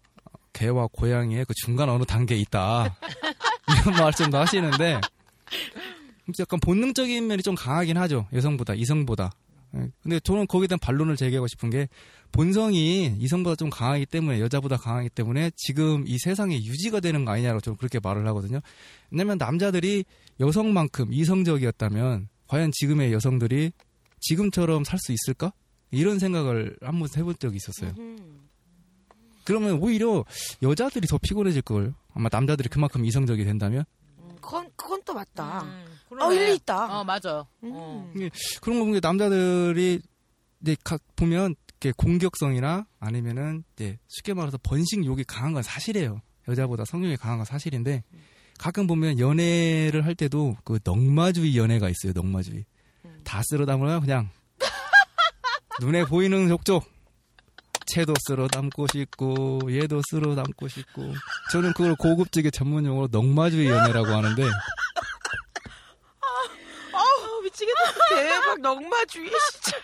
[0.53, 2.97] 개와 고양이의 그 중간 어느 단계에 있다.
[3.87, 5.01] 이런 말씀도 하시는데
[6.41, 8.27] 약간 본능적인 면이 좀 강하긴 하죠.
[8.33, 9.31] 여성보다 이성보다.
[9.77, 11.89] 예, 근데 저는 거기에 대한 반론을 제기하고 싶은 게
[12.33, 17.61] 본성이 이성보다 좀 강하기 때문에 여자보다 강하기 때문에 지금 이 세상에 유지가 되는 거 아니냐고
[17.61, 18.61] 저는 그렇게 말을 하거든요.
[19.11, 20.05] 왜냐면 남자들이
[20.41, 23.73] 여성만큼 이성적이었다면 과연 지금의 여성들이
[24.21, 25.53] 지금처럼 살 수 있을까?
[25.91, 27.95] 이런 생각을 한 번 해본 적이 있었어요.
[27.99, 28.49] 음.
[29.45, 30.25] 그러면 오히려
[30.63, 31.95] 여자들이 더 피곤해질 걸.
[32.15, 33.85] 아마 남자들이 그만큼 이성적이 된다면.
[34.19, 35.63] 음, 그건 그건 또 맞다.
[35.63, 36.33] 음, 어.
[36.33, 37.01] 일리 있다.
[37.01, 37.47] 어, 맞아.
[37.63, 37.71] 음.
[37.73, 38.13] 어.
[38.61, 40.01] 그런 거 보면 남자들이
[40.61, 46.21] 이제 각 보면 이렇게 공격성이나 아니면은 이제 쉽게 말해서 번식욕이 강한 건 사실이에요.
[46.49, 48.03] 여자보다 성욕이 강한 건 사실인데
[48.59, 52.13] 가끔 보면 연애를 할 때도 그 넉마주의 연애가 있어요.
[52.15, 52.65] 넉마주의.
[53.23, 54.29] 다 쓸어 담으면 그냥
[55.81, 56.85] 눈에 보이는 족족
[57.87, 61.15] 채도 쓸어 담고 싶고 얘도 쓸어 담고 싶고
[61.53, 64.43] 저는 그걸 고급지게 전문 용어로 넉마주의 연애라고 하는데
[66.93, 67.81] 아 미치겠다.
[68.11, 69.79] 대박 넉마주의 진짜.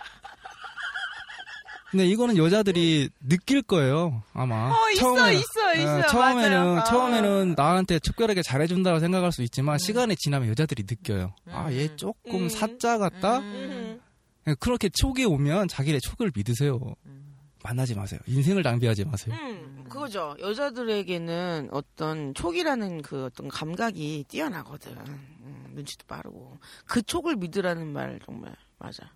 [1.91, 5.99] 근데 이거는 여자들이 느낄 거예요 아마 어, 있어, 있어, 있어.
[6.01, 6.79] 어, 처음에는 맞아요.
[6.81, 6.85] 아.
[6.85, 12.49] 처음에는 나한테 특별하게 잘해준다고 생각할 수 있지만 시간이 지나면 여자들이 느껴요 아얘 조금 음.
[12.49, 13.94] 사짜 같다 음.
[14.61, 16.79] 그렇게 촉이 오면 자기네 촉을 믿으세요
[17.63, 20.37] 만나지 마세요 인생을 낭비하지 마세요 음, 그거죠.
[20.41, 24.93] 여자들에게는 어떤 촉이라는 그 어떤 감각이 뛰어나거든.
[25.07, 26.59] 음, 눈치도 빠르고.
[26.87, 29.11] 그 촉을 믿으라는 말 정말 맞아.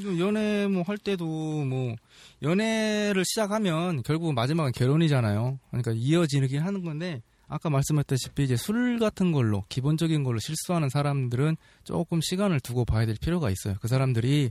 [0.00, 1.94] 좀 연애 뭐 할 때도 뭐
[2.42, 5.58] 연애를 시작하면 결국 마지막은 결혼이잖아요.
[5.70, 7.22] 그러니까 이어지긴 하는 건데
[7.52, 13.16] 아까 말씀했다시피 이제 술 같은 걸로 기본적인 걸로 실수하는 사람들은 조금 시간을 두고 봐야 될
[13.20, 13.76] 필요가 있어요.
[13.80, 14.50] 그 사람들이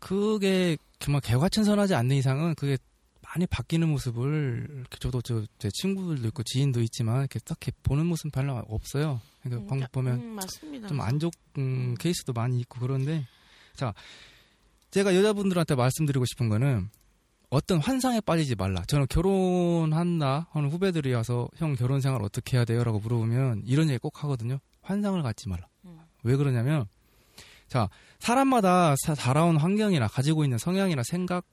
[0.00, 2.76] 그게 정말 개과천선하지 않는 이상은 그게
[3.22, 8.56] 많이 바뀌는 모습을 저도 저 제 친구들도 있고 지인도 있지만 이렇게 딱히 보는 모습 별로
[8.68, 9.20] 없어요.
[9.42, 10.88] 그러니까 방금 보면 음, 맞습니다.
[10.88, 13.26] 좀안 좋은 케이스도 많이 있고 그런데
[13.74, 13.94] 자
[14.90, 16.88] 제가 여자분들한테 말씀드리고 싶은 거는
[17.50, 18.82] 어떤 환상에 빠지지 말라.
[18.86, 24.22] 저는 결혼한다 하는 후배들이 와서 형 결혼 생활 어떻게 해야 돼요?라고 물어보면 이런 얘기 꼭
[24.24, 24.58] 하거든요.
[24.82, 25.66] 환상을 갖지 말라.
[25.84, 25.98] 음.
[26.22, 26.86] 왜 그러냐면
[27.68, 27.88] 자
[28.18, 31.44] 사람마다 사- 살아온 환경이나 가지고 있는 성향이나 생각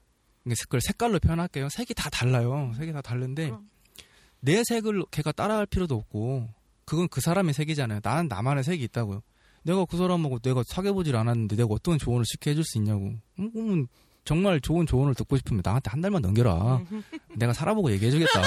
[0.61, 1.69] 그걸 색깔로 표현할게요.
[1.69, 2.71] 색이 다 달라요.
[2.77, 3.69] 색이 다 다른데 그럼.
[4.41, 6.47] 내 색을 걔가 따라할 필요도 없고
[6.85, 8.01] 그건 그 사람의 색이잖아요.
[8.03, 9.21] 나는 나만의 색이 있다고요.
[9.63, 13.13] 내가 그 사람하고 내가 사귀어보질 않았는데 내가 어떤 조언을 쉽게 해줄 수 있냐고.
[13.39, 13.87] 음,
[14.25, 16.81] 정말 좋은 조언을 듣고 싶으면 나한테 한 달만 넘겨라.
[17.37, 18.41] 내가 살아보고 얘기해주겠다.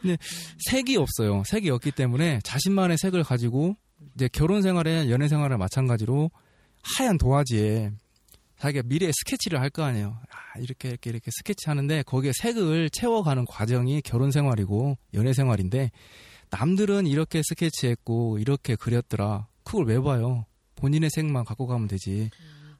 [0.00, 0.16] 근데
[0.70, 1.42] 색이 없어요.
[1.46, 3.76] 색이 없기 때문에 자신만의 색을 가지고
[4.16, 6.30] 이제 결혼 생활에 연애 생활에 마찬가지로
[6.82, 7.92] 하얀 도화지에
[8.58, 10.18] 자기가 미래의 스케치를 할 거 아니에요.
[10.30, 15.90] 아, 이렇게 이렇게 이렇게 스케치 하는데 거기에 색을 채워가는 과정이 결혼 생활이고 연애 생활인데
[16.50, 19.46] 남들은 이렇게 스케치했고 이렇게 그렸더라.
[19.64, 20.44] 그걸 왜 봐요?
[20.82, 22.28] 본인의 색만 갖고 가면 되지.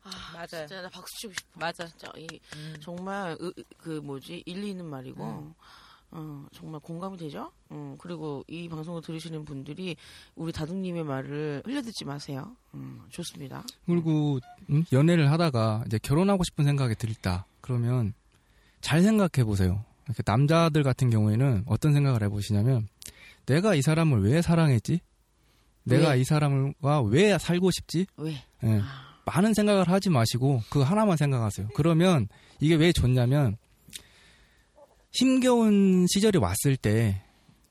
[0.02, 0.66] 아, 맞아요.
[0.66, 1.60] 진짜 나 박수 치고 싶어.
[1.60, 1.86] 맞아.
[1.86, 2.26] 진짜 이
[2.56, 2.74] 음.
[2.80, 5.54] 정말 으- 그 뭐지 일리 있는 말이고 음.
[6.10, 7.52] 어, 정말 공감이 되죠.
[7.70, 9.96] 음, 그리고 이 방송을 들으시는 분들이
[10.34, 12.56] 우리 다둥님의 말을 흘려듣지 마세요.
[12.74, 13.62] 음, 좋습니다.
[13.86, 17.46] 그리고 음, 연애를 하다가 이제 결혼하고 싶은 생각이 들다.
[17.60, 18.12] 그러면
[18.80, 19.84] 잘 생각해 보세요.
[20.26, 22.88] 남자들 같은 경우에는 어떤 생각을 해보시냐면
[23.46, 25.00] 내가 이 사람을 왜 사랑했지?
[25.84, 26.20] 내가 왜?
[26.20, 28.06] 이 사람과 왜 살고 싶지?
[28.16, 28.34] 왜?
[28.64, 28.80] 예.
[29.24, 31.68] 많은 생각을 하지 마시고 그 하나만 생각하세요.
[31.74, 32.28] 그러면
[32.60, 33.56] 이게 왜 좋냐면
[35.12, 37.22] 힘겨운 시절이 왔을 때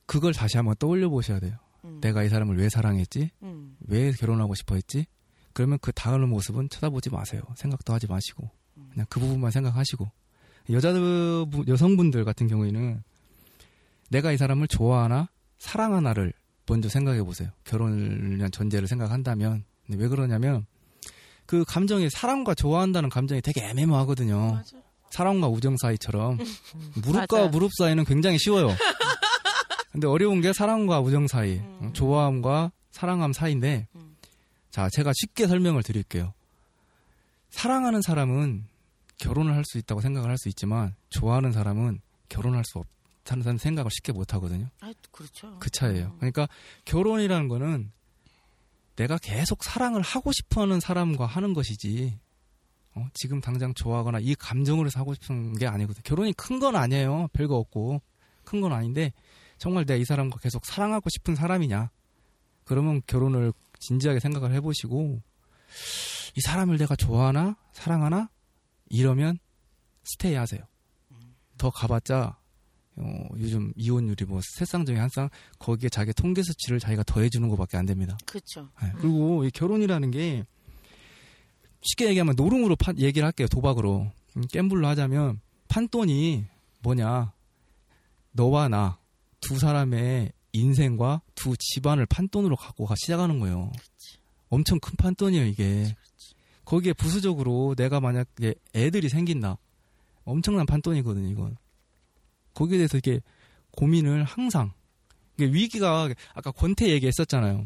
[0.06, 1.58] 그걸 다시 한번 떠올려 보셔야 돼요.
[1.84, 3.32] 음, 내가 이 사람을 왜 사랑했지?
[3.44, 5.06] 음, 왜 결혼하고 싶어 했지?
[5.54, 7.42] 그러면 그 다음 모습은 쳐다보지 마세요.
[7.56, 8.50] 생각도 하지 마시고
[8.92, 10.10] 그냥 그 부분만 생각하시고
[10.70, 13.04] 여자들 여성분들 같은 경우에는
[14.10, 16.34] 내가 이 사람을 좋아하나 사랑하나를
[16.68, 17.50] 먼저 생각해 보세요.
[17.66, 20.66] 결혼을 위한 전제를 생각한다면 왜 그러냐면
[21.46, 24.54] 그 감정이 사랑과 좋아한다는 감정이 되게 애매모하거든요.
[24.54, 24.78] 맞아.
[25.10, 26.38] 사랑과 우정 사이처럼
[27.04, 27.50] 무릎과 맞아요.
[27.50, 28.70] 무릎 사이는 굉장히 쉬워요.
[29.92, 31.92] 근데 어려운 게 사랑과 우정 사이, 음.
[31.92, 34.16] 좋아함과 사랑함 사이인데, 음.
[34.70, 36.34] 자, 제가 쉽게 설명을 드릴게요.
[37.50, 38.64] 사랑하는 사람은
[39.18, 42.00] 결혼을 할 수 있다고 생각을 할 수 있지만, 좋아하는 사람은
[42.30, 42.88] 결혼할 수 없
[43.24, 44.68] 다는 생각을 쉽게 못 하거든요.
[44.82, 45.58] 아, 그렇죠.
[45.60, 46.08] 그 차이예요.
[46.08, 46.18] 음.
[46.18, 46.48] 그러니까
[46.86, 47.92] 결혼이라는 거는
[48.96, 52.18] 내가 계속 사랑을 하고 싶어 하는 사람과 하는 것이지,
[52.96, 56.02] 어, 지금 당장 좋아하거나 이 감정으로 하고 싶은 게 아니거든요.
[56.04, 57.28] 결혼이 큰 건 아니에요.
[57.34, 58.02] 별거 없고.
[58.44, 59.14] 큰 건 아닌데,
[59.58, 61.90] 정말 내가 이 사람과 계속 사랑하고 싶은 사람이냐.
[62.66, 65.22] 그러면 결혼을 진지하게 생각을 해보시고,
[66.36, 67.56] 이 사람을 내가 좋아하나?
[67.72, 68.30] 사랑하나?
[68.90, 69.38] 이러면
[70.04, 70.62] 스테이 하세요.
[71.58, 72.38] 더 가봤자,
[73.02, 75.30] 어, 요즘 이혼율이 뭐 세상 중에 한 쌍,
[75.60, 78.18] 거기에 자기 통계 수치를 자기가 더해주는 것밖에 안 됩니다.
[78.26, 78.70] 그렇죠.
[78.82, 80.46] 네, 그리고 이 결혼이라는 게
[81.82, 83.48] 쉽게 얘기하면 노름으로 판- 얘기를 할게요.
[83.48, 84.12] 도박으로.
[84.38, 86.46] 음, 갬블로 하자면 판돈이
[86.84, 87.32] 뭐냐.
[88.34, 88.98] 너와 나
[89.42, 93.72] 두 사람의 인생과 두 집안을 판돈으로 갖고 가 시작하는 거예요.
[94.50, 95.96] 엄청 큰 판돈이에요, 이게.
[96.64, 99.58] 거기에 부수적으로 내가 만약에 애들이 생긴다.
[100.24, 101.58] 엄청난 판돈이거든요, 이건.
[102.54, 103.22] 거기에 대해서 이게
[103.72, 104.72] 고민을 항상.
[105.38, 107.66] 위기가 아까 권태 얘기했었잖아요.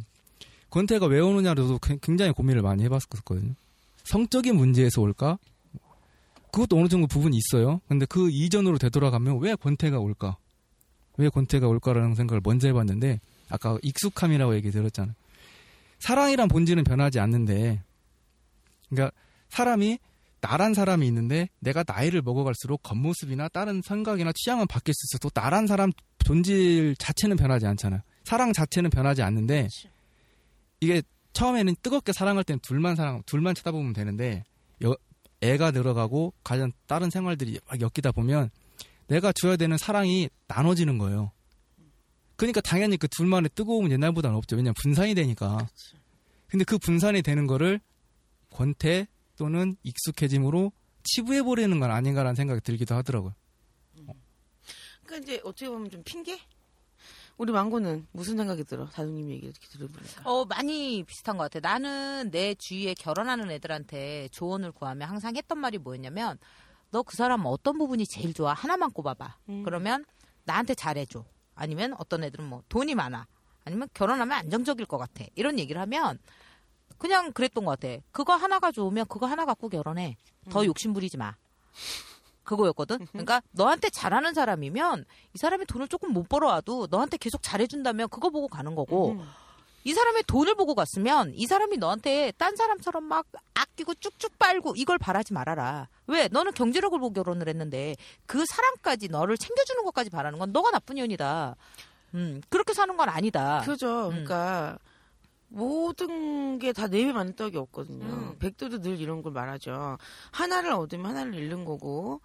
[0.70, 3.54] 권태가 왜 오느냐로도 그- 굉장히 고민을 많이 해봤었거든요.
[4.04, 5.38] 성적인 문제에서 올까?
[6.52, 7.82] 그것도 어느 정도 부분이 있어요.
[7.88, 10.38] 근데 그 이전으로 되돌아가면 왜 권태가 올까?
[11.18, 13.20] 왜 권태가 올까라는 생각을 먼저 해봤는데
[13.50, 15.14] 아까 익숙함이라고 얘기 들었잖아요.
[16.00, 17.82] 사랑이란 본질은 변하지 않는데,
[18.90, 19.16] 그러니까
[19.50, 19.98] 사람이
[20.46, 25.92] 나란 사람이 있는데 내가 나이를 먹어갈수록 겉모습이나 다른 생각이나 취향은 바뀔 수 있어도 나란 사람
[26.24, 28.02] 존재 자체는 변하지 않잖아요.
[28.24, 29.90] 사랑 자체는 변하지 않는데 그렇지.
[30.82, 31.02] 이게
[31.34, 34.44] 처음에는 뜨겁게 사랑할 때는 둘만 사랑, 둘만 쳐다보면 되는데
[34.84, 34.96] 여-
[35.42, 38.50] 애가 들어가고 가장 다른 생활들이 막 엮이다 보면
[39.08, 41.32] 내가 줘야 되는 사랑이 나눠지는 거예요.
[42.36, 44.56] 그러니까 당연히 그 둘만의 뜨거움은 옛날보다는 없죠.
[44.56, 45.68] 왜냐면 분산이 되니까.
[46.48, 47.80] 근데 그 분산이 되는 거를
[48.50, 49.08] 권태
[49.38, 50.72] 또는 익숙해짐으로
[51.04, 53.34] 치부해버리는 건 아닌가라는 생각이 들기도 하더라고요.
[55.04, 56.40] 그러니까 이제 어떻게 보면 좀 핑계?
[57.38, 58.88] 우리 망고는 무슨 생각이 들어?
[58.88, 60.22] 다둥님 얘기 이렇게 들어보니까.
[60.30, 61.60] 어, 많이 비슷한 것 같아.
[61.68, 66.38] 나는 내 주위에 결혼하는 애들한테 조언을 구하면 항상 했던 말이 뭐였냐면,
[66.92, 68.54] 너 그 사람 어떤 부분이 제일 좋아?
[68.54, 69.38] 하나만 꼽아봐.
[69.50, 69.64] 음.
[69.64, 70.06] 그러면
[70.46, 71.26] 나한테 잘해줘.
[71.56, 73.28] 아니면 어떤 애들은 뭐 돈이 많아.
[73.66, 75.26] 아니면 결혼하면 안정적일 것 같아.
[75.36, 76.18] 이런 얘기를 하면
[76.98, 78.02] 그냥 그랬던 것 같아.
[78.12, 80.18] 그거 하나가 좋으면 그거 하나 갖고 결혼해.
[80.50, 80.66] 더 음.
[80.66, 81.36] 욕심 부리지 마.
[82.44, 82.98] 그거였거든.
[83.12, 88.48] 그러니까 너한테 잘하는 사람이면 이 사람이 돈을 조금 못 벌어와도 너한테 계속 잘해준다면 그거 보고
[88.48, 89.28] 가는 거고 음.
[89.84, 94.98] 이 사람의 돈을 보고 갔으면 이 사람이 너한테 딴 사람처럼 막 아끼고 쭉쭉 빨고 이걸
[94.98, 95.90] 바라지 말아라.
[96.08, 96.28] 왜?
[96.28, 101.56] 너는 경제력을 보고 결혼을 했는데 그 사람까지 너를 챙겨주는 것까지 바라는 건 너가 나쁜 년이다.
[102.16, 103.62] 음, 그렇게 사는 건 아니다.
[103.64, 104.08] 그죠.
[104.08, 104.10] 음.
[104.10, 104.80] 그러니까
[105.48, 108.06] 모든 게 다 내외 맞는 떡이 없거든요.
[108.06, 108.38] 음.
[108.40, 109.98] 백도도 늘 이런 걸 말하죠.
[110.32, 112.22] 하나를 얻으면 하나를 잃는 거고.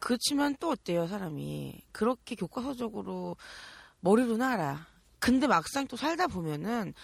[0.00, 1.80] 그렇지만 또 어때요, 사람이.
[1.92, 3.36] 그렇게 교과서적으로
[4.00, 4.86] 머리로는 알아.
[5.18, 6.94] 근데 막상 또 살다 보면은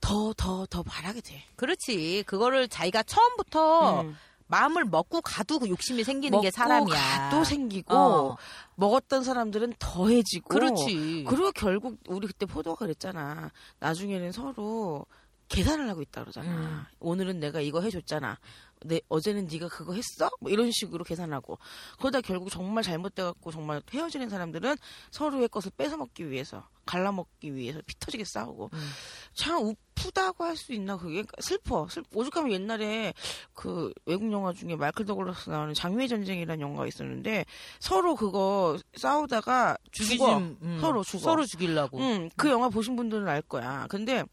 [0.00, 1.44] 더, 더, 더 바라게 돼.
[1.56, 2.24] 그렇지.
[2.26, 4.16] 그거를 자기가 처음부터 음.
[4.50, 7.30] 마음을 먹고 가도 그 욕심이 생기는 먹고 게 사람이야.
[7.30, 8.36] 또 생기고 어.
[8.74, 11.24] 먹었던 사람들은 더해지고 그렇지.
[11.28, 13.52] 그리고 결국 우리 그때 포도가 그랬잖아.
[13.78, 15.06] 나중에는 서로
[15.48, 16.48] 계산을 하고 있다 그러잖아.
[16.50, 16.82] 음.
[16.98, 18.38] 오늘은 내가 이거 해줬잖아.
[18.84, 20.30] 내 어제는 네가 그거 했어?
[20.40, 21.58] 뭐 이런 식으로 계산하고
[21.98, 24.76] 그러다 결국 정말 잘못돼 갖고 정말 헤어지는 사람들은
[25.10, 28.90] 서로의 것을 뺏어 먹기 위해서 갈라먹기 위해서 피 터지게 싸우고 음.
[29.34, 29.58] 참
[29.96, 31.86] 우프다고 할 수 있나 그게 슬퍼.
[31.88, 33.12] 슬 오죽하면 옛날에
[33.52, 37.44] 그 외국 영화 중에 마이클 더글라스 나오는 장미의 전쟁이라는 영화가 있었는데
[37.78, 40.06] 서로 그거 싸우다가 죽어.
[40.06, 40.24] 죽이지,
[40.62, 40.78] 음.
[40.80, 41.18] 서로 죽어.
[41.22, 41.98] 서로 죽이려고.
[41.98, 43.86] 음, 그 영화 보신 분들은 알 거야.
[43.88, 44.24] 근데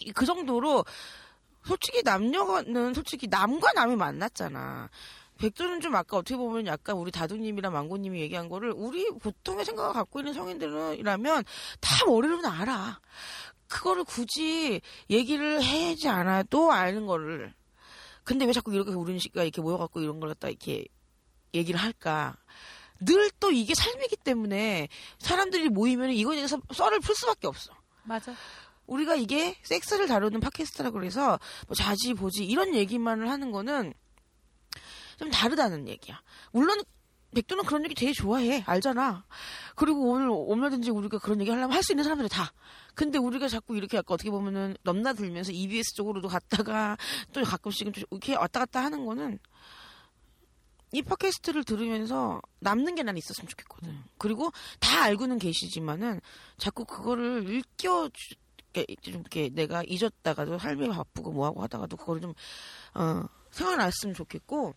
[0.00, 0.84] 이- 그 정도로
[1.64, 4.90] 솔직히 남녀는 솔직히 남과 남이 만났잖아.
[5.38, 10.20] 백조는 좀 아까 어떻게 보면 약간 우리 다두님이랑 망고님이 얘기한 거를 우리 보통의 생각을 갖고
[10.20, 11.44] 있는 성인들이라면
[11.80, 13.00] 다 머리로는 알아.
[13.66, 14.80] 그거를 굳이
[15.10, 17.52] 얘기를 해야지 않아도 아는 거를.
[18.22, 20.84] 근데 왜 자꾸 이렇게 우리는 씨가 이렇게 모여갖고 이런 걸 갖다 이렇게
[21.52, 22.36] 얘기를 할까?
[23.00, 24.88] 늘 또 이게 삶이기 때문에
[25.18, 27.72] 사람들이 모이면 이거에 대해서 썰을 풀 수밖에 없어.
[28.04, 28.34] 맞아.
[28.86, 33.94] 우리가 이게 섹스를 다루는 팟캐스트라고 그래서 뭐 자지 보지 이런 얘기만을 하는 거는
[35.18, 36.20] 좀 다르다는 얘기야.
[36.52, 36.82] 물론
[37.34, 38.62] 백도는 그런 얘기 되게 좋아해.
[38.66, 39.24] 알잖아.
[39.74, 42.52] 그리고 오늘 얼마든지 우리가 그런 얘기 하려면 할 수 있는 사람들이 다.
[42.94, 46.96] 근데 우리가 자꾸 이렇게 약간 어떻게 보면은 넘나들면서 EBS 쪽으로도 갔다가
[47.32, 49.38] 또 가끔씩은 좀 이렇게 왔다 갔다 하는 거는
[50.92, 54.04] 이 팟캐스트를 들으면서 남는 게 난 있었으면 좋겠거든.
[54.16, 56.20] 그리고 다 알고는 계시지만은
[56.56, 57.42] 자꾸 그거를
[58.12, 58.36] 주-
[58.74, 62.34] 이렇게 좀 이렇게 내가 잊었다가도 삶이 바쁘고 뭐하고 하다가도 그거를 좀
[62.94, 64.74] 어, 생각났으면 좋겠고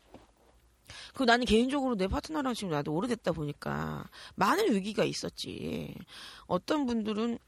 [1.10, 4.06] 그리고 나는 개인적으로 내 파트너랑 지금 나도 오래됐다 보니까
[4.36, 5.94] 많은 위기가 있었지.
[6.46, 7.40] 어떤 분들은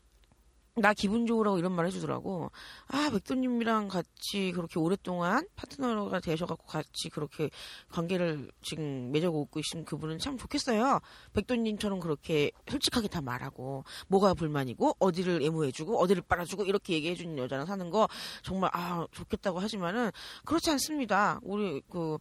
[0.82, 2.52] 나 기분 좋으라고 이런 말 해주더라고.
[2.88, 7.50] 아, 백도님이랑 같이 그렇게 오랫동안 파트너가 되셔갖고 같이 그렇게
[7.90, 11.00] 관계를 지금 맺어오고 있으면 그분은 참 좋겠어요.
[11.34, 17.90] 백도님처럼 그렇게 솔직하게 다 말하고, 뭐가 불만이고, 어디를 애무해주고, 어디를 빨아주고, 이렇게 얘기해주는 여자랑 사는
[17.90, 18.08] 거
[18.44, 20.12] 정말, 아, 좋겠다고 하지만은,
[20.46, 21.40] 그렇지 않습니다.
[21.44, 22.18] 우리, 그,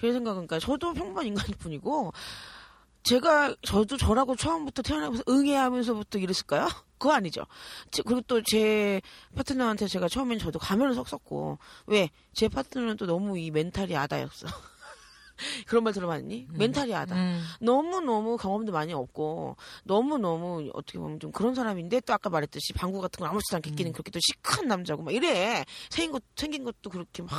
[0.00, 2.12] 제 생각은, 그러니까 저도 평범한 인간일 뿐이고,
[3.04, 6.68] 제가, 저도 저라고 처음부터 태어나면서 응애하면서부터 이랬을까요?
[6.98, 7.44] 그거 아니죠.
[7.90, 9.00] 제- 그리고 또 제
[9.36, 12.10] 파트너한테 제가 처음엔 저도 가면을 썩었고, 왜?
[12.32, 14.46] 제 파트너는 또 너무 이 멘탈이 아다였어.
[15.68, 16.48] 그런 말 들어봤니?
[16.50, 17.14] 멘탈이 아다.
[17.14, 17.44] 음.
[17.60, 23.20] 너무너무 경험도 많이 없고, 너무너무 어떻게 보면 좀 그런 사람인데, 또 아까 말했듯이 방구 같은
[23.20, 25.64] 거 아무렇지도 않게 끼는 그렇게 또 시크한 남자고, 막 이래.
[25.90, 27.30] 생긴 것, 생긴 것도 그렇게 막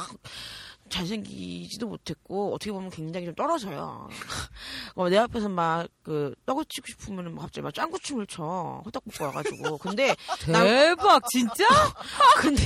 [0.90, 4.10] 잘생기지도 못했고, 어떻게 보면 굉장히 좀 떨어져요.
[4.96, 8.82] 어, 내 앞에서 막, 그, 떡을 치고 싶으면 막 갑자기 막 짱구춤을 춰.
[8.86, 9.78] 호떡 먹고 와가지고.
[9.78, 10.16] 근데,
[10.48, 11.66] 남- 대박 진짜?
[12.40, 12.64] 근데